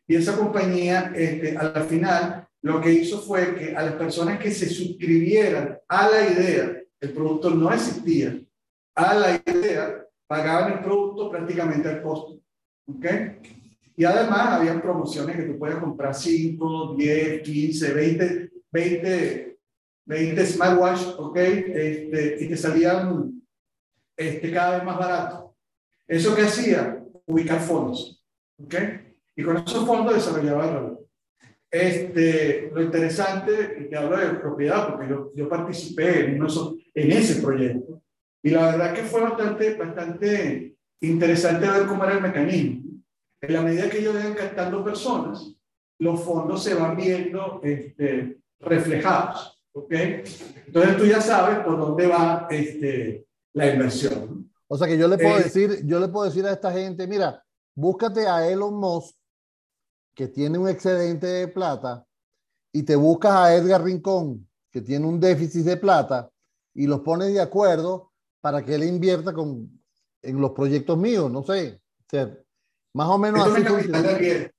Y 0.06 0.16
esa 0.16 0.36
compañía, 0.36 1.12
este, 1.14 1.56
al 1.56 1.84
final, 1.84 2.48
lo 2.62 2.80
que 2.80 2.92
hizo 2.92 3.20
fue 3.20 3.54
que 3.54 3.76
a 3.76 3.82
las 3.82 3.94
personas 3.94 4.38
que 4.38 4.50
se 4.50 4.68
suscribieran 4.68 5.78
a 5.88 6.08
la 6.08 6.30
idea, 6.30 6.82
el 7.00 7.12
producto 7.12 7.50
no 7.50 7.72
existía, 7.72 8.40
a 8.94 9.14
la 9.14 9.42
idea, 9.46 10.04
pagaban 10.26 10.72
el 10.72 10.80
producto 10.80 11.30
prácticamente 11.30 11.88
al 11.88 12.02
costo. 12.02 12.40
¿Ok? 12.86 13.06
Y 13.98 14.04
además 14.04 14.52
habían 14.52 14.80
promociones 14.80 15.34
que 15.34 15.42
tú 15.42 15.58
puedes 15.58 15.76
comprar 15.78 16.14
5, 16.14 16.94
10, 16.96 17.42
15, 17.42 17.92
20, 17.94 18.50
20, 18.70 19.58
20 20.06 20.46
smartwatch, 20.46 21.00
¿ok? 21.18 21.36
Este, 21.36 22.36
y 22.38 22.48
te 22.48 22.56
salían 22.56 23.42
este, 24.16 24.52
cada 24.52 24.76
vez 24.76 24.84
más 24.84 24.98
barato. 24.98 25.56
¿Eso 26.06 26.32
qué 26.36 26.42
hacía? 26.42 27.04
Ubicar 27.26 27.58
fondos, 27.58 28.24
¿ok? 28.62 28.74
Y 29.34 29.42
con 29.42 29.56
esos 29.56 29.84
fondos 29.84 30.14
desarrollaba 30.14 30.66
valor. 30.66 31.04
Este, 31.68 32.70
lo 32.72 32.80
interesante, 32.80 33.88
que 33.90 33.96
hablo 33.96 34.16
de 34.16 34.38
propiedad, 34.38 34.90
porque 34.90 35.08
yo, 35.08 35.32
yo 35.34 35.48
participé 35.48 36.26
en, 36.26 36.40
en 36.94 37.12
ese 37.12 37.42
proyecto, 37.42 38.00
y 38.44 38.50
la 38.50 38.66
verdad 38.66 38.94
que 38.94 39.02
fue 39.02 39.22
bastante, 39.22 39.74
bastante 39.74 40.76
interesante 41.00 41.68
ver 41.68 41.86
cómo 41.88 42.04
era 42.04 42.14
el 42.14 42.22
mecanismo. 42.22 42.87
En 43.40 43.52
la 43.52 43.62
medida 43.62 43.88
que 43.88 43.98
ellos 43.98 44.14
vayan 44.14 44.34
captando 44.34 44.84
personas, 44.84 45.54
los 45.98 46.20
fondos 46.20 46.62
se 46.62 46.74
van 46.74 46.96
viendo 46.96 47.60
este, 47.62 48.40
reflejados. 48.60 49.58
¿ok? 49.72 49.92
Entonces 50.66 50.96
tú 50.96 51.04
ya 51.06 51.20
sabes 51.20 51.60
por 51.60 51.78
dónde 51.78 52.06
va 52.06 52.46
este, 52.50 53.26
la 53.52 53.72
inversión. 53.72 54.50
O 54.66 54.76
sea 54.76 54.86
que 54.86 54.98
yo 54.98 55.08
le 55.08 55.16
puedo 55.16 55.38
eh, 55.38 55.44
decir, 55.44 55.86
yo 55.86 55.98
le 55.98 56.08
puedo 56.08 56.26
decir 56.26 56.44
a 56.46 56.52
esta 56.52 56.72
gente, 56.72 57.06
mira, 57.06 57.42
búscate 57.74 58.26
a 58.26 58.48
Elon 58.48 58.74
Musk 58.74 59.16
que 60.14 60.28
tiene 60.28 60.58
un 60.58 60.68
excedente 60.68 61.26
de 61.26 61.48
plata 61.48 62.04
y 62.72 62.82
te 62.82 62.96
buscas 62.96 63.32
a 63.32 63.54
Edgar 63.54 63.82
Rincón 63.82 64.48
que 64.70 64.82
tiene 64.82 65.06
un 65.06 65.18
déficit 65.18 65.64
de 65.64 65.76
plata 65.76 66.30
y 66.74 66.86
los 66.86 67.00
pones 67.00 67.32
de 67.32 67.40
acuerdo 67.40 68.12
para 68.40 68.64
que 68.64 68.74
él 68.74 68.84
invierta 68.84 69.32
con, 69.32 69.80
en 70.22 70.40
los 70.40 70.50
proyectos 70.52 70.98
míos, 70.98 71.30
no 71.30 71.42
sé. 71.42 71.80
O 72.00 72.10
sea, 72.10 72.38
más 72.94 73.08
o 73.08 73.18
menos 73.18 73.46
así. 73.46 73.62
Capital 73.62 74.02
de 74.02 74.18
riesgo. 74.18 74.50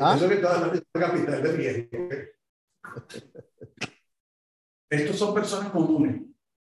¿Ah? 0.00 0.14
Eso 0.16 0.28
que 0.28 0.34
es 0.34 0.84
capital 0.92 1.42
de 1.42 1.52
riesgo. 1.52 1.98
Estos 4.90 5.16
son 5.16 5.34
personas 5.34 5.70
comunes, 5.70 6.22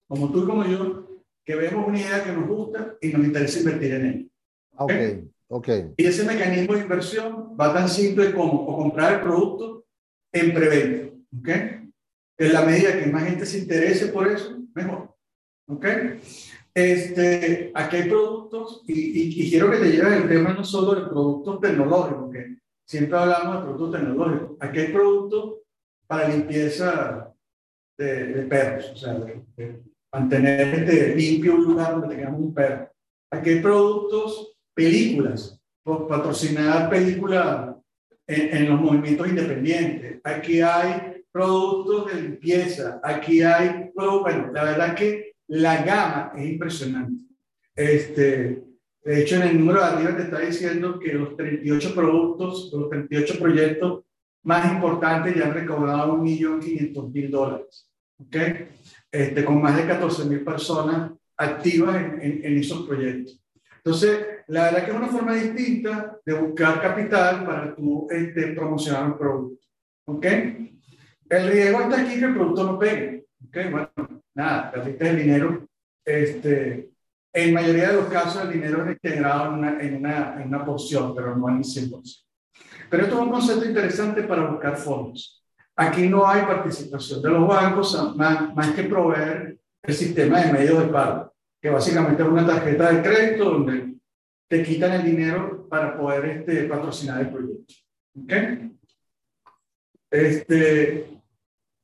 como 0.08 0.32
tú 0.32 0.44
y 0.44 0.46
como 0.48 0.66
yo, 0.66 1.22
que 1.46 1.56
vemos 1.56 1.88
una 1.88 2.00
idea 2.00 2.24
que 2.24 2.32
nos 2.32 2.48
gusta 2.48 2.98
y 3.00 3.10
nos 3.10 3.26
interesa 3.26 3.60
invertir 3.60 3.94
en 3.94 4.06
ella. 4.06 4.26
¿Okay? 4.76 5.30
ok. 5.48 5.70
Y 5.98 6.06
ese 6.06 6.24
mecanismo 6.24 6.74
de 6.74 6.82
inversión 6.82 7.56
va 7.60 7.74
tan 7.74 7.88
simple 7.88 8.34
como 8.34 8.66
comprar 8.66 9.14
el 9.14 9.22
producto 9.22 9.86
en 10.32 10.54
preventa. 10.54 11.16
¿ok? 11.40 11.50
En 12.40 12.54
la 12.54 12.62
medida 12.62 13.00
que 13.00 13.08
más 13.08 13.24
gente 13.24 13.46
se 13.46 13.60
interese 13.60 14.08
por 14.08 14.28
eso, 14.28 14.58
mejor, 14.76 15.16
¿ok? 15.68 15.86
Este, 16.74 17.72
aquí 17.74 17.96
hay 17.96 18.10
productos, 18.10 18.37
y, 18.88 19.42
y, 19.42 19.50
quiero 19.50 19.72
que 19.72 19.78
te 19.78 19.92
lleven 19.92 20.14
el 20.14 20.30
tema 20.30 20.54
no 20.54 20.64
solo 20.64 20.96
de 20.96 21.08
productos 21.08 21.60
tecnológicos, 21.62 22.32
que 22.32 22.58
siempre 22.86 23.18
hablamos 23.18 23.56
de 23.56 23.62
productos 23.62 23.92
tecnológicos, 23.92 24.58
aquí 24.60 24.80
hay 24.80 24.88
productos 24.94 25.54
para 26.08 26.30
limpieza 26.30 27.34
de, 27.98 28.26
de 28.28 28.42
perros, 28.44 28.92
o 28.94 28.96
sea, 28.96 29.14
de, 29.14 29.82
mantener 30.12 30.62
este, 30.62 31.16
limpio 31.16 31.56
un 31.56 31.66
lugar 31.66 32.00
donde 32.00 32.16
tengamos 32.16 32.40
un 32.40 32.54
perro. 32.54 32.90
Aquí 33.32 33.50
hay 33.50 33.60
productos, 33.60 34.56
películas, 34.74 35.60
patrocinar 35.84 36.90
películas 36.90 37.76
en, 38.26 38.58
en, 38.58 38.70
los 38.70 38.80
movimientos 38.80 39.28
independientes. 39.28 40.22
Aquí 40.24 40.62
hay 40.62 41.24
productos 41.32 42.08
de 42.08 42.22
limpieza. 42.22 43.00
Aquí 43.04 43.42
hay, 43.42 43.92
bueno, 43.94 44.52
la 44.54 44.64
verdad 44.64 44.96
que 44.96 45.34
la 45.48 45.84
gama 45.84 46.32
es 46.36 46.50
impresionante. 46.50 47.27
Este, 47.78 48.64
de 49.04 49.22
hecho, 49.22 49.36
en 49.36 49.44
el 49.44 49.60
número 49.60 49.80
de 49.80 49.86
arriba 49.86 50.18
te 50.18 50.24
está 50.24 50.40
diciendo 50.40 51.00
que 51.00 51.14
los 51.14 51.38
38 51.38 51.94
productos, 51.94 52.72
los 52.74 52.90
38 52.90 53.40
proyectos 53.40 54.04
más 54.44 54.72
importantes 54.74 55.36
ya 55.36 55.46
han 55.46 55.54
recaudado 55.54 56.18
1.500.000 56.18 57.30
dólares. 57.30 57.90
¿Ok? 58.20 58.36
Este, 59.12 59.46
con 59.46 59.62
más 59.62 59.78
de 59.78 59.86
14.000 59.86 60.44
personas 60.44 61.12
activas 61.38 61.96
en, 61.98 62.22
en, 62.22 62.46
en, 62.46 62.58
esos 62.58 62.88
proyectos. 62.88 63.40
Entonces, 63.78 64.26
la 64.48 64.64
verdad 64.64 64.86
que 64.86 64.92
es 64.92 64.98
una 64.98 65.08
forma 65.08 65.36
distinta 65.36 66.20
de 66.26 66.34
buscar 66.34 66.82
capital 66.82 67.46
para 67.46 67.76
tu 67.76 68.08
este, 68.10 68.48
promocionar 68.54 69.12
un 69.12 69.18
producto. 69.18 69.66
¿Ok? 70.06 70.26
El 71.30 71.52
riesgo 71.52 71.82
está 71.82 72.02
aquí 72.02 72.20
que 72.20 72.26
el 72.26 72.34
producto 72.34 72.64
no 72.64 72.80
pegue. 72.80 73.28
¿Ok? 73.48 73.58
Bueno, 73.70 74.24
nada, 74.34 74.72
perdiste 74.72 75.10
el 75.10 75.18
dinero. 75.18 75.68
Este, 76.04 76.97
en 77.34 77.54
mayoría 77.54 77.90
de 77.90 78.02
los 78.02 78.06
casos, 78.06 78.44
el 78.44 78.54
dinero 78.54 78.90
es 78.90 78.98
generado 79.02 79.54
en 79.54 79.60
una, 79.60 79.82
en 79.82 79.96
una, 79.96 80.42
en 80.42 80.48
una 80.48 80.66
porción, 80.66 81.14
pero 81.16 81.36
no 81.36 81.50
en 81.50 81.58
el 81.58 81.64
100%. 81.64 82.26
Pero 82.90 83.04
esto 83.04 83.16
es 83.16 83.22
un 83.22 83.32
concepto 83.32 83.66
interesante 83.66 84.24
para 84.24 84.50
buscar 84.50 84.78
fondos. 84.78 85.44
Aquí 85.76 86.08
no 86.10 86.28
hay 86.28 86.42
participación 86.42 87.22
de 87.22 87.30
los 87.30 87.48
bancos, 87.48 88.16
más, 88.16 88.56
más 88.56 88.72
que 88.72 88.84
proveer 88.84 89.60
el 89.84 89.94
sistema 89.94 90.42
de 90.42 90.54
medios 90.54 90.80
de 90.80 90.88
pago, 90.88 91.34
que 91.62 91.70
básicamente 91.70 92.24
es 92.24 92.30
una 92.30 92.48
tarjeta 92.48 92.92
de 92.92 93.02
crédito 93.04 93.46
donde 93.46 93.96
te 94.48 94.64
quitan 94.64 94.94
el 94.94 95.04
dinero 95.04 95.68
para 95.70 95.98
poder 95.98 96.26
este, 96.26 96.64
patrocinar 96.64 97.22
el 97.22 97.30
proyecto. 97.30 97.74
¿Ok? 98.16 98.34
Este, 100.10 101.22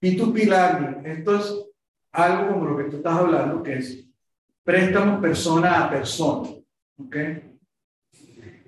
y 0.01 0.17
tu 0.17 0.33
pilar, 0.33 1.01
esto 1.05 1.35
es 1.35 1.65
algo 2.13 2.53
como 2.53 2.65
lo 2.65 2.77
que 2.77 2.85
tú 2.85 2.97
estás 2.97 3.17
hablando, 3.17 3.61
que 3.61 3.77
es 3.77 4.07
préstamos 4.63 5.21
persona 5.21 5.83
a 5.83 5.89
persona. 5.89 6.49
¿Ok? 6.97 7.15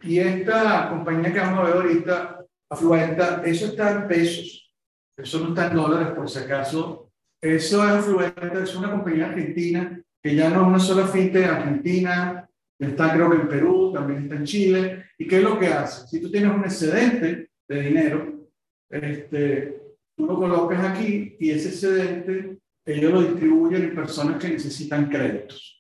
Y 0.04 0.20
esta 0.20 0.90
compañía 0.90 1.34
que 1.34 1.40
vamos 1.40 1.60
a 1.60 1.64
ver 1.64 1.76
ahorita, 1.76 2.46
Afluenta, 2.70 3.42
eso 3.46 3.68
está 3.68 3.92
en 3.92 4.08
pesos, 4.08 4.74
eso 5.18 5.40
no 5.40 5.50
está 5.50 5.68
en 5.68 5.76
dólares 5.76 6.10
por 6.16 6.30
si 6.30 6.40
acaso. 6.40 7.12
Eso 7.42 7.84
es 7.84 7.92
Afluenta, 7.92 8.64
es 8.64 8.76
una 8.76 8.92
compañía 8.92 9.28
argentina 9.28 10.02
que 10.22 10.36
ya 10.36 10.50
no 10.50 10.62
es 10.62 10.68
una 10.68 10.80
sola 10.80 11.06
fintech 11.06 11.46
argentina, 11.46 12.50
está 12.80 13.14
creo 13.14 13.30
que 13.30 13.38
en 13.38 13.48
Perú, 13.48 13.92
también 13.94 14.24
está 14.24 14.36
en 14.36 14.44
Chile. 14.44 15.06
¿Y 15.20 15.28
qué 15.28 15.38
es 15.38 15.44
lo 15.44 15.60
que 15.60 15.68
hace? 15.68 16.08
Si 16.08 16.20
tú 16.20 16.32
tienes 16.32 16.52
un 16.52 16.64
excedente 16.64 17.52
de 17.68 17.82
dinero, 17.82 18.50
este, 18.90 19.96
tú 20.16 20.26
lo 20.26 20.36
colocas 20.36 20.84
aquí 20.84 21.36
y 21.40 21.52
ese 21.52 21.70
excedente 21.70 22.58
ellos 22.86 23.12
lo 23.12 23.22
distribuyen 23.22 23.84
en 23.84 23.96
personas 23.96 24.42
que 24.42 24.50
necesitan 24.50 25.10
créditos. 25.10 25.75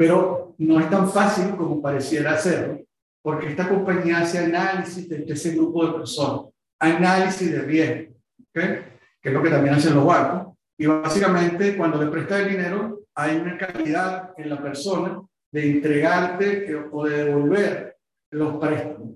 Pero 0.00 0.54
no 0.56 0.80
es 0.80 0.88
tan 0.88 1.10
fácil 1.10 1.54
como 1.56 1.82
pareciera 1.82 2.32
hacerlo, 2.32 2.80
porque 3.20 3.48
esta 3.48 3.68
compañía 3.68 4.20
hace 4.20 4.38
análisis 4.38 5.06
de 5.06 5.26
ese 5.28 5.50
grupo 5.54 5.84
de 5.84 5.92
personas, 5.92 6.54
análisis 6.78 7.52
de 7.52 7.60
riesgo, 7.60 8.14
¿okay? 8.48 8.78
que 9.20 9.28
es 9.28 9.34
lo 9.34 9.42
que 9.42 9.50
también 9.50 9.74
hacen 9.74 9.94
los 9.94 10.06
bancos. 10.06 10.56
Y 10.78 10.86
básicamente 10.86 11.76
cuando 11.76 12.02
le 12.02 12.10
presta 12.10 12.40
el 12.40 12.48
dinero, 12.48 13.00
hay 13.14 13.36
una 13.36 13.58
calidad 13.58 14.32
en 14.38 14.48
la 14.48 14.62
persona 14.62 15.20
de 15.52 15.70
entregarte 15.70 16.74
o 16.90 17.04
de 17.04 17.24
devolver 17.24 17.98
los 18.30 18.56
préstamos. 18.56 19.10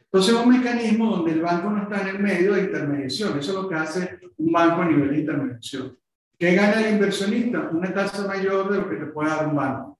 Entonces 0.00 0.34
es 0.34 0.44
un 0.44 0.58
mecanismo 0.58 1.08
donde 1.08 1.34
el 1.34 1.42
banco 1.42 1.70
no 1.70 1.84
está 1.84 2.00
en 2.00 2.16
el 2.16 2.18
medio 2.18 2.54
de 2.54 2.62
intermediación. 2.62 3.38
Eso 3.38 3.52
es 3.52 3.62
lo 3.62 3.68
que 3.68 3.76
hace 3.76 4.18
un 4.38 4.50
banco 4.50 4.82
a 4.82 4.86
nivel 4.86 5.08
de 5.08 5.20
intermediación. 5.20 5.96
¿Qué 6.36 6.52
gana 6.56 6.82
el 6.82 6.94
inversionista? 6.94 7.70
Una 7.70 7.94
tasa 7.94 8.26
mayor 8.26 8.72
de 8.72 8.78
lo 8.78 8.90
que 8.90 8.96
te 8.96 9.06
puede 9.06 9.30
dar 9.30 9.46
un 9.46 9.54
banco. 9.54 9.95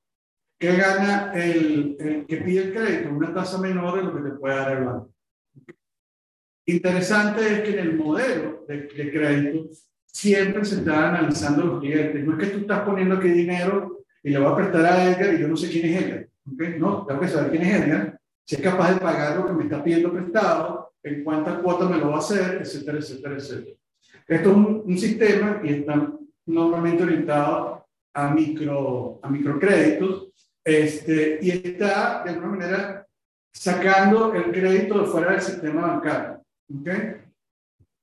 ¿Qué 0.58 0.74
gana 0.76 1.32
el, 1.34 1.96
el 2.00 2.26
que 2.26 2.36
pide 2.38 2.64
el 2.64 2.72
crédito? 2.72 3.10
Una 3.14 3.34
tasa 3.34 3.58
menor 3.58 3.96
de 3.96 4.04
lo 4.04 4.16
que 4.16 4.30
te 4.30 4.36
puede 4.36 4.56
dar 4.56 4.76
el 4.78 4.84
banco. 4.84 5.10
Interesante 6.64 7.40
es 7.46 7.60
que 7.60 7.78
en 7.78 7.78
el 7.78 7.96
modelo 7.96 8.64
de, 8.66 8.82
de 8.82 9.12
crédito 9.12 9.70
siempre 10.06 10.64
se 10.64 10.76
está 10.76 11.10
analizando 11.10 11.64
los 11.64 11.80
clientes. 11.80 12.24
No 12.24 12.32
es 12.32 12.38
que 12.38 12.54
tú 12.54 12.60
estás 12.60 12.80
poniendo 12.80 13.16
aquí 13.16 13.28
dinero 13.28 14.04
y 14.22 14.30
le 14.30 14.38
voy 14.38 14.50
a 14.50 14.56
prestar 14.56 14.84
a 14.86 15.04
Edgar 15.04 15.34
y 15.34 15.40
yo 15.40 15.48
no 15.48 15.56
sé 15.56 15.68
quién 15.68 15.86
es 15.86 16.02
Edgar. 16.02 16.28
¿okay? 16.52 16.78
No, 16.78 17.04
tengo 17.06 17.20
que 17.20 17.28
saber 17.28 17.50
quién 17.50 17.62
es 17.62 17.82
Edgar, 17.82 18.20
si 18.44 18.56
es 18.56 18.62
capaz 18.62 18.94
de 18.94 19.00
pagar 19.00 19.36
lo 19.36 19.46
que 19.46 19.52
me 19.52 19.64
está 19.64 19.84
pidiendo 19.84 20.12
prestado, 20.12 20.94
en 21.02 21.22
cuántas 21.22 21.58
cuotas 21.58 21.90
me 21.90 21.98
lo 21.98 22.08
va 22.08 22.16
a 22.16 22.18
hacer, 22.18 22.62
etcétera, 22.62 22.98
etcétera, 22.98 23.36
etcétera. 23.36 23.76
Esto 24.26 24.50
es 24.50 24.56
un, 24.56 24.82
un 24.86 24.98
sistema 24.98 25.60
que 25.60 25.80
está 25.80 26.12
normalmente 26.46 27.02
orientado 27.02 27.75
a, 28.16 28.30
micro, 28.30 29.20
a 29.22 29.28
microcréditos 29.28 30.28
este, 30.64 31.38
y 31.42 31.50
está 31.50 32.24
de 32.24 32.30
alguna 32.30 32.48
manera 32.48 33.06
sacando 33.52 34.32
el 34.32 34.50
crédito 34.50 35.00
de 35.00 35.06
fuera 35.06 35.32
del 35.32 35.42
sistema 35.42 35.82
bancario. 35.82 36.42
¿okay? 36.80 37.16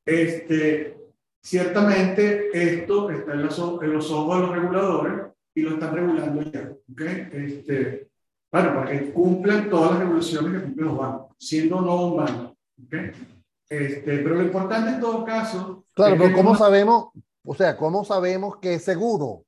Este, 0.05 0.97
ciertamente 1.43 2.49
esto 2.53 3.09
está 3.09 3.33
en 3.33 3.43
los, 3.43 3.59
en 3.59 3.93
los 3.93 4.11
ojos 4.11 4.35
de 4.35 4.47
los 4.47 4.55
reguladores 4.55 5.13
y 5.55 5.61
lo 5.63 5.71
están 5.71 5.95
regulando 5.95 6.41
ya. 6.43 6.71
¿okay? 6.91 7.29
Este, 7.31 8.07
bueno, 8.51 8.75
para 8.75 8.91
que 8.91 9.11
cumplan 9.11 9.69
todas 9.69 9.91
las 9.91 9.99
regulaciones 10.01 10.53
que 10.53 10.67
cumplen 10.67 10.87
los 10.87 10.97
bancos, 10.97 11.35
siendo 11.39 11.81
no 11.81 12.05
un 12.05 12.17
banco. 12.17 12.55
¿okay? 12.85 13.11
Este, 13.67 14.19
pero 14.19 14.35
lo 14.35 14.43
importante 14.43 14.91
en 14.91 15.01
todo 15.01 15.25
caso. 15.25 15.85
Claro, 15.95 16.17
pero 16.19 16.35
¿cómo 16.35 16.55
sabemos? 16.55 17.09
O 17.43 17.55
sea, 17.55 17.75
¿cómo 17.75 18.05
sabemos 18.05 18.57
que 18.57 18.75
es 18.75 18.83
seguro? 18.83 19.43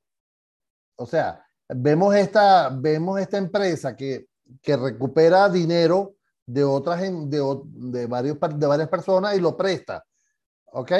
O 0.96 1.06
sea, 1.06 1.46
vemos 1.68 2.14
esta, 2.14 2.70
vemos 2.70 3.20
esta 3.20 3.38
empresa 3.38 3.96
que, 3.96 4.28
que 4.62 4.76
recupera 4.76 5.48
dinero 5.48 6.14
de 6.46 6.64
otras, 6.64 7.00
de, 7.00 7.60
de, 7.64 8.06
varios, 8.06 8.38
de 8.40 8.66
varias 8.66 8.88
personas 8.88 9.36
y 9.36 9.40
lo 9.40 9.56
presta. 9.56 10.04
¿Ok? 10.66 10.92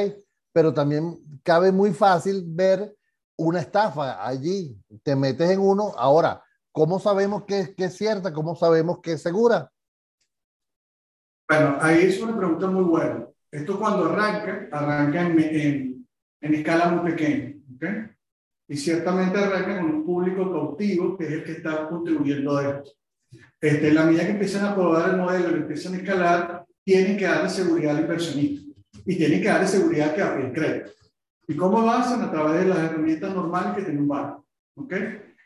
Pero 0.53 0.73
también 0.73 1.19
cabe 1.43 1.73
muy 1.73 1.93
fácil 1.93 2.45
ver 2.47 2.95
una 3.39 3.61
estafa 3.61 4.27
allí, 4.27 4.77
te 5.03 5.15
metes 5.15 5.51
en 5.51 5.61
uno. 5.61 5.93
Ahora, 5.97 6.43
¿cómo 6.73 6.99
sabemos 6.99 7.45
que, 7.45 7.75
que 7.75 7.85
es 7.85 7.97
cierta? 7.97 8.33
¿Cómo 8.33 8.57
sabemos 8.57 9.01
que 9.01 9.13
es 9.13 9.23
segura? 9.23 9.71
Bueno, 11.49 11.77
ahí 11.81 12.07
es 12.07 12.21
una 12.21 12.37
pregunta 12.37 12.67
muy 12.67 12.85
buena. 12.85 13.29
Esto 13.51 13.79
cuando 13.79 14.07
arranca, 14.07 14.69
arranca 14.73 15.21
en, 15.23 15.39
en, 15.39 16.09
en 16.41 16.55
escala 16.55 16.89
muy 16.89 17.13
pequeña. 17.13 17.55
¿okay? 17.77 18.16
Y 18.69 18.77
ciertamente 18.77 19.39
arranca 19.39 19.81
con 19.81 19.91
un 19.91 20.05
público 20.05 20.51
cautivo 20.51 21.17
que 21.17 21.25
es 21.25 21.33
el 21.33 21.45
que 21.45 21.53
está 21.53 21.89
contribuyendo 21.89 22.57
a 22.57 22.69
esto. 22.69 22.91
Este, 23.61 23.89
en 23.89 23.95
la 23.95 24.05
medida 24.05 24.25
que 24.25 24.33
empiezan 24.33 24.65
a 24.65 24.75
probar 24.75 25.11
el 25.11 25.17
modelo 25.17 25.51
y 25.51 25.61
empiezan 25.61 25.95
a 25.95 25.97
escalar, 25.97 26.67
tienen 26.85 27.17
que 27.17 27.25
darle 27.25 27.49
seguridad 27.49 27.97
al 27.97 28.03
inversionista 28.03 28.67
y 29.05 29.17
tienen 29.17 29.41
que 29.41 29.49
darle 29.49 29.67
seguridad 29.67 30.15
que 30.15 30.47
el 30.47 30.53
crédito. 30.53 30.91
¿Y 31.49 31.57
cómo 31.57 31.81
lo 31.81 31.91
hacen? 31.91 32.21
A 32.23 32.31
través 32.31 32.63
de 32.63 32.69
las 32.69 32.79
herramientas 32.79 33.35
normales 33.35 33.77
que 33.77 33.83
tiene 33.83 34.01
un 34.01 34.09
banco. 34.09 34.47
¿Ok? 34.77 34.95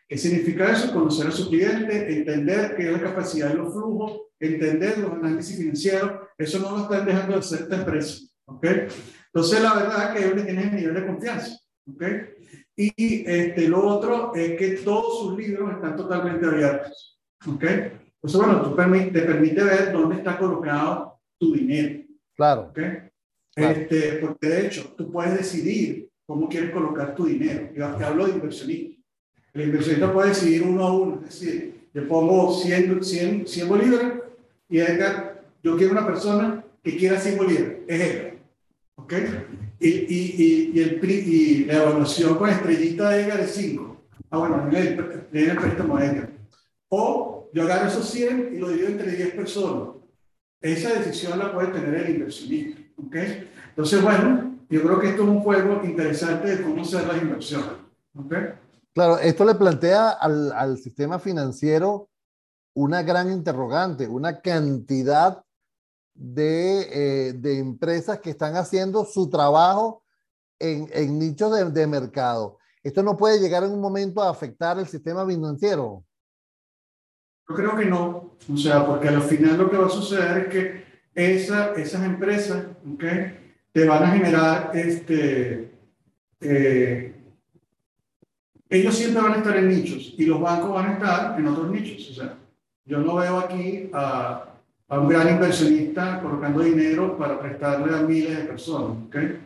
¿Qué 0.09 0.19
significa 0.19 0.73
eso? 0.73 0.93
Conocer 0.93 1.29
a 1.29 1.31
su 1.31 1.49
cliente, 1.49 2.19
entender 2.19 2.75
qué 2.77 2.87
es 2.87 2.93
la 2.93 3.03
capacidad 3.03 3.49
de 3.49 3.55
los 3.55 3.73
flujos, 3.73 4.23
entender 4.41 4.99
los 4.99 5.13
análisis 5.13 5.57
financieros. 5.57 6.13
Eso 6.37 6.59
no 6.59 6.77
lo 6.77 6.83
están 6.83 7.07
dejando 7.07 7.35
de 7.35 7.39
hacer 7.39 7.61
esta 7.63 7.77
empresa. 7.77 8.19
¿Ok? 8.47 8.67
Entonces, 9.27 9.63
la 9.63 9.75
verdad 9.75 10.05
es 10.05 10.21
que 10.21 10.27
ellos 10.27 10.45
tienen 10.45 10.69
el 10.69 10.77
nivel 10.77 10.95
de 10.95 11.07
confianza. 11.07 11.59
¿Ok? 11.87 12.03
Y 12.83 13.25
este, 13.27 13.69
lo 13.69 13.87
otro 13.87 14.35
es 14.35 14.57
que 14.57 14.69
todos 14.83 15.21
sus 15.21 15.39
libros 15.39 15.71
están 15.75 15.97
totalmente 15.97 16.47
abiertos. 16.47 17.21
¿Ok? 17.47 17.63
Entonces, 17.63 18.41
bueno, 18.41 18.63
tú 18.63 18.75
te 18.75 19.23
permite 19.23 19.63
ver 19.63 19.93
dónde 19.93 20.17
está 20.17 20.39
colocado 20.39 21.21
tu 21.39 21.53
dinero. 21.53 22.05
Claro. 22.35 22.69
¿Ok? 22.71 22.79
Este, 23.55 24.13
porque 24.15 24.49
de 24.49 24.67
hecho, 24.67 24.95
tú 24.97 25.13
puedes 25.13 25.37
decidir 25.37 26.09
cómo 26.25 26.49
quieres 26.49 26.71
colocar 26.71 27.15
tu 27.15 27.27
dinero. 27.27 27.69
Yo 27.75 27.95
te 27.97 28.05
hablo 28.05 28.27
de 28.27 28.33
inversionista. 28.33 29.03
El 29.53 29.63
inversionista 29.63 30.11
puede 30.11 30.31
decidir 30.31 30.63
uno 30.63 30.87
a 30.87 30.93
uno. 30.99 31.17
Es 31.17 31.41
decir, 31.41 31.89
yo 31.93 32.09
pongo 32.09 32.55
100, 32.55 33.05
100, 33.05 33.47
100 33.47 33.69
bolívares 33.69 34.13
y 34.71 34.79
Edgar, 34.79 35.45
yo 35.63 35.77
quiero 35.77 35.93
una 35.93 36.07
persona 36.07 36.65
que 36.83 36.97
quiera 36.97 37.21
100 37.21 37.37
bolívares. 37.37 37.79
Es 37.87 38.01
Edgar. 38.01 38.35
¿Ok? 38.95 39.13
¿Ok? 39.81 39.87
Y, 39.87 39.89
y, 39.89 40.71
y, 40.75 40.81
el, 40.83 41.11
y 41.11 41.65
la 41.65 41.75
evaluación 41.75 42.37
con 42.37 42.51
estrellita 42.51 43.11
de 43.11 43.25
Edgar 43.25 43.41
es 43.41 43.55
5. 43.55 43.97
Ah, 44.31 44.39
bueno, 44.39 44.69
le 44.71 44.81
el, 44.81 45.29
el 45.33 45.57
préstamo 45.57 45.97
a 45.97 46.05
Edgar. 46.05 46.31
O 46.89 47.51
yo 47.53 47.63
agarro 47.63 47.89
esos 47.89 48.09
100 48.11 48.51
y 48.55 48.59
lo 48.59 48.69
divido 48.69 48.89
entre 48.89 49.13
10 49.13 49.35
personas. 49.35 49.97
Esa 50.61 50.93
decisión 50.95 51.39
la 51.39 51.53
puede 51.53 51.69
tener 51.69 51.95
el 51.95 52.17
inversionista, 52.17 52.81
¿ok? 52.97 53.17
Entonces, 53.71 54.03
bueno, 54.03 54.59
yo 54.69 54.83
creo 54.83 55.01
que 55.01 55.09
esto 55.09 55.23
es 55.23 55.29
un 55.29 55.41
juego 55.41 55.81
interesante 55.85 56.57
de 56.57 56.63
cómo 56.63 56.83
hacer 56.83 57.07
las 57.07 57.23
inversiones, 57.23 57.71
¿ok? 58.15 58.35
Claro, 58.93 59.19
esto 59.19 59.45
le 59.45 59.55
plantea 59.55 60.11
al, 60.11 60.53
al 60.53 60.77
sistema 60.77 61.19
financiero 61.19 62.11
una 62.75 63.03
gran 63.03 63.33
interrogante, 63.33 64.07
una 64.07 64.41
cantidad 64.41 65.43
de, 66.21 66.83
eh, 66.93 67.33
de 67.33 67.59
empresas 67.59 68.21
que 68.21 68.29
están 68.29 68.55
haciendo 68.55 69.07
su 69.07 69.31
trabajo 69.31 70.05
en, 70.59 70.87
en 70.93 71.19
nichos 71.19 71.51
de, 71.57 71.71
de, 71.71 71.87
mercado. 71.87 72.59
¿Esto 72.83 73.03
no 73.03 73.17
puede 73.17 73.41
llegar 73.41 73.65
en 73.65 73.73
un 73.73 73.81
momento 73.81 74.23
a 74.23 74.29
afectar 74.29 74.79
el 74.79 74.87
sistema 74.87 75.27
financiero? 75.27 76.05
Yo 77.49 77.55
creo 77.55 77.75
que 77.75 77.87
no, 77.87 78.37
o 78.53 78.57
sea, 78.57 78.87
porque 78.87 79.09
al 79.09 79.23
final 79.23 79.57
lo 79.57 79.71
que 79.71 79.79
va 79.79 79.87
a 79.87 79.91
suceder 79.91 80.43
es 80.43 80.49
que 80.49 80.85
esa, 81.15 81.73
esas 81.73 82.05
empresas 82.05 82.67
¿okay? 82.95 83.57
te 83.73 83.89
van 83.89 84.03
a 84.03 84.11
generar, 84.11 84.73
este, 84.75 85.73
eh, 86.39 87.15
ellos 88.69 88.95
siempre 88.95 89.23
van 89.23 89.33
a 89.33 89.37
estar 89.39 89.57
en 89.57 89.69
nichos 89.69 90.15
y 90.19 90.27
los 90.27 90.39
bancos 90.39 90.75
van 90.75 90.87
a 90.87 90.93
estar 90.93 91.41
en 91.41 91.47
otros 91.47 91.71
nichos. 91.71 92.11
O 92.11 92.15
sea, 92.15 92.39
yo 92.85 92.99
no 92.99 93.15
veo 93.15 93.39
aquí 93.39 93.89
a, 93.95 94.50
a 94.91 94.99
un 94.99 95.09
gran 95.09 95.29
inversionista 95.29 96.21
colocando 96.21 96.61
dinero 96.61 97.17
para 97.17 97.39
prestarle 97.39 97.97
a 97.97 98.03
miles 98.03 98.37
de 98.37 98.45
personas. 98.45 98.99
¿okay? 99.07 99.39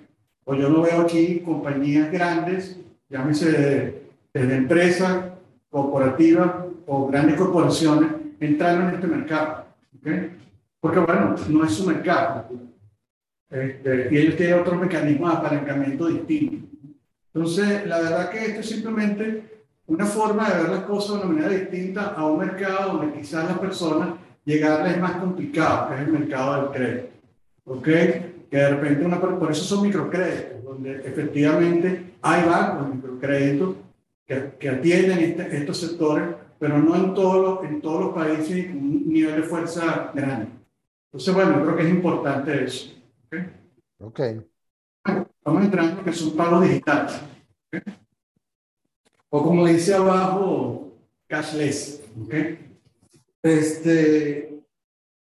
O 0.44 0.54
yo 0.54 0.70
no 0.70 0.82
veo 0.82 1.02
aquí 1.02 1.40
compañías 1.40 2.10
grandes, 2.10 2.80
llámese 3.10 4.02
desde 4.32 4.56
empresas, 4.56 5.26
corporativas 5.68 6.50
o 6.86 7.08
grandes 7.08 7.36
corporaciones, 7.36 8.10
entrando 8.40 8.88
en 8.88 8.94
este 8.94 9.06
mercado. 9.06 9.66
¿okay? 10.00 10.34
Porque, 10.80 11.00
bueno, 11.00 11.34
no 11.50 11.64
es 11.64 11.72
su 11.72 11.86
mercado. 11.86 12.46
Este, 13.50 14.08
y 14.10 14.16
ellos 14.16 14.36
tienen 14.36 14.60
otros 14.60 14.80
mecanismos 14.80 15.30
de 15.30 15.36
apalancamiento 15.36 16.06
distintos. 16.06 16.70
Entonces, 17.34 17.86
la 17.86 17.98
verdad 18.00 18.30
que 18.30 18.46
esto 18.46 18.60
es 18.60 18.68
simplemente 18.68 19.62
una 19.86 20.06
forma 20.06 20.48
de 20.48 20.62
ver 20.62 20.70
las 20.70 20.84
cosas 20.84 21.20
de 21.20 21.26
una 21.26 21.34
manera 21.34 21.48
distinta 21.50 22.14
a 22.14 22.24
un 22.24 22.38
mercado 22.38 22.94
donde 22.94 23.18
quizás 23.18 23.44
las 23.44 23.58
personas 23.58 24.23
llegarle 24.44 24.90
es 24.90 25.00
más 25.00 25.16
complicado, 25.16 25.88
que 25.88 25.94
es 25.94 26.00
el 26.00 26.12
mercado 26.12 26.62
del 26.62 26.70
crédito. 26.72 27.08
¿Ok? 27.64 27.84
Que 27.84 28.56
de 28.56 28.70
repente 28.70 29.04
una, 29.04 29.20
por 29.20 29.50
eso 29.50 29.64
son 29.64 29.82
microcréditos, 29.82 30.62
donde 30.62 30.96
efectivamente 31.06 32.14
hay 32.22 32.48
bancos 32.48 32.88
de 32.88 32.94
microcréditos 32.94 33.76
que, 34.26 34.52
que 34.58 34.68
atienden 34.68 35.18
este, 35.18 35.56
estos 35.56 35.78
sectores, 35.80 36.28
pero 36.58 36.78
no 36.78 36.94
en, 36.96 37.14
todo, 37.14 37.64
en 37.64 37.80
todos 37.80 38.00
los 38.06 38.14
países 38.14 38.66
con 38.66 38.78
un 38.78 39.12
nivel 39.12 39.36
de 39.36 39.42
fuerza 39.42 40.12
grande. 40.14 40.48
Entonces, 41.06 41.34
bueno, 41.34 41.62
creo 41.62 41.76
que 41.76 41.82
es 41.82 41.90
importante 41.90 42.64
eso. 42.64 42.92
¿Ok? 43.26 43.36
Ok. 44.00 44.20
Vamos 45.44 45.64
entrando 45.64 46.02
que 46.02 46.12
son 46.12 46.36
pagos 46.36 46.62
digitales. 46.62 47.20
¿okay? 47.68 47.94
O 49.28 49.42
como 49.42 49.66
dice 49.66 49.94
abajo, 49.94 50.92
cashless. 51.26 52.02
¿okay? 52.24 52.73
Este, 53.44 54.58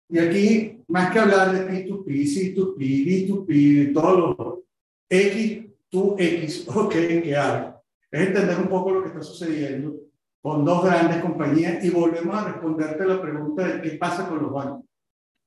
y 0.08 0.18
aquí, 0.20 0.84
más 0.86 1.12
que 1.12 1.18
hablar 1.18 1.52
de 1.52 1.66
P2P, 1.66 2.06
C2P, 2.06 2.76
D2P, 2.78 3.92
todo 3.92 4.16
lo 4.16 4.64
X, 5.10 5.64
tú 5.90 6.14
X, 6.16 6.68
ok, 6.72 6.92
que 6.92 7.36
hay, 7.36 7.72
es 8.12 8.28
entender 8.28 8.58
un 8.60 8.68
poco 8.68 8.92
lo 8.92 9.02
que 9.02 9.08
está 9.08 9.22
sucediendo 9.22 9.96
con 10.40 10.64
dos 10.64 10.84
grandes 10.84 11.20
compañías 11.20 11.84
y 11.84 11.90
volvemos 11.90 12.36
a 12.36 12.52
responderte 12.52 13.04
la 13.04 13.20
pregunta 13.20 13.66
de 13.66 13.82
qué 13.82 13.96
pasa 13.96 14.28
con 14.28 14.40
los 14.40 14.52
bancos. 14.52 14.84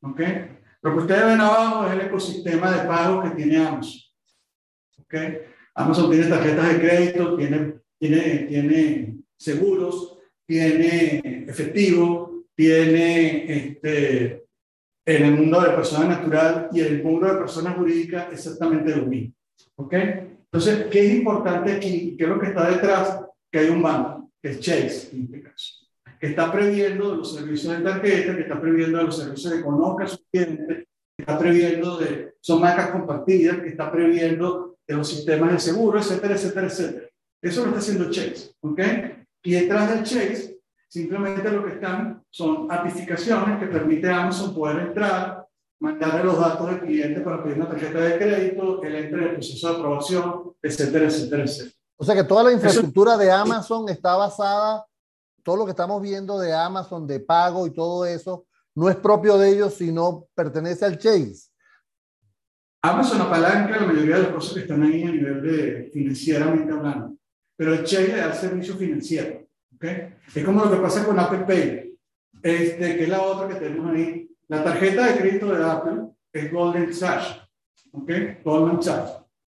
¿Ok? 0.01 0.21
Lo 0.81 0.91
que 0.93 0.99
ustedes 0.99 1.25
ven 1.25 1.39
abajo 1.39 1.87
es 1.87 1.93
el 1.93 2.01
ecosistema 2.01 2.71
de 2.71 2.87
pago 2.87 3.23
que 3.23 3.29
tiene 3.29 3.57
Amazon. 3.57 4.01
¿Ok? 4.99 5.15
Amazon 5.75 6.11
tiene 6.11 6.27
tarjetas 6.27 6.73
de 6.73 6.79
crédito, 6.79 7.37
tiene, 7.37 7.75
tiene, 7.97 8.21
tiene 8.49 9.17
seguros, 9.37 10.17
tiene 10.45 11.45
efectivo, 11.47 12.34
tiene 12.55 13.53
este, 13.53 14.45
en 15.05 15.25
el 15.25 15.31
mundo 15.33 15.61
de 15.61 15.69
persona 15.71 16.07
natural 16.07 16.69
y 16.71 16.81
en 16.81 16.87
el 16.87 17.03
mundo 17.03 17.27
de 17.27 17.39
persona 17.39 17.71
jurídica 17.71 18.29
exactamente 18.31 18.95
lo 18.95 19.05
mismo. 19.05 19.33
¿Ok? 19.75 19.93
Entonces, 19.93 20.87
¿qué 20.89 21.05
es 21.05 21.15
importante 21.15 21.73
aquí? 21.73 22.15
¿Qué 22.17 22.23
es 22.23 22.29
lo 22.29 22.39
que 22.39 22.47
está 22.47 22.69
detrás? 22.69 23.21
Que 23.51 23.59
hay 23.59 23.69
un 23.69 23.81
banco, 23.81 24.31
que 24.41 24.51
es 24.51 24.59
Chase, 24.59 25.09
en 25.13 25.23
este 25.25 25.41
caso, 25.43 25.73
que 26.19 26.27
está 26.27 26.51
previendo 26.51 27.15
los 27.15 27.35
servicios 27.35 27.77
de 27.77 27.83
tarjeta, 27.83 28.35
que 28.35 28.41
está 28.43 28.59
previendo 28.59 29.03
los 29.03 29.17
servicios 29.17 29.53
de 29.53 29.61
conozca 29.61 30.05
a 30.05 30.07
sus 30.07 30.23
clientes, 30.31 30.85
que 31.17 31.21
está 31.21 31.37
previendo 31.37 31.97
de, 31.97 32.35
son 32.39 32.61
marcas 32.61 32.91
compartidas, 32.91 33.59
que 33.59 33.69
está 33.69 33.91
previendo 33.91 34.77
de 34.87 34.95
los 34.95 35.07
sistemas 35.07 35.51
de 35.51 35.59
seguro, 35.59 35.99
etcétera, 35.99 36.35
etcétera, 36.35 36.67
etcétera. 36.67 37.07
Eso 37.41 37.61
lo 37.61 37.67
está 37.67 37.79
haciendo 37.79 38.09
Chase, 38.09 38.51
¿ok? 38.61 38.79
Y 39.43 39.51
detrás 39.51 39.93
del 39.93 40.03
Chase 40.03 40.54
Simplemente 40.87 41.51
lo 41.51 41.65
que 41.65 41.73
están 41.73 42.23
son 42.29 42.71
apificaciones 42.71 43.59
que 43.59 43.67
permite 43.67 44.09
a 44.09 44.23
Amazon 44.23 44.53
poder 44.53 44.87
entrar, 44.87 45.45
mandarle 45.79 46.23
los 46.23 46.39
datos 46.39 46.67
del 46.67 46.81
cliente 46.81 47.21
para 47.21 47.43
pedir 47.43 47.57
una 47.57 47.69
tarjeta 47.69 47.99
de 47.99 48.17
crédito, 48.17 48.79
que 48.79 48.89
le 48.89 49.05
entre 49.05 49.17
en 49.19 49.27
el 49.29 49.33
proceso 49.33 49.69
de 49.69 49.75
aprobación, 49.75 50.53
etcétera, 50.61 51.05
etcétera, 51.05 51.43
etcétera. 51.43 51.75
O 51.97 52.05
sea 52.05 52.15
que 52.15 52.23
toda 52.23 52.43
la 52.43 52.51
infraestructura 52.51 53.17
de 53.17 53.31
Amazon 53.31 53.87
está 53.89 54.15
basada, 54.15 54.85
todo 55.43 55.57
lo 55.57 55.65
que 55.65 55.71
estamos 55.71 56.01
viendo 56.01 56.39
de 56.39 56.53
Amazon, 56.53 57.07
de 57.07 57.19
pago 57.19 57.67
y 57.67 57.71
todo 57.71 58.05
eso, 58.05 58.45
no 58.73 58.89
es 58.89 58.95
propio 58.95 59.37
de 59.37 59.49
ellos, 59.49 59.75
sino 59.75 60.27
pertenece 60.33 60.85
al 60.85 60.97
Chase. 60.97 61.49
Amazon 62.81 63.21
apalanca 63.21 63.79
la 63.79 63.87
mayoría 63.87 64.17
de 64.17 64.23
los 64.23 64.31
procesos 64.31 64.55
que 64.55 64.61
están 64.61 64.83
ahí 64.83 65.03
a 65.03 65.11
nivel 65.11 65.41
de 65.41 65.89
financieramente 65.91 66.71
hablando, 66.71 67.15
pero 67.55 67.73
el 67.73 67.83
Chase 67.83 68.09
le 68.09 68.17
da 68.17 68.33
servicio 68.33 68.75
financiero. 68.75 69.44
¿Okay? 69.75 70.15
Es 70.33 70.43
como 70.43 70.63
lo 70.63 70.71
que 70.71 70.77
pasa 70.77 71.05
con 71.05 71.19
Apple 71.19 71.45
Pay, 71.47 71.97
este, 72.41 72.97
que 72.97 73.03
es 73.03 73.09
la 73.09 73.21
otra 73.21 73.47
que 73.47 73.55
tenemos 73.55 73.95
ahí. 73.95 74.29
La 74.47 74.63
tarjeta 74.63 75.07
de 75.07 75.19
crédito 75.19 75.53
de 75.53 75.63
Apple 75.63 76.01
es 76.31 76.51
Golden 76.51 76.93
Sachs, 76.93 77.41
¿okay? 77.91 78.37
Golden 78.43 78.81
Sachs. 78.81 79.11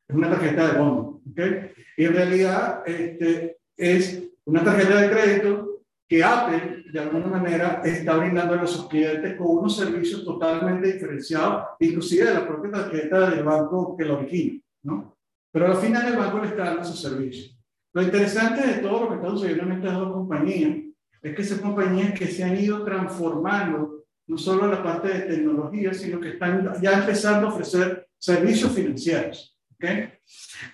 Es 0.08 0.16
una 0.16 0.30
tarjeta 0.30 0.68
de 0.68 0.78
bono, 0.78 1.20
¿okay? 1.30 1.72
Y 1.96 2.04
en 2.06 2.12
realidad 2.14 2.82
este, 2.86 3.58
es 3.76 4.22
una 4.44 4.64
tarjeta 4.64 5.00
de 5.02 5.10
crédito 5.10 5.82
que 6.08 6.24
Apple, 6.24 6.84
de 6.90 7.00
alguna 7.00 7.26
manera, 7.26 7.82
está 7.84 8.16
brindando 8.16 8.54
a 8.54 8.66
sus 8.66 8.88
clientes 8.88 9.36
con 9.36 9.58
unos 9.58 9.76
servicios 9.76 10.24
totalmente 10.24 10.94
diferenciados, 10.94 11.66
inclusive 11.80 12.24
de 12.24 12.34
la 12.34 12.48
propia 12.48 12.70
tarjeta 12.70 13.28
del 13.28 13.44
banco 13.44 13.94
que 13.94 14.06
lo 14.06 14.16
origina, 14.16 14.62
¿no? 14.84 15.18
Pero 15.52 15.66
al 15.66 15.76
final 15.76 16.08
el 16.08 16.16
banco 16.16 16.38
le 16.38 16.48
está 16.48 16.64
dando 16.64 16.84
sus 16.84 17.00
servicios. 17.00 17.57
Lo 17.92 18.02
interesante 18.02 18.66
de 18.66 18.74
todo 18.78 19.04
lo 19.04 19.08
que 19.08 19.14
está 19.16 19.28
sucediendo 19.30 19.64
en 19.64 19.72
estas 19.72 19.94
dos 19.94 20.12
compañías 20.12 20.76
es 21.22 21.34
que 21.34 21.42
esas 21.42 21.60
compañías 21.60 22.18
que 22.18 22.26
se 22.26 22.44
han 22.44 22.56
ido 22.56 22.84
transformando, 22.84 24.04
no 24.26 24.38
solo 24.38 24.64
en 24.64 24.70
la 24.72 24.82
parte 24.82 25.08
de 25.08 25.20
tecnología, 25.20 25.94
sino 25.94 26.20
que 26.20 26.30
están 26.30 26.80
ya 26.80 26.98
empezando 26.98 27.48
a 27.48 27.52
ofrecer 27.52 28.08
servicios 28.18 28.72
financieros. 28.72 29.58
¿okay? 29.74 30.10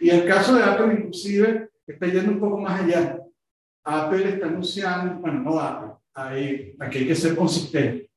Y 0.01 0.11
el 0.11 0.27
caso 0.27 0.57
de 0.57 0.65
Apple, 0.65 0.95
inclusive, 0.99 1.71
está 1.87 2.07
yendo 2.07 2.33
un 2.33 2.41
poco 2.41 2.59
más 2.59 2.83
allá. 2.83 3.19
Apple 3.85 4.29
está 4.29 4.47
anunciando, 4.47 5.21
bueno, 5.21 5.41
no 5.41 5.61
Apple, 5.61 6.75
aquí 6.81 6.99
hay 6.99 7.07
que 7.07 7.15
ser 7.15 7.37
consistente. 7.37 8.11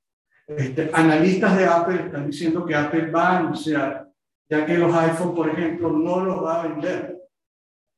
Este, 0.48 0.90
analistas 0.94 1.58
de 1.58 1.66
Apple 1.66 2.06
están 2.06 2.28
diciendo 2.28 2.66
que 2.66 2.74
Apple 2.74 3.12
va 3.12 3.30
a 3.30 3.40
anunciar, 3.40 4.10
ya 4.50 4.66
que 4.66 4.78
los 4.78 4.96
iPhone, 4.96 5.36
por 5.36 5.50
ejemplo, 5.50 5.92
no 5.92 6.24
los 6.24 6.44
va 6.44 6.62
a 6.62 6.68
vender 6.68 7.17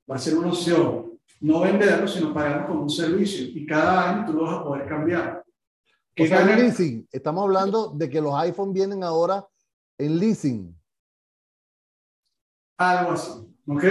va 0.10 0.16
a 0.16 0.20
ser 0.20 0.38
una 0.38 0.50
opción. 0.50 1.20
No 1.42 1.62
venderlo, 1.62 2.08
sino 2.08 2.34
pagarlo 2.34 2.68
como 2.68 2.84
un 2.84 2.90
servicio. 2.90 3.46
Y 3.46 3.66
cada 3.66 4.10
año 4.10 4.26
tú 4.26 4.34
lo 4.34 4.44
vas 4.44 4.56
a 4.56 4.64
poder 4.64 4.88
cambiar. 4.88 5.44
O 6.20 6.26
sea, 6.26 6.42
en 6.42 6.60
leasing. 6.60 7.08
Estamos 7.12 7.44
hablando 7.44 7.90
de 7.90 8.10
que 8.10 8.20
los 8.20 8.36
iPhone 8.36 8.74
vienen 8.74 9.04
ahora 9.04 9.46
en 9.98 10.20
leasing. 10.20 10.76
Algo 12.78 13.12
así. 13.12 13.32
¿Ok? 13.68 13.84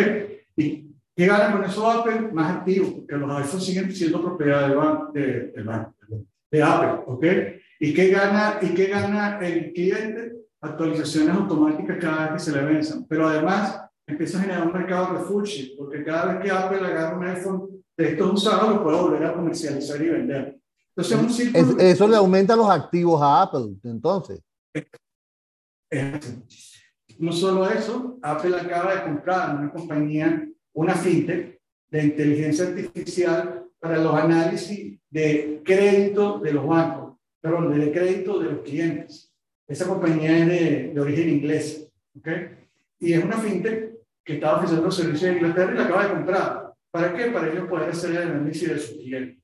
¿Y 0.57 0.95
qué 1.17 1.27
ganan 1.27 1.53
con 1.53 1.65
eso 1.65 1.91
Apple? 1.91 2.33
Más 2.33 2.57
activos, 2.57 2.91
porque 2.91 3.17
los 3.17 3.31
iPhones 3.31 3.65
siguen 3.65 3.95
siendo 3.95 4.23
propiedad 4.23 4.69
de, 5.15 5.21
de, 5.21 5.31
de, 5.53 6.27
de 6.51 6.63
Apple. 6.63 7.03
¿Ok? 7.07 7.25
¿Y 7.81 7.95
qué, 7.95 8.09
gana, 8.09 8.59
¿Y 8.61 8.75
qué 8.75 8.87
gana 8.87 9.39
el 9.41 9.73
cliente? 9.73 10.33
Actualizaciones 10.61 11.35
automáticas 11.35 11.97
cada 11.99 12.25
vez 12.25 12.33
que 12.33 12.51
se 12.51 12.57
le 12.57 12.65
venzan. 12.65 13.07
Pero 13.07 13.29
además, 13.29 13.88
empieza 14.09 14.39
a 14.39 14.41
generar 14.41 14.67
un 14.67 14.73
mercado 14.73 15.13
de 15.13 15.19
refugio, 15.19 15.67
porque 15.77 16.03
cada 16.03 16.33
vez 16.33 16.43
que 16.43 16.51
Apple 16.51 16.79
agarra 16.79 17.17
un 17.17 17.25
iPhone 17.25 17.85
de 17.97 18.13
estos 18.13 18.33
usados, 18.33 18.71
lo 18.71 18.83
puede 18.83 19.01
volver 19.01 19.25
a 19.25 19.35
comercializar 19.35 20.01
y 20.03 20.09
vender. 20.09 20.59
Entonces, 20.97 21.19
un 21.19 21.31
círculo... 21.31 21.79
Eso 21.79 22.09
le 22.09 22.17
aumenta 22.17 22.57
los 22.57 22.71
activos 22.71 23.21
a 23.23 23.43
Apple, 23.43 23.77
entonces. 23.85 24.41
no 27.19 27.33
solo 27.33 27.69
eso, 27.69 28.19
Apple 28.23 28.57
acaba 28.57 28.95
de 28.95 29.03
comprar 29.03 29.57
una 29.57 29.71
compañía, 29.71 30.49
una 30.73 30.95
fintech 30.95 31.61
de 31.91 32.05
inteligencia 32.05 32.67
artificial 32.67 33.67
para 33.79 33.99
los 33.99 34.15
análisis 34.15 34.99
de 35.11 35.63
crédito 35.65 36.39
de 36.39 36.53
los 36.53 36.67
bancos, 36.67 37.17
perdón, 37.41 37.79
de 37.79 37.93
crédito 37.93 38.39
de 38.39 38.53
los 38.53 38.61
clientes. 38.63 39.35
Esa 39.67 39.87
compañía 39.87 40.39
es 40.39 40.47
de, 40.47 40.93
de 40.95 41.01
origen 41.01 41.29
inglés, 41.29 41.91
¿ok? 42.17 42.29
Y 43.01 43.13
es 43.13 43.23
una 43.23 43.37
fintech 43.37 43.98
que 44.29 44.35
estaba 44.35 44.57
ofreciendo 44.59 44.91
servicios 44.91 45.31
de 45.31 45.37
Inglaterra 45.39 45.73
y 45.73 45.75
la 45.75 45.85
acaba 45.85 46.07
de 46.07 46.13
comprar. 46.13 46.75
¿Para 46.91 47.15
qué? 47.15 47.31
Para 47.31 47.51
ellos 47.51 47.67
poder 47.67 47.89
hacer 47.89 48.11
el 48.11 48.19
análisis 48.19 48.69
de 48.69 48.79
su 48.79 48.99
cliente. 48.99 49.43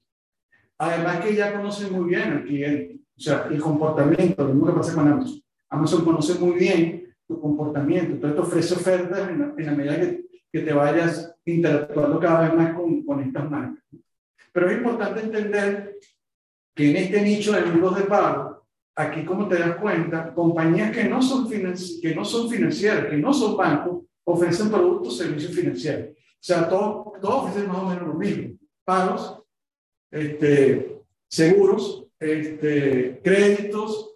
Además 0.77 1.21
que 1.21 1.35
ya 1.35 1.55
conocen 1.55 1.91
muy 1.91 2.11
bien 2.11 2.33
al 2.33 2.45
cliente, 2.45 3.01
o 3.17 3.21
sea, 3.21 3.49
el 3.51 3.63
comportamiento, 3.63 4.47
lo 4.47 4.53
mismo 4.53 4.67
que 4.67 4.73
pasa 4.75 4.95
con 4.95 5.09
Amazon. 5.09 5.41
Amazon 5.71 6.05
conoce 6.05 6.39
muy 6.39 6.59
bien 6.59 7.15
tu 7.27 7.41
comportamiento, 7.41 8.13
entonces 8.13 8.37
te 8.37 8.43
ofrece 8.43 8.75
ofertas 8.75 9.31
en 9.31 9.65
la, 9.65 9.73
medida 9.73 9.99
que, 9.99 10.27
que, 10.53 10.61
te 10.61 10.73
vayas 10.75 11.35
interactuando 11.47 12.21
cada 12.21 12.43
vez 12.43 12.55
más 12.55 12.75
con, 12.75 13.03
con 13.07 13.21
estas 13.21 13.51
marcas. 13.51 13.83
Pero 14.53 14.69
es 14.69 14.77
importante 14.77 15.21
entender 15.21 15.97
que 16.75 16.91
en 16.91 16.97
este 16.97 17.23
nicho 17.23 17.53
de 17.53 17.65
mundos 17.65 17.97
de 17.97 18.03
pago, 18.03 18.67
aquí 18.95 19.25
como 19.25 19.49
te 19.49 19.59
das 19.59 19.77
cuenta, 19.77 20.35
compañías 20.35 20.95
que 20.95 21.05
no 21.05 21.23
son, 21.23 21.49
que 21.49 22.15
no 22.15 22.23
son 22.23 22.51
financieras, 22.51 23.07
que 23.07 23.17
no 23.17 23.33
son 23.33 23.57
bancos, 23.57 24.05
ofrecen 24.25 24.71
productos, 24.71 25.19
servicios 25.19 25.55
financieros. 25.55 26.11
O 26.11 26.47
sea, 26.47 26.69
todos 26.69 27.21
todo 27.21 27.43
ofrecen 27.43 27.69
más 27.69 27.79
o 27.79 27.89
menos 27.89 28.09
lo 28.09 28.15
mismo. 28.15 28.59
Pagos, 28.85 29.43
este, 30.11 31.01
seguros, 31.29 32.07
este, 32.19 33.21
créditos 33.23 34.15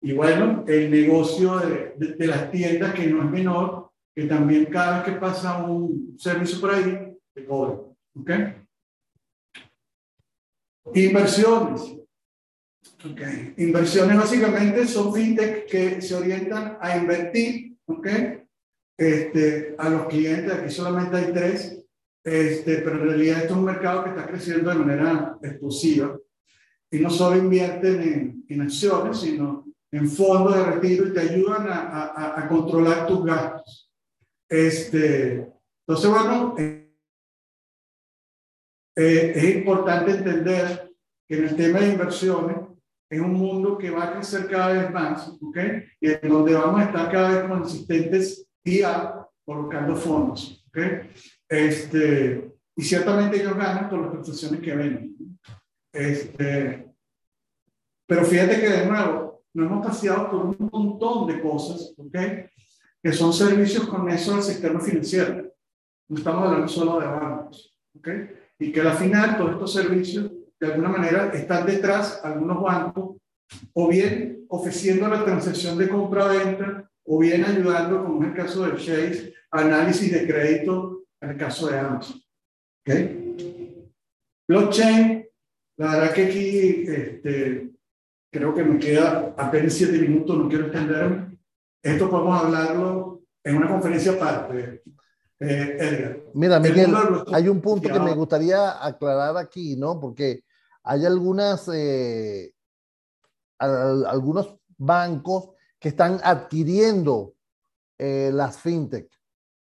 y 0.00 0.12
bueno, 0.12 0.64
el 0.66 0.90
negocio 0.90 1.58
de, 1.58 2.14
de, 2.16 2.26
las 2.26 2.50
tiendas 2.50 2.94
que 2.94 3.06
no 3.06 3.22
es 3.22 3.30
menor, 3.30 3.90
que 4.14 4.24
también 4.24 4.66
cada 4.66 4.98
vez 5.02 5.12
que 5.12 5.20
pasa 5.20 5.62
un 5.64 6.16
servicio 6.18 6.60
por 6.60 6.74
ahí, 6.74 7.16
te 7.34 7.44
cobra. 7.44 7.80
¿Ok? 8.14 8.30
Inversiones. 10.94 11.98
Okay. 13.12 13.54
Inversiones 13.58 14.16
básicamente 14.16 14.86
son 14.86 15.14
fintech 15.14 15.66
que 15.66 16.00
se 16.00 16.14
orientan 16.14 16.78
a 16.80 16.96
invertir, 16.96 17.76
¿ok? 17.86 18.08
Este, 18.98 19.76
a 19.78 19.88
los 19.90 20.06
clientes, 20.08 20.52
aquí 20.52 20.72
solamente 20.72 21.16
hay 21.16 21.32
tres, 21.32 21.86
este, 22.24 22.78
pero 22.78 22.96
en 22.96 23.08
realidad 23.08 23.38
esto 23.38 23.52
es 23.52 23.58
un 23.58 23.64
mercado 23.64 24.02
que 24.02 24.10
está 24.10 24.26
creciendo 24.26 24.70
de 24.70 24.76
manera 24.76 25.38
explosiva 25.40 26.18
y 26.90 26.98
no 26.98 27.08
solo 27.08 27.38
invierten 27.38 28.02
en, 28.02 28.44
en 28.48 28.60
acciones, 28.62 29.18
sino 29.18 29.66
en 29.92 30.10
fondos 30.10 30.56
de 30.56 30.64
retiro 30.64 31.06
y 31.06 31.12
te 31.12 31.20
ayudan 31.20 31.68
a, 31.68 31.78
a, 31.78 32.40
a 32.40 32.48
controlar 32.48 33.06
tus 33.06 33.24
gastos. 33.24 33.88
Este, 34.48 35.48
entonces, 35.86 36.10
bueno, 36.10 36.56
eh, 36.58 36.92
eh, 38.96 39.32
es 39.36 39.56
importante 39.56 40.10
entender 40.10 40.92
que 41.28 41.38
en 41.38 41.44
el 41.44 41.56
tema 41.56 41.78
de 41.80 41.92
inversiones 41.92 42.56
es 43.08 43.20
un 43.20 43.32
mundo 43.32 43.78
que 43.78 43.90
va 43.90 44.04
a 44.04 44.12
crecer 44.14 44.48
cada 44.48 44.72
vez 44.72 44.90
más, 44.90 45.28
¿ok? 45.40 45.56
Y 46.00 46.10
en 46.10 46.28
donde 46.28 46.54
vamos 46.54 46.80
a 46.80 46.84
estar 46.84 47.12
cada 47.12 47.40
vez 47.40 47.48
más 47.48 47.72
insistentes 47.72 48.47
día 48.68 49.14
colocando 49.44 49.96
fondos, 49.96 50.64
¿ok? 50.68 50.78
Este, 51.48 52.52
y 52.76 52.82
ciertamente 52.82 53.40
ellos 53.40 53.56
ganan 53.56 53.88
por 53.88 54.00
las 54.00 54.10
prestaciones 54.10 54.60
que 54.60 54.76
venden. 54.76 55.38
Este, 55.92 56.94
pero 58.06 58.24
fíjate 58.24 58.60
que 58.60 58.68
de 58.68 58.86
nuevo, 58.86 59.44
nos 59.54 59.66
hemos 59.66 59.86
paseado 59.86 60.30
por 60.30 60.46
un 60.46 60.68
montón 60.70 61.26
de 61.26 61.40
cosas, 61.40 61.94
¿ok? 61.96 62.16
Que 63.02 63.12
son 63.12 63.32
servicios 63.32 63.86
con 63.86 64.08
eso 64.08 64.34
del 64.34 64.42
sistema 64.42 64.80
financiero. 64.80 65.52
No 66.08 66.16
estamos 66.16 66.44
hablando 66.44 66.68
solo 66.68 67.00
de 67.00 67.06
bancos, 67.06 67.76
¿ok? 67.96 68.08
Y 68.58 68.72
que 68.72 68.80
al 68.80 68.96
final 68.96 69.36
todos 69.36 69.52
estos 69.52 69.72
servicios, 69.72 70.30
de 70.60 70.66
alguna 70.66 70.88
manera, 70.88 71.30
están 71.32 71.66
detrás 71.66 72.20
algunos 72.24 72.62
bancos, 72.62 73.16
o 73.72 73.88
bien 73.88 74.44
ofreciendo 74.48 75.08
la 75.08 75.24
transacción 75.24 75.78
de 75.78 75.88
compra-venta, 75.88 76.87
o 77.10 77.18
bien 77.18 77.42
ayudando, 77.42 78.04
como 78.04 78.22
es 78.22 78.28
el 78.28 78.36
caso 78.36 78.66
de 78.66 78.76
Chase, 78.76 79.34
análisis 79.50 80.12
de 80.12 80.26
crédito 80.26 81.04
en 81.20 81.30
el 81.30 81.36
caso 81.38 81.68
de 81.68 81.78
Amazon. 81.78 82.20
¿Okay? 82.82 83.88
Blockchain, 84.46 85.26
la 85.78 85.90
verdad 85.92 86.12
que 86.12 86.26
aquí 86.26 86.58
este, 86.86 87.70
creo 88.30 88.54
que 88.54 88.62
me 88.62 88.78
queda 88.78 89.34
apenas 89.38 89.72
siete 89.72 89.98
minutos, 89.98 90.36
no 90.36 90.48
quiero 90.48 90.66
extenderme. 90.66 91.38
Esto 91.82 92.10
podemos 92.10 92.44
hablarlo 92.44 93.22
en 93.42 93.56
una 93.56 93.68
conferencia 93.68 94.12
aparte. 94.12 94.82
Eh, 95.40 95.76
Edgar. 95.78 96.20
Mira, 96.34 96.60
Miguel, 96.60 96.94
hay 97.32 97.48
un 97.48 97.62
punto 97.62 97.88
que 97.90 98.00
me 98.00 98.12
gustaría 98.14 98.84
aclarar 98.84 99.36
aquí, 99.38 99.76
¿no? 99.76 99.98
Porque 99.98 100.42
hay 100.82 101.06
algunas, 101.06 101.70
eh, 101.72 102.52
algunos 103.58 104.56
bancos 104.76 105.50
que 105.78 105.88
están 105.88 106.20
adquiriendo 106.22 107.34
eh, 107.98 108.30
las 108.32 108.58
fintech 108.58 109.08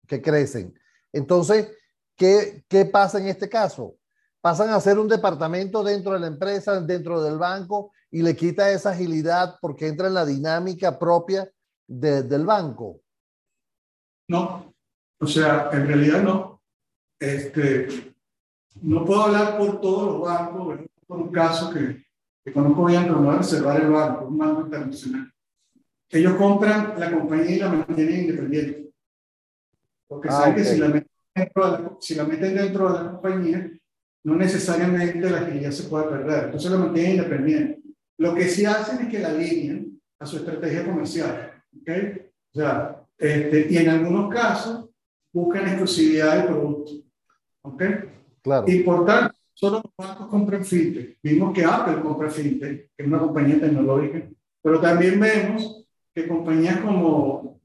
que 0.06 0.20
crecen. 0.20 0.74
Entonces, 1.12 1.70
¿qué, 2.16 2.64
¿qué 2.68 2.84
pasa 2.84 3.18
en 3.18 3.28
este 3.28 3.48
caso? 3.48 3.96
Pasan 4.40 4.70
a 4.70 4.80
ser 4.80 4.98
un 4.98 5.08
departamento 5.08 5.84
dentro 5.84 6.12
de 6.12 6.20
la 6.20 6.26
empresa, 6.26 6.80
dentro 6.80 7.22
del 7.22 7.38
banco, 7.38 7.92
y 8.10 8.22
le 8.22 8.36
quita 8.36 8.70
esa 8.70 8.90
agilidad 8.90 9.56
porque 9.60 9.86
entra 9.86 10.08
en 10.08 10.14
la 10.14 10.26
dinámica 10.26 10.98
propia 10.98 11.50
de, 11.86 12.22
del 12.22 12.44
banco. 12.44 13.00
No, 14.28 14.74
o 15.18 15.26
sea, 15.26 15.70
en 15.72 15.86
realidad 15.86 16.22
no. 16.22 16.60
Este, 17.18 18.14
no 18.80 19.04
puedo 19.04 19.22
hablar 19.22 19.58
por 19.58 19.80
todos 19.80 20.12
los 20.12 20.20
bancos, 20.22 20.80
por 21.06 21.18
un 21.18 21.30
caso 21.30 21.72
que, 21.72 22.04
que 22.44 22.52
conozco 22.52 22.84
bien, 22.86 23.04
pero 23.04 23.16
no 23.16 23.26
voy 23.26 23.34
a 23.34 23.38
reservar 23.38 23.80
el 23.80 23.90
banco, 23.90 24.26
un 24.26 24.38
banco 24.38 24.60
internacional. 24.62 25.32
Ellos 26.12 26.34
compran 26.34 26.94
la 26.98 27.10
compañía 27.10 27.56
y 27.56 27.58
la 27.58 27.68
mantienen 27.70 28.20
independiente. 28.20 28.90
Porque 30.06 30.28
ah, 30.28 30.32
saben 30.32 30.54
que 30.54 30.64
si 30.64 30.78
la, 30.78 30.88
meten 30.88 31.10
dentro 31.34 31.64
de 31.64 31.72
la, 31.72 31.96
si 32.00 32.14
la 32.14 32.24
meten 32.24 32.54
dentro 32.54 32.92
de 32.92 33.02
la 33.02 33.10
compañía, 33.12 33.72
no 34.24 34.36
necesariamente 34.36 35.30
la 35.30 35.38
agilidad 35.38 35.70
se 35.70 35.88
puede 35.88 36.04
perder. 36.04 36.44
Entonces 36.44 36.70
la 36.70 36.76
mantienen 36.76 37.12
independiente. 37.12 37.82
Lo 38.18 38.34
que 38.34 38.46
sí 38.46 38.66
hacen 38.66 39.06
es 39.06 39.08
que 39.08 39.20
la 39.20 39.30
alinean 39.30 39.98
a 40.18 40.26
su 40.26 40.36
estrategia 40.36 40.84
comercial. 40.84 41.62
¿okay? 41.80 42.30
O 42.54 42.58
sea, 42.58 43.02
este, 43.16 43.68
y 43.70 43.78
en 43.78 43.88
algunos 43.88 44.32
casos 44.32 44.90
buscan 45.32 45.66
exclusividad 45.66 46.36
del 46.36 46.46
producto. 46.46 46.92
¿ok? 47.62 47.82
Claro. 48.42 48.70
Importante, 48.70 49.34
solo 49.54 49.80
los 49.82 49.92
bancos 49.96 50.26
compran 50.28 50.64
fintech. 50.64 51.16
Vimos 51.22 51.54
que 51.54 51.64
Apple 51.64 52.02
compra 52.02 52.28
fintech, 52.28 52.90
que 52.94 53.02
es 53.02 53.06
una 53.06 53.18
compañía 53.18 53.58
tecnológica, 53.58 54.28
pero 54.60 54.78
también 54.78 55.18
vemos 55.18 55.81
que 56.14 56.28
compañías 56.28 56.78
como 56.78 57.60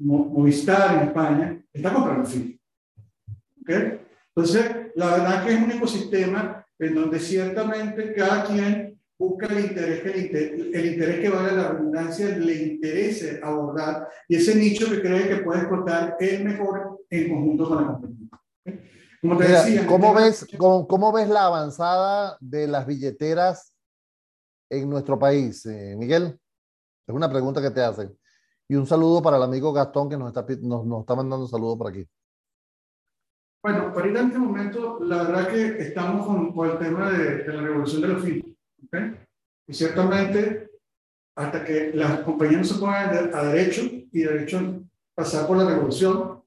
Movistar 0.00 0.96
en 0.96 1.08
España 1.08 1.64
está 1.72 1.92
comprando 1.92 2.28
fin. 2.28 2.60
¿Okay? 3.62 4.00
Entonces, 4.34 4.64
la 4.94 5.06
verdad 5.10 5.44
que 5.44 5.54
es 5.54 5.62
un 5.62 5.70
ecosistema 5.72 6.64
en 6.78 6.94
donde 6.94 7.18
ciertamente 7.18 8.14
cada 8.14 8.44
quien 8.44 8.98
busca 9.18 9.46
el 9.46 9.64
interés 9.66 10.00
que, 10.02 10.70
el 10.72 10.86
interés 10.86 11.20
que 11.20 11.28
vale 11.28 11.56
la 11.56 11.72
redundancia 11.72 12.28
le 12.38 12.54
interese 12.54 13.40
abordar 13.42 14.08
y 14.28 14.36
ese 14.36 14.54
nicho 14.54 14.88
que 14.88 15.00
cree 15.00 15.28
que 15.28 15.38
puede 15.38 15.60
explotar 15.60 16.16
es 16.20 16.42
mejor 16.42 17.04
en 17.10 17.28
conjunto 17.28 17.68
con 17.68 17.76
la 17.76 17.86
compañía. 17.88 18.28
Como 19.20 19.36
te 19.36 19.48
decía, 19.48 19.86
¿cómo 19.86 20.14
ves, 20.14 20.46
cómo, 20.56 20.86
¿cómo, 20.86 21.12
ves 21.12 21.28
la 21.28 21.46
avanzada 21.46 22.36
de 22.40 22.68
las 22.68 22.86
billeteras 22.86 23.74
en 24.70 24.88
nuestro 24.88 25.18
país, 25.18 25.66
eh, 25.66 25.96
Miguel? 25.98 26.38
Es 27.08 27.14
una 27.14 27.30
pregunta 27.30 27.62
que 27.62 27.70
te 27.70 27.80
hacen. 27.80 28.14
Y 28.68 28.74
un 28.74 28.86
saludo 28.86 29.22
para 29.22 29.38
el 29.38 29.42
amigo 29.42 29.72
Gastón 29.72 30.10
que 30.10 30.18
nos 30.18 30.28
está, 30.28 30.44
nos, 30.60 30.84
nos 30.84 31.00
está 31.00 31.16
mandando 31.16 31.46
un 31.46 31.48
saludo 31.48 31.78
por 31.78 31.88
aquí. 31.88 32.06
Bueno, 33.62 33.92
ahorita 33.96 34.20
en 34.20 34.26
este 34.26 34.38
momento, 34.38 34.98
la 35.02 35.22
verdad 35.22 35.48
que 35.48 35.82
estamos 35.82 36.26
con, 36.26 36.52
con 36.52 36.70
el 36.70 36.78
tema 36.78 37.10
de, 37.10 37.44
de, 37.44 37.52
la 37.54 37.62
revolución 37.62 38.02
de 38.02 38.08
los 38.08 38.22
FIT. 38.22 38.56
¿okay? 38.84 39.16
Y 39.66 39.72
ciertamente, 39.72 40.70
hasta 41.34 41.64
que 41.64 41.92
las 41.94 42.20
compañías 42.20 42.58
no 42.58 42.64
se 42.64 42.78
pongan 42.78 43.34
a 43.34 43.42
derecho 43.44 43.82
y 43.84 44.20
derecho 44.20 44.82
pasar 45.14 45.46
por 45.46 45.56
la 45.56 45.64
revolución, 45.64 46.42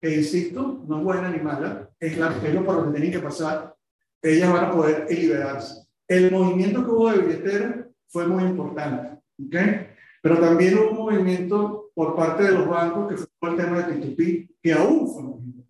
que 0.00 0.14
insisto, 0.14 0.84
no 0.86 0.98
es 0.98 1.04
buena 1.04 1.28
ni 1.28 1.40
mala, 1.40 1.90
es, 1.98 2.16
la, 2.16 2.36
es 2.36 2.54
lo 2.54 2.64
por 2.64 2.76
lo 2.76 2.84
que 2.84 3.00
tienen 3.00 3.20
que 3.20 3.26
pasar, 3.26 3.74
ellas 4.22 4.52
van 4.52 4.66
a 4.66 4.70
poder 4.70 5.06
liberarse. 5.10 5.88
El 6.06 6.30
movimiento 6.30 6.84
que 6.84 6.90
hubo 6.90 7.10
de 7.10 7.18
billetera 7.18 7.88
fue 8.06 8.28
muy 8.28 8.44
importante. 8.44 9.20
¿okay? 9.44 9.93
Pero 10.24 10.38
también 10.38 10.78
hubo 10.78 10.90
un 10.92 10.96
movimiento 10.96 11.90
por 11.94 12.16
parte 12.16 12.44
de 12.44 12.52
los 12.52 12.66
bancos 12.66 13.12
que 13.12 13.26
fue 13.38 13.50
el 13.50 13.56
tema 13.56 13.82
de 13.82 13.94
P2P, 13.94 14.56
que 14.62 14.72
aún 14.72 15.06
fue 15.06 15.22
movimiento. 15.22 15.68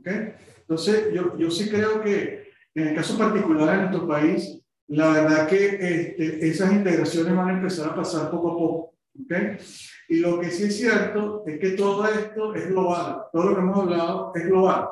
¿Okay? 0.00 0.34
Entonces, 0.62 1.14
yo, 1.14 1.38
yo 1.38 1.48
sí 1.48 1.70
creo 1.70 2.02
que 2.02 2.48
en 2.74 2.88
el 2.88 2.96
caso 2.96 3.16
particular 3.16 3.70
de 3.70 3.76
nuestro 3.82 4.08
país, 4.08 4.60
la 4.88 5.10
verdad 5.10 5.46
que 5.46 5.66
este, 5.80 6.48
esas 6.48 6.72
integraciones 6.72 7.36
van 7.36 7.50
a 7.50 7.52
empezar 7.52 7.90
a 7.90 7.94
pasar 7.94 8.32
poco 8.32 8.48
a 8.48 8.58
poco. 8.58 8.94
¿okay? 9.22 9.58
Y 10.08 10.16
lo 10.18 10.40
que 10.40 10.50
sí 10.50 10.64
es 10.64 10.76
cierto 10.76 11.44
es 11.46 11.60
que 11.60 11.70
todo 11.70 12.04
esto 12.08 12.52
es 12.52 12.68
global, 12.70 13.26
todo 13.32 13.50
lo 13.50 13.54
que 13.54 13.60
hemos 13.60 13.78
hablado 13.78 14.32
es 14.34 14.44
global. 14.44 14.88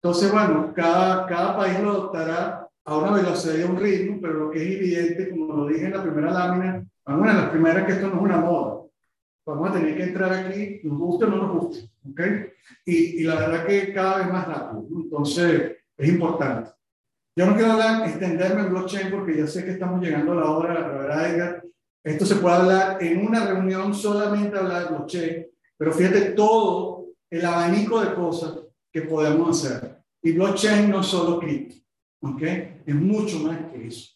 Entonces, 0.00 0.30
bueno, 0.30 0.72
cada, 0.72 1.26
cada 1.26 1.56
país 1.56 1.80
lo 1.80 1.90
adoptará 1.90 2.68
a 2.84 2.96
una 2.96 3.10
velocidad 3.10 3.56
y 3.58 3.62
a 3.62 3.66
un 3.66 3.76
ritmo, 3.76 4.20
pero 4.22 4.34
lo 4.34 4.50
que 4.52 4.62
es 4.62 4.76
evidente, 4.76 5.30
como 5.30 5.52
lo 5.52 5.66
dije 5.66 5.86
en 5.86 5.94
la 5.94 6.02
primera 6.04 6.30
lámina, 6.30 6.86
una 7.14 7.34
de 7.34 7.40
las 7.40 7.50
primeras 7.50 7.86
que 7.86 7.92
esto 7.92 8.08
no 8.08 8.16
es 8.16 8.22
una 8.22 8.38
moda. 8.38 8.82
Vamos 9.46 9.70
a 9.70 9.72
tener 9.74 9.96
que 9.96 10.02
entrar 10.02 10.32
aquí, 10.32 10.80
nos 10.82 10.98
guste 10.98 11.24
o 11.26 11.28
no 11.28 11.36
nos 11.36 11.60
guste, 11.60 11.90
¿ok? 12.10 12.20
Y, 12.84 13.20
y 13.20 13.22
la 13.22 13.36
verdad 13.36 13.66
que 13.66 13.92
cada 13.92 14.18
vez 14.18 14.32
más 14.32 14.48
rápido, 14.48 14.88
entonces 14.90 15.76
es 15.96 16.08
importante. 16.08 16.70
Yo 17.36 17.46
no 17.46 17.54
quiero 17.54 17.72
hablar, 17.72 18.08
extenderme 18.08 18.62
en 18.62 18.70
blockchain 18.70 19.10
porque 19.10 19.36
ya 19.36 19.46
sé 19.46 19.64
que 19.64 19.72
estamos 19.72 20.00
llegando 20.00 20.32
a 20.32 20.36
la 20.36 20.50
hora, 20.50 20.74
la 20.74 20.88
verdad, 20.88 21.30
Edgar, 21.30 21.64
esto 22.02 22.24
se 22.24 22.36
puede 22.36 22.56
hablar 22.56 23.02
en 23.02 23.26
una 23.26 23.46
reunión 23.46 23.94
solamente 23.94 24.56
hablar 24.56 24.84
de 24.84 24.94
blockchain, 24.94 25.46
pero 25.76 25.92
fíjate 25.92 26.20
todo 26.30 27.08
el 27.30 27.44
abanico 27.44 28.00
de 28.00 28.14
cosas 28.14 28.60
que 28.92 29.02
podemos 29.02 29.64
hacer. 29.64 29.98
Y 30.22 30.32
blockchain 30.32 30.90
no 30.90 31.00
es 31.00 31.06
solo 31.06 31.38
cripto, 31.38 31.76
¿ok? 32.20 32.42
Es 32.86 32.94
mucho 32.94 33.40
más 33.40 33.58
que 33.70 33.86
eso. 33.86 34.12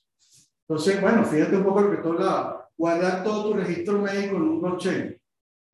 Entonces, 0.66 1.01
bueno, 1.01 1.24
fíjate 1.24 1.57
un 1.57 1.64
poco 1.64 1.82
lo 1.82 1.91
que 1.91 1.97
tú 1.99 2.12
hablabas. 2.12 2.60
Guardar 2.81 3.22
todo 3.22 3.51
tu 3.51 3.59
registro 3.59 3.99
médico 3.99 4.37
en 4.37 4.43
un 4.43 4.62
blockchain, 4.62 5.14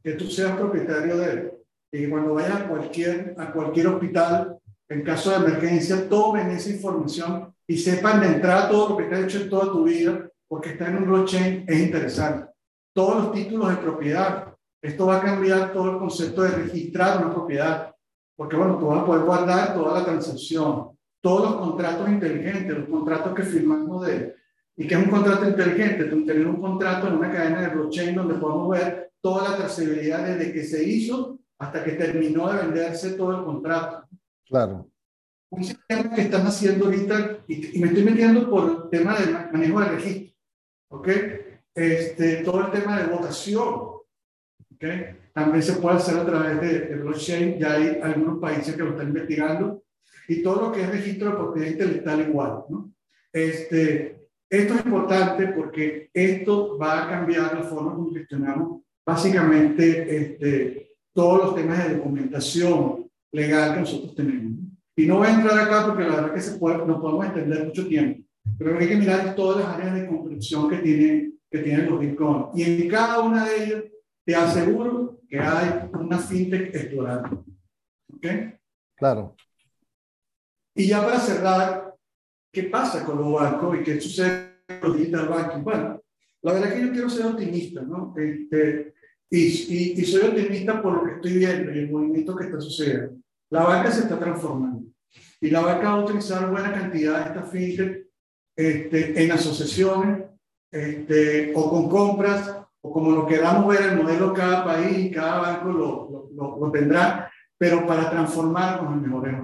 que 0.02 0.12
tú 0.14 0.24
seas 0.24 0.56
propietario 0.56 1.16
de 1.18 1.30
él. 1.30 1.52
Y 1.92 2.08
cuando 2.08 2.34
vayas 2.34 2.62
a 2.62 2.68
cualquier, 2.68 3.36
a 3.38 3.52
cualquier 3.52 3.86
hospital, 3.86 4.58
en 4.88 5.04
caso 5.04 5.30
de 5.30 5.36
emergencia, 5.36 6.08
tomen 6.08 6.50
esa 6.50 6.68
información 6.68 7.54
y 7.64 7.78
sepan 7.78 8.20
de 8.20 8.26
entrada 8.26 8.68
todo 8.68 8.88
lo 8.88 8.96
que 8.96 9.04
te 9.04 9.14
ha 9.14 9.20
hecho 9.20 9.38
en 9.40 9.48
toda 9.48 9.66
tu 9.66 9.84
vida 9.84 10.28
porque 10.48 10.70
está 10.70 10.88
en 10.88 10.96
un 10.96 11.04
blockchain 11.06 11.64
es 11.68 11.78
interesante. 11.78 12.50
Todos 12.92 13.22
los 13.22 13.32
títulos 13.32 13.68
de 13.68 13.76
propiedad. 13.76 14.52
Esto 14.82 15.06
va 15.06 15.18
a 15.18 15.22
cambiar 15.22 15.72
todo 15.72 15.92
el 15.92 15.98
concepto 15.98 16.42
de 16.42 16.50
registrar 16.50 17.24
una 17.24 17.32
propiedad, 17.32 17.94
porque 18.34 18.56
bueno, 18.56 18.78
tú 18.78 18.86
vas 18.86 19.02
a 19.02 19.06
poder 19.06 19.24
guardar 19.24 19.74
toda 19.74 20.00
la 20.00 20.04
transacción, 20.04 20.90
todos 21.20 21.52
los 21.52 21.60
contratos 21.60 22.08
inteligentes, 22.08 22.76
los 22.76 22.88
contratos 22.88 23.32
que 23.32 23.44
firmamos 23.44 24.04
de 24.04 24.34
¿Y 24.76 24.86
qué 24.86 24.94
es 24.94 25.04
un 25.04 25.10
contrato 25.10 25.48
inteligente? 25.48 26.04
Tener 26.04 26.46
un 26.46 26.60
contrato 26.60 27.08
en 27.08 27.14
una 27.14 27.32
cadena 27.32 27.62
de 27.62 27.74
blockchain 27.74 28.14
donde 28.14 28.34
podemos 28.34 28.68
ver 28.70 29.12
toda 29.20 29.50
la 29.50 29.56
trazabilidad 29.56 30.26
desde 30.26 30.52
que 30.52 30.64
se 30.64 30.84
hizo 30.84 31.38
hasta 31.58 31.82
que 31.82 31.92
terminó 31.92 32.52
de 32.52 32.66
venderse 32.66 33.12
todo 33.12 33.38
el 33.38 33.44
contrato. 33.44 34.06
Claro. 34.46 34.90
Un 35.50 35.64
sistema 35.64 36.14
que 36.14 36.22
están 36.22 36.46
haciendo 36.46 36.86
ahorita, 36.86 37.38
y, 37.48 37.78
y 37.78 37.80
me 37.80 37.88
estoy 37.88 38.04
metiendo 38.04 38.50
por 38.50 38.70
el 38.70 38.90
tema 38.90 39.18
del 39.18 39.32
manejo 39.52 39.80
de 39.80 39.88
registro. 39.88 40.26
¿ok? 40.88 41.08
Este, 41.74 42.36
todo 42.36 42.66
el 42.66 42.72
tema 42.72 43.00
de 43.00 43.08
votación, 43.08 43.68
¿ok? 43.68 44.84
También 45.32 45.62
se 45.62 45.74
puede 45.74 45.96
hacer 45.96 46.16
a 46.16 46.24
través 46.24 46.60
de, 46.60 46.96
blockchain, 46.96 47.58
ya 47.58 47.74
hay 47.74 48.00
algunos 48.02 48.40
países 48.40 48.74
que 48.74 48.82
lo 48.82 48.90
están 48.90 49.08
investigando, 49.08 49.82
y 50.28 50.42
todo 50.42 50.62
lo 50.62 50.72
que 50.72 50.82
es 50.82 50.90
registro 50.90 51.30
de 51.30 51.36
propiedad 51.36 51.70
intelectual 51.70 52.28
igual, 52.28 52.64
¿no? 52.70 52.92
Este, 53.32 54.25
esto 54.48 54.74
es 54.74 54.86
importante 54.86 55.48
porque 55.48 56.10
esto 56.12 56.78
va 56.78 57.04
a 57.04 57.08
cambiar 57.08 57.54
la 57.54 57.64
forma 57.64 57.94
como 57.94 58.12
gestionamos 58.12 58.82
básicamente 59.04 60.16
este, 60.16 60.96
todos 61.12 61.44
los 61.44 61.54
temas 61.54 61.86
de 61.86 61.96
documentación 61.96 63.08
legal 63.32 63.74
que 63.74 63.80
nosotros 63.80 64.14
tenemos. 64.14 64.58
Y 64.96 65.06
no 65.06 65.18
voy 65.18 65.28
a 65.28 65.34
entrar 65.34 65.58
acá 65.58 65.86
porque 65.86 66.04
la 66.04 66.16
verdad 66.16 66.34
que 66.34 66.40
se 66.40 66.58
puede, 66.58 66.78
no 66.86 67.00
podemos 67.00 67.26
extender 67.26 67.66
mucho 67.66 67.86
tiempo. 67.86 68.22
Pero 68.58 68.78
hay 68.78 68.88
que 68.88 68.96
mirar 68.96 69.34
todas 69.34 69.64
las 69.64 69.76
áreas 69.76 69.94
de 69.94 70.06
construcción 70.06 70.70
que 70.70 70.78
tienen, 70.78 71.38
que 71.50 71.58
tienen 71.58 71.90
los 71.90 72.00
bitcoins. 72.00 72.46
Y 72.54 72.62
en 72.62 72.88
cada 72.88 73.20
una 73.20 73.44
de 73.44 73.64
ellas 73.64 73.84
te 74.24 74.34
aseguro 74.34 75.20
que 75.28 75.38
hay 75.38 75.90
una 75.92 76.18
fintech 76.18 76.74
explorando. 76.74 77.44
¿Ok? 78.12 78.26
Claro. 78.96 79.36
Y 80.74 80.86
ya 80.86 81.04
para 81.04 81.20
cerrar, 81.20 81.85
¿qué 82.56 82.62
pasa 82.62 83.04
con 83.04 83.18
los 83.18 83.30
bancos 83.34 83.76
y 83.76 83.82
qué 83.82 84.00
sucede 84.00 84.62
con 84.80 84.88
los 84.88 84.98
digital 84.98 85.28
banking? 85.28 85.62
Bueno, 85.62 86.02
la 86.40 86.52
verdad 86.54 86.70
es 86.70 86.74
que 86.74 86.86
yo 86.86 86.92
quiero 86.92 87.10
ser 87.10 87.26
optimista, 87.26 87.82
¿no? 87.82 88.14
Este, 88.16 88.94
y, 89.28 89.38
y, 89.38 90.00
y, 90.00 90.04
soy 90.06 90.22
optimista 90.22 90.80
por 90.80 90.94
lo 90.94 91.04
que 91.04 91.16
estoy 91.16 91.36
viendo 91.36 91.70
y 91.74 91.80
el 91.80 91.90
movimiento 91.90 92.34
que 92.34 92.44
está 92.44 92.58
sucediendo. 92.58 93.18
La 93.50 93.62
banca 93.62 93.90
se 93.90 94.04
está 94.04 94.18
transformando 94.18 94.88
y 95.38 95.50
la 95.50 95.60
banca 95.60 95.90
va 95.90 96.00
a 96.00 96.04
utilizar 96.06 96.50
buena 96.50 96.72
cantidad 96.72 97.18
de 97.18 97.24
estas 97.26 97.50
fintech 97.50 98.06
este, 98.56 99.22
en 99.22 99.32
asociaciones 99.32 100.24
este, 100.70 101.52
o 101.54 101.68
con 101.68 101.90
compras 101.90 102.56
o 102.80 102.90
como 102.90 103.10
lo 103.10 103.26
queramos 103.26 103.68
ver 103.68 103.90
el 103.90 103.98
modelo 103.98 104.32
cada 104.32 104.64
país, 104.64 105.14
cada 105.14 105.40
banco 105.40 105.72
lo, 105.72 106.30
lo, 106.34 106.58
lo, 106.58 106.72
tendrá, 106.72 107.30
pero 107.58 107.86
para 107.86 108.08
transformarnos 108.08 108.94
en 108.94 109.02
mejores 109.02 109.34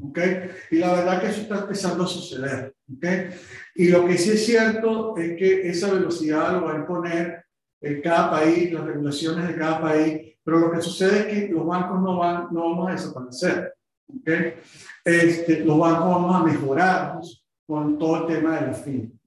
¿okay? 0.00 0.50
Y 0.70 0.76
la 0.76 0.92
verdad 0.92 1.20
que 1.20 1.28
eso 1.28 1.42
está 1.42 1.60
empezando 1.60 2.04
a 2.04 2.06
suceder. 2.06 2.74
¿okay? 2.96 3.30
Y 3.74 3.88
lo 3.88 4.06
que 4.06 4.18
sí 4.18 4.30
es 4.30 4.46
cierto 4.46 5.16
es 5.16 5.36
que 5.36 5.68
esa 5.68 5.92
velocidad 5.92 6.52
lo 6.52 6.66
va 6.66 6.74
a 6.74 6.78
imponer 6.78 7.44
en 7.80 8.00
cada 8.00 8.30
país, 8.30 8.72
las 8.72 8.84
regulaciones 8.84 9.48
de 9.48 9.56
cada 9.56 9.80
país, 9.80 10.36
pero 10.44 10.58
lo 10.58 10.70
que 10.70 10.80
sucede 10.80 11.20
es 11.20 11.26
que 11.26 11.48
los 11.52 11.66
bancos 11.66 12.00
no, 12.00 12.18
van, 12.18 12.48
no 12.52 12.70
vamos 12.70 12.88
a 12.88 12.92
desaparecer. 12.92 13.74
¿okay? 14.20 14.54
Este, 15.04 15.64
los 15.64 15.78
bancos 15.78 16.08
vamos 16.08 16.36
a 16.36 16.44
mejorarnos 16.44 17.44
con 17.66 17.98
todo 17.98 18.28
el 18.28 18.34
tema 18.34 18.60
de 18.60 18.66
la 18.68 18.74
fin. 18.74 19.18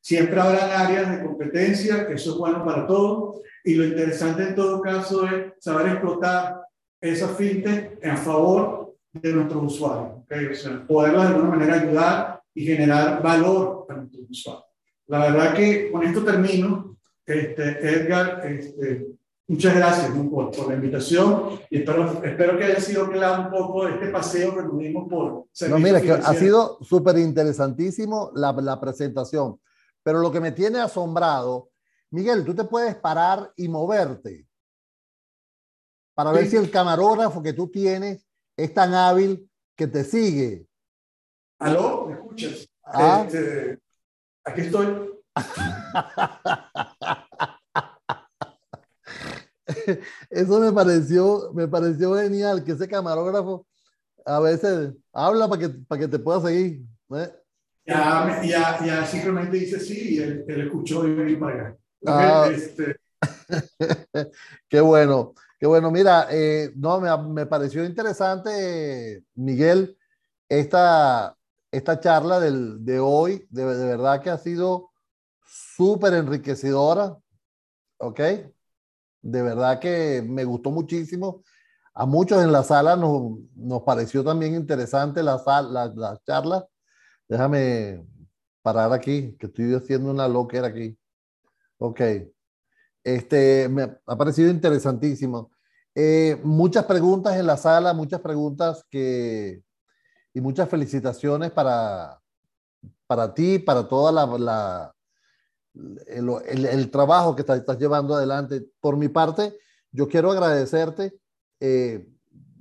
Siempre 0.00 0.40
habrá 0.40 0.80
áreas 0.80 1.10
de 1.10 1.24
competencia, 1.24 2.08
eso 2.10 2.32
es 2.32 2.38
bueno 2.38 2.64
para 2.64 2.86
todos, 2.86 3.40
y 3.64 3.74
lo 3.74 3.84
interesante 3.84 4.44
en 4.44 4.54
todo 4.54 4.80
caso 4.80 5.26
es 5.26 5.52
saber 5.58 5.88
explotar 5.88 6.62
esa 7.00 7.28
fintech 7.28 8.04
a 8.04 8.16
favor 8.16 8.87
de 9.12 9.32
nuestros 9.32 9.72
usuarios, 9.72 10.22
¿okay? 10.22 10.46
o 10.46 10.54
sea, 10.54 10.86
poderla 10.86 11.22
de 11.22 11.28
alguna 11.28 11.50
manera 11.50 11.74
ayudar 11.74 12.42
y 12.54 12.66
generar 12.66 13.22
valor 13.22 13.84
para 13.86 14.00
nuestros 14.00 14.30
usuarios. 14.30 14.64
La 15.06 15.18
verdad 15.20 15.54
que 15.54 15.90
con 15.90 16.04
esto 16.04 16.24
termino. 16.24 16.96
Este, 17.24 17.62
Edgar, 17.86 18.42
este, 18.46 19.18
Muchas 19.50 19.74
gracias 19.74 20.10
por, 20.10 20.50
por, 20.50 20.68
la 20.68 20.74
invitación 20.74 21.58
y 21.70 21.78
espero, 21.78 22.22
espero 22.22 22.58
que 22.58 22.64
haya 22.64 22.80
sido 22.80 23.10
claro 23.10 23.44
un 23.44 23.50
poco 23.50 23.88
este 23.88 24.08
paseo 24.08 24.54
que 24.54 24.62
tuvimos 24.62 25.08
por... 25.08 25.46
No, 25.70 25.78
mira, 25.78 26.02
que 26.02 26.12
ha 26.12 26.34
sido 26.34 26.76
súper 26.82 27.16
interesantísimo 27.16 28.30
la, 28.34 28.52
la, 28.52 28.78
presentación, 28.78 29.58
pero 30.02 30.18
lo 30.18 30.30
que 30.30 30.40
me 30.40 30.52
tiene 30.52 30.80
asombrado, 30.80 31.70
Miguel, 32.10 32.44
tú 32.44 32.54
te 32.54 32.64
puedes 32.64 32.94
parar 32.96 33.50
y 33.56 33.68
moverte 33.68 34.46
para 36.14 36.30
ver 36.30 36.46
si 36.46 36.56
el 36.56 36.70
camarógrafo 36.70 37.42
que 37.42 37.54
tú 37.54 37.68
tienes 37.68 38.27
es 38.58 38.74
tan 38.74 38.92
hábil 38.92 39.48
que 39.76 39.86
te 39.86 40.04
sigue. 40.04 40.66
¿Aló? 41.60 42.06
¿Me 42.06 42.14
escuchas? 42.14 42.68
¿Ah? 42.82 43.24
Este, 43.24 43.78
aquí 44.44 44.62
estoy. 44.62 45.12
Eso 50.30 50.60
me 50.60 50.72
pareció, 50.72 51.52
me 51.54 51.68
pareció 51.68 52.16
genial, 52.16 52.64
que 52.64 52.72
ese 52.72 52.88
camarógrafo 52.88 53.64
a 54.24 54.40
veces 54.40 54.94
habla 55.12 55.46
para 55.48 55.60
que, 55.60 55.68
para 55.68 56.00
que 56.00 56.08
te 56.08 56.18
pueda 56.18 56.40
seguir. 56.40 56.82
¿eh? 57.14 57.32
Ya, 57.86 58.42
ya, 58.42 58.84
ya 58.84 59.06
simplemente 59.06 59.56
dice 59.56 59.78
sí 59.78 60.16
y 60.16 60.18
él, 60.18 60.44
escuchó 60.48 61.06
y 61.06 61.14
vino 61.14 61.38
para 61.38 61.54
allá. 61.54 61.76
Ah. 62.06 62.50
Este... 62.52 62.96
qué 64.68 64.80
bueno, 64.80 65.34
qué 65.58 65.66
bueno. 65.66 65.90
Mira, 65.90 66.28
eh, 66.30 66.72
no, 66.76 67.00
me, 67.00 67.16
me, 67.32 67.46
pareció 67.46 67.84
interesante, 67.84 69.24
Miguel, 69.34 69.96
esta, 70.48 71.36
esta 71.70 72.00
charla 72.00 72.40
del, 72.40 72.84
de 72.84 73.00
hoy, 73.00 73.46
de, 73.50 73.64
de 73.64 73.86
verdad 73.86 74.22
que 74.22 74.30
ha 74.30 74.38
sido 74.38 74.90
súper 75.44 76.14
enriquecedora, 76.14 77.16
¿ok? 77.98 78.20
De 79.22 79.42
verdad 79.42 79.80
que 79.80 80.22
me 80.26 80.44
gustó 80.44 80.70
muchísimo. 80.70 81.42
A 81.94 82.06
muchos 82.06 82.42
en 82.44 82.52
la 82.52 82.62
sala 82.62 82.96
nos, 82.96 83.40
nos 83.56 83.82
pareció 83.82 84.22
también 84.22 84.54
interesante 84.54 85.22
la, 85.22 85.42
la, 85.68 85.92
la 85.94 86.20
charla. 86.24 86.66
Déjame 87.28 88.06
parar 88.62 88.92
aquí, 88.92 89.36
que 89.38 89.46
estoy 89.46 89.74
haciendo 89.74 90.10
una 90.10 90.28
loquera 90.28 90.68
aquí. 90.68 90.96
Ok. 91.78 92.00
Este, 93.04 93.68
me 93.68 93.98
ha 94.06 94.16
parecido 94.16 94.50
interesantísimo. 94.50 95.50
Eh, 95.94 96.40
muchas 96.44 96.84
preguntas 96.84 97.36
en 97.36 97.46
la 97.46 97.56
sala, 97.56 97.92
muchas 97.92 98.20
preguntas 98.20 98.84
que, 98.90 99.62
y 100.32 100.40
muchas 100.40 100.68
felicitaciones 100.68 101.50
para, 101.50 102.20
para 103.06 103.34
ti, 103.34 103.58
para 103.58 103.88
toda 103.88 104.12
la, 104.12 104.26
la, 104.38 104.94
el, 106.06 106.66
el, 106.66 106.90
trabajo 106.90 107.34
que 107.34 107.42
estás, 107.42 107.58
estás, 107.58 107.78
llevando 107.78 108.14
adelante. 108.14 108.64
Por 108.80 108.96
mi 108.96 109.08
parte, 109.08 109.58
yo 109.90 110.06
quiero 110.08 110.30
agradecerte 110.30 111.18
eh, 111.60 112.06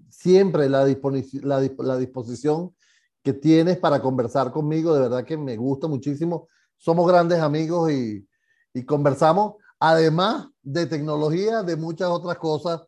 siempre 0.09 0.69
la, 0.69 0.85
la, 0.85 1.69
la, 1.77 1.97
disposición 1.97 2.75
que 3.21 3.33
tienes 3.33 3.77
para 3.77 4.01
conversar 4.01 4.51
conmigo. 4.51 4.93
De 4.93 5.01
verdad 5.01 5.25
que 5.25 5.37
me 5.37 5.57
gusta 5.57 5.87
muchísimo. 5.87 6.47
Somos 6.77 7.07
grandes 7.07 7.39
amigos 7.39 7.91
y, 7.91 8.27
y 8.73 8.83
conversamos 8.85 9.55
además 9.79 10.47
de 10.61 10.85
tecnología, 10.85 11.63
de 11.63 11.75
muchas 11.75 12.09
otras 12.09 12.37
cosas, 12.37 12.81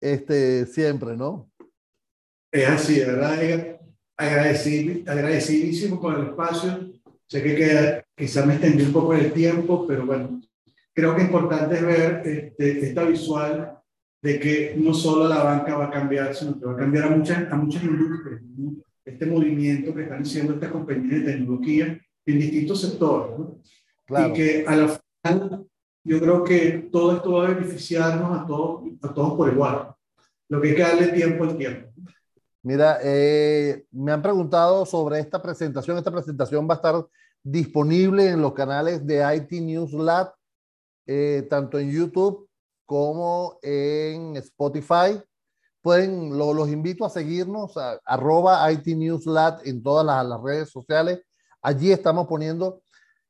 este, 0.00 0.66
siempre, 0.66 1.16
¿no? 1.16 1.50
Es 2.50 2.68
así, 2.68 3.00
verdad, 3.00 3.78
agradecidísimo 4.16 6.00
con 6.00 6.16
el 6.16 6.28
espacio. 6.28 6.90
Sé 7.26 7.42
que 7.42 8.02
quizás 8.16 8.46
me 8.46 8.54
extendí 8.54 8.82
un 8.84 8.92
poco 8.92 9.14
el 9.14 9.32
tiempo, 9.32 9.86
pero 9.86 10.04
bueno, 10.04 10.40
creo 10.92 11.14
que 11.14 11.22
es 11.22 11.28
importante 11.28 11.80
ver 11.80 12.22
este, 12.24 12.86
esta 12.88 13.04
visual 13.04 13.78
de 14.22 14.40
que 14.40 14.74
no 14.76 14.92
solo 14.92 15.28
la 15.28 15.42
banca 15.42 15.76
va 15.76 15.86
a 15.86 15.90
cambiar, 15.90 16.34
sino 16.34 16.58
que 16.58 16.66
va 16.66 16.72
a 16.72 16.76
cambiar 16.76 17.04
a 17.04 17.10
muchas, 17.10 17.50
a 17.50 17.56
muchas 17.56 17.82
industrias. 17.84 18.42
Este 19.04 19.26
movimiento 19.26 19.94
que 19.94 20.02
están 20.02 20.22
haciendo 20.22 20.54
estas 20.54 20.72
compañías 20.72 21.24
de 21.24 21.32
tecnología 21.32 22.00
en 22.26 22.38
distintos 22.38 22.80
sectores. 22.80 23.46
Y 24.08 24.32
que 24.32 24.64
a 24.66 24.76
la 24.76 25.00
final 25.22 25.69
yo 26.04 26.20
creo 26.20 26.44
que 26.44 26.88
todo 26.90 27.16
esto 27.16 27.32
va 27.32 27.46
a 27.46 27.54
beneficiarnos 27.54 28.40
a 28.40 28.46
todos, 28.46 28.82
a 29.02 29.12
todos 29.12 29.34
por 29.34 29.52
igual. 29.52 29.94
Lo 30.48 30.60
que 30.60 30.70
hay 30.70 30.74
que 30.74 30.82
darle 30.82 31.08
tiempo 31.08 31.44
al 31.44 31.56
tiempo. 31.56 31.90
Mira, 32.62 32.98
eh, 33.02 33.84
me 33.90 34.12
han 34.12 34.20
preguntado 34.20 34.84
sobre 34.84 35.18
esta 35.20 35.40
presentación. 35.40 35.96
Esta 35.96 36.10
presentación 36.10 36.68
va 36.68 36.74
a 36.74 36.76
estar 36.76 37.06
disponible 37.42 38.28
en 38.28 38.42
los 38.42 38.52
canales 38.52 39.06
de 39.06 39.24
IT 39.36 39.62
News 39.62 39.92
Lab, 39.92 40.34
eh, 41.06 41.46
tanto 41.48 41.78
en 41.78 41.90
YouTube 41.90 42.48
como 42.84 43.58
en 43.62 44.36
Spotify. 44.36 45.22
Pueden, 45.80 46.36
los 46.36 46.68
invito 46.68 47.06
a 47.06 47.10
seguirnos, 47.10 47.76
a, 47.78 47.98
arroba 48.04 48.70
IT 48.72 48.86
News 48.88 49.24
Lab 49.24 49.60
en 49.64 49.82
todas 49.82 50.04
las 50.04 50.42
redes 50.42 50.70
sociales. 50.70 51.22
Allí 51.62 51.92
estamos 51.92 52.26
poniendo 52.26 52.82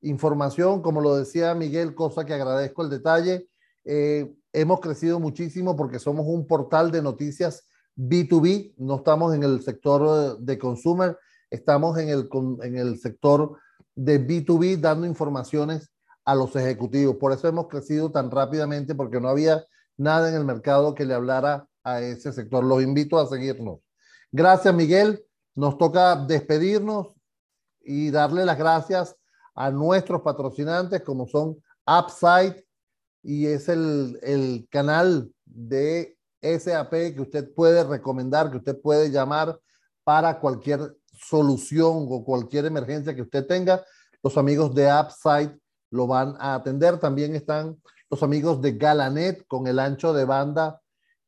información, 0.03 0.83
como 0.83 1.01
lo 1.01 1.17
decía 1.17 1.55
Miguel, 1.55 1.95
cosa 1.95 2.25
que 2.25 2.35
agradezco 2.35 2.83
el 2.83 2.91
detalle. 2.91 3.49
Eh, 3.85 4.33
hemos 4.53 4.81
crecido 4.81 5.21
muchísimo 5.21 5.77
porque 5.77 5.99
somos 5.99 6.27
un 6.27 6.47
portal 6.47 6.91
de 6.91 7.03
noticias 7.03 7.67
B2B, 7.97 8.75
no 8.79 8.97
estamos 8.97 9.35
en 9.35 9.43
el 9.43 9.63
sector 9.63 10.39
de 10.39 10.59
consumer, 10.59 11.19
estamos 11.51 11.99
en 11.99 12.09
el, 12.09 12.29
en 12.63 12.77
el 12.79 12.99
sector 12.99 13.59
de 13.95 14.27
B2B 14.27 14.79
dando 14.79 15.07
informaciones 15.07 15.91
a 16.25 16.35
los 16.35 16.55
ejecutivos. 16.57 17.17
Por 17.17 17.33
eso 17.33 17.49
hemos 17.49 17.69
crecido 17.69 18.11
tan 18.11 18.31
rápidamente 18.31 18.95
porque 18.95 19.21
no 19.21 19.29
había 19.29 19.65
nada 19.97 20.29
en 20.29 20.35
el 20.35 20.45
mercado 20.45 20.95
que 20.95 21.05
le 21.05 21.15
hablara 21.15 21.67
a 21.83 22.01
ese 22.01 22.33
sector. 22.33 22.65
Los 22.65 22.83
invito 22.83 23.19
a 23.19 23.27
seguirnos. 23.27 23.81
Gracias, 24.33 24.73
Miguel. 24.75 25.25
Nos 25.55 25.77
toca 25.77 26.17
despedirnos 26.17 27.09
y 27.83 28.11
darle 28.11 28.45
las 28.45 28.59
gracias 28.59 29.17
a 29.61 29.71
nuestros 29.71 30.23
patrocinantes 30.23 31.03
como 31.03 31.29
son 31.29 31.63
Upside 31.87 32.65
y 33.23 33.47
es 33.47 33.69
el, 33.69 34.19
el 34.23 34.67
canal 34.71 35.31
de 35.45 36.17
SAP 36.41 36.91
que 36.91 37.21
usted 37.21 37.53
puede 37.53 37.85
recomendar, 37.85 38.51
que 38.51 38.57
usted 38.57 38.81
puede 38.81 39.11
llamar 39.11 39.61
para 40.03 40.41
cualquier 40.41 40.97
solución 41.13 42.07
o 42.09 42.25
cualquier 42.25 42.65
emergencia 42.65 43.15
que 43.15 43.21
usted 43.21 43.47
tenga. 43.47 43.85
Los 44.23 44.39
amigos 44.39 44.75
de 44.75 44.91
Upside 44.91 45.55
lo 45.91 46.07
van 46.07 46.37
a 46.39 46.55
atender. 46.55 46.99
También 46.99 47.35
están 47.35 47.77
los 48.09 48.23
amigos 48.23 48.63
de 48.63 48.73
Galanet 48.73 49.47
con 49.47 49.67
el 49.67 49.79
ancho 49.79 50.15
de 50.15 50.25
banda 50.25 50.81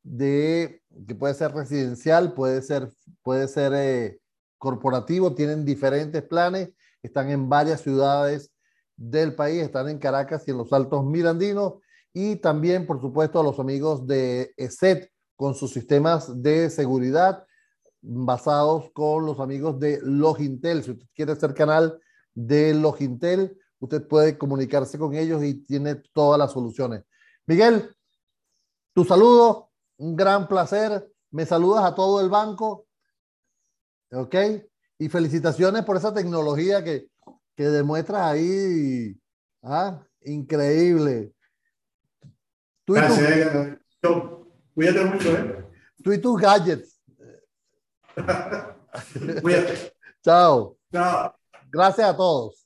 de 0.02 0.80
que 1.06 1.14
puede 1.14 1.34
ser 1.34 1.52
residencial, 1.52 2.32
puede 2.32 2.62
ser, 2.62 2.90
puede 3.22 3.46
ser 3.46 3.72
eh, 3.74 4.20
corporativo, 4.56 5.34
tienen 5.34 5.66
diferentes 5.66 6.22
planes 6.22 6.70
están 7.02 7.30
en 7.30 7.48
varias 7.48 7.80
ciudades 7.80 8.52
del 8.96 9.34
país, 9.34 9.62
están 9.62 9.88
en 9.88 9.98
Caracas 9.98 10.44
y 10.46 10.50
en 10.50 10.58
los 10.58 10.72
Altos 10.72 11.04
Mirandinos, 11.04 11.74
y 12.12 12.36
también, 12.36 12.86
por 12.86 13.00
supuesto, 13.00 13.40
a 13.40 13.44
los 13.44 13.58
amigos 13.58 14.06
de 14.06 14.52
ESET 14.56 15.10
con 15.36 15.54
sus 15.54 15.72
sistemas 15.72 16.42
de 16.42 16.68
seguridad 16.70 17.46
basados 18.02 18.90
con 18.92 19.24
los 19.24 19.40
amigos 19.40 19.78
de 19.78 20.00
Logintel. 20.02 20.82
Si 20.82 20.90
usted 20.90 21.06
quiere 21.14 21.36
ser 21.36 21.54
canal 21.54 21.98
de 22.34 22.74
Logintel, 22.74 23.58
usted 23.78 24.06
puede 24.06 24.36
comunicarse 24.36 24.98
con 24.98 25.14
ellos 25.14 25.42
y 25.42 25.54
tiene 25.64 25.96
todas 26.12 26.38
las 26.38 26.52
soluciones. 26.52 27.04
Miguel, 27.46 27.94
tu 28.92 29.04
saludo, 29.04 29.70
un 29.98 30.16
gran 30.16 30.48
placer. 30.48 31.10
Me 31.30 31.46
saludas 31.46 31.84
a 31.84 31.94
todo 31.94 32.20
el 32.20 32.28
banco. 32.28 32.86
¿Ok? 34.10 34.34
Y 35.02 35.08
felicitaciones 35.08 35.84
por 35.84 35.96
esa 35.96 36.14
tecnología 36.14 36.84
que, 36.84 37.08
que 37.56 37.64
demuestras 37.64 38.22
ahí. 38.22 39.18
¿ah? 39.60 40.00
Increíble. 40.20 41.32
Tú 42.84 42.92
Gracias. 42.92 43.78
Tú, 44.00 44.48
cuídate 44.72 45.04
mucho, 45.04 45.36
¿eh? 45.36 45.66
Tú 46.04 46.12
y 46.12 46.18
tus 46.18 46.40
gadgets. 46.40 47.00
cuídate. 49.42 49.92
Chao. 50.24 50.78
Chao. 50.92 51.34
Gracias 51.72 52.08
a 52.08 52.16
todos. 52.16 52.61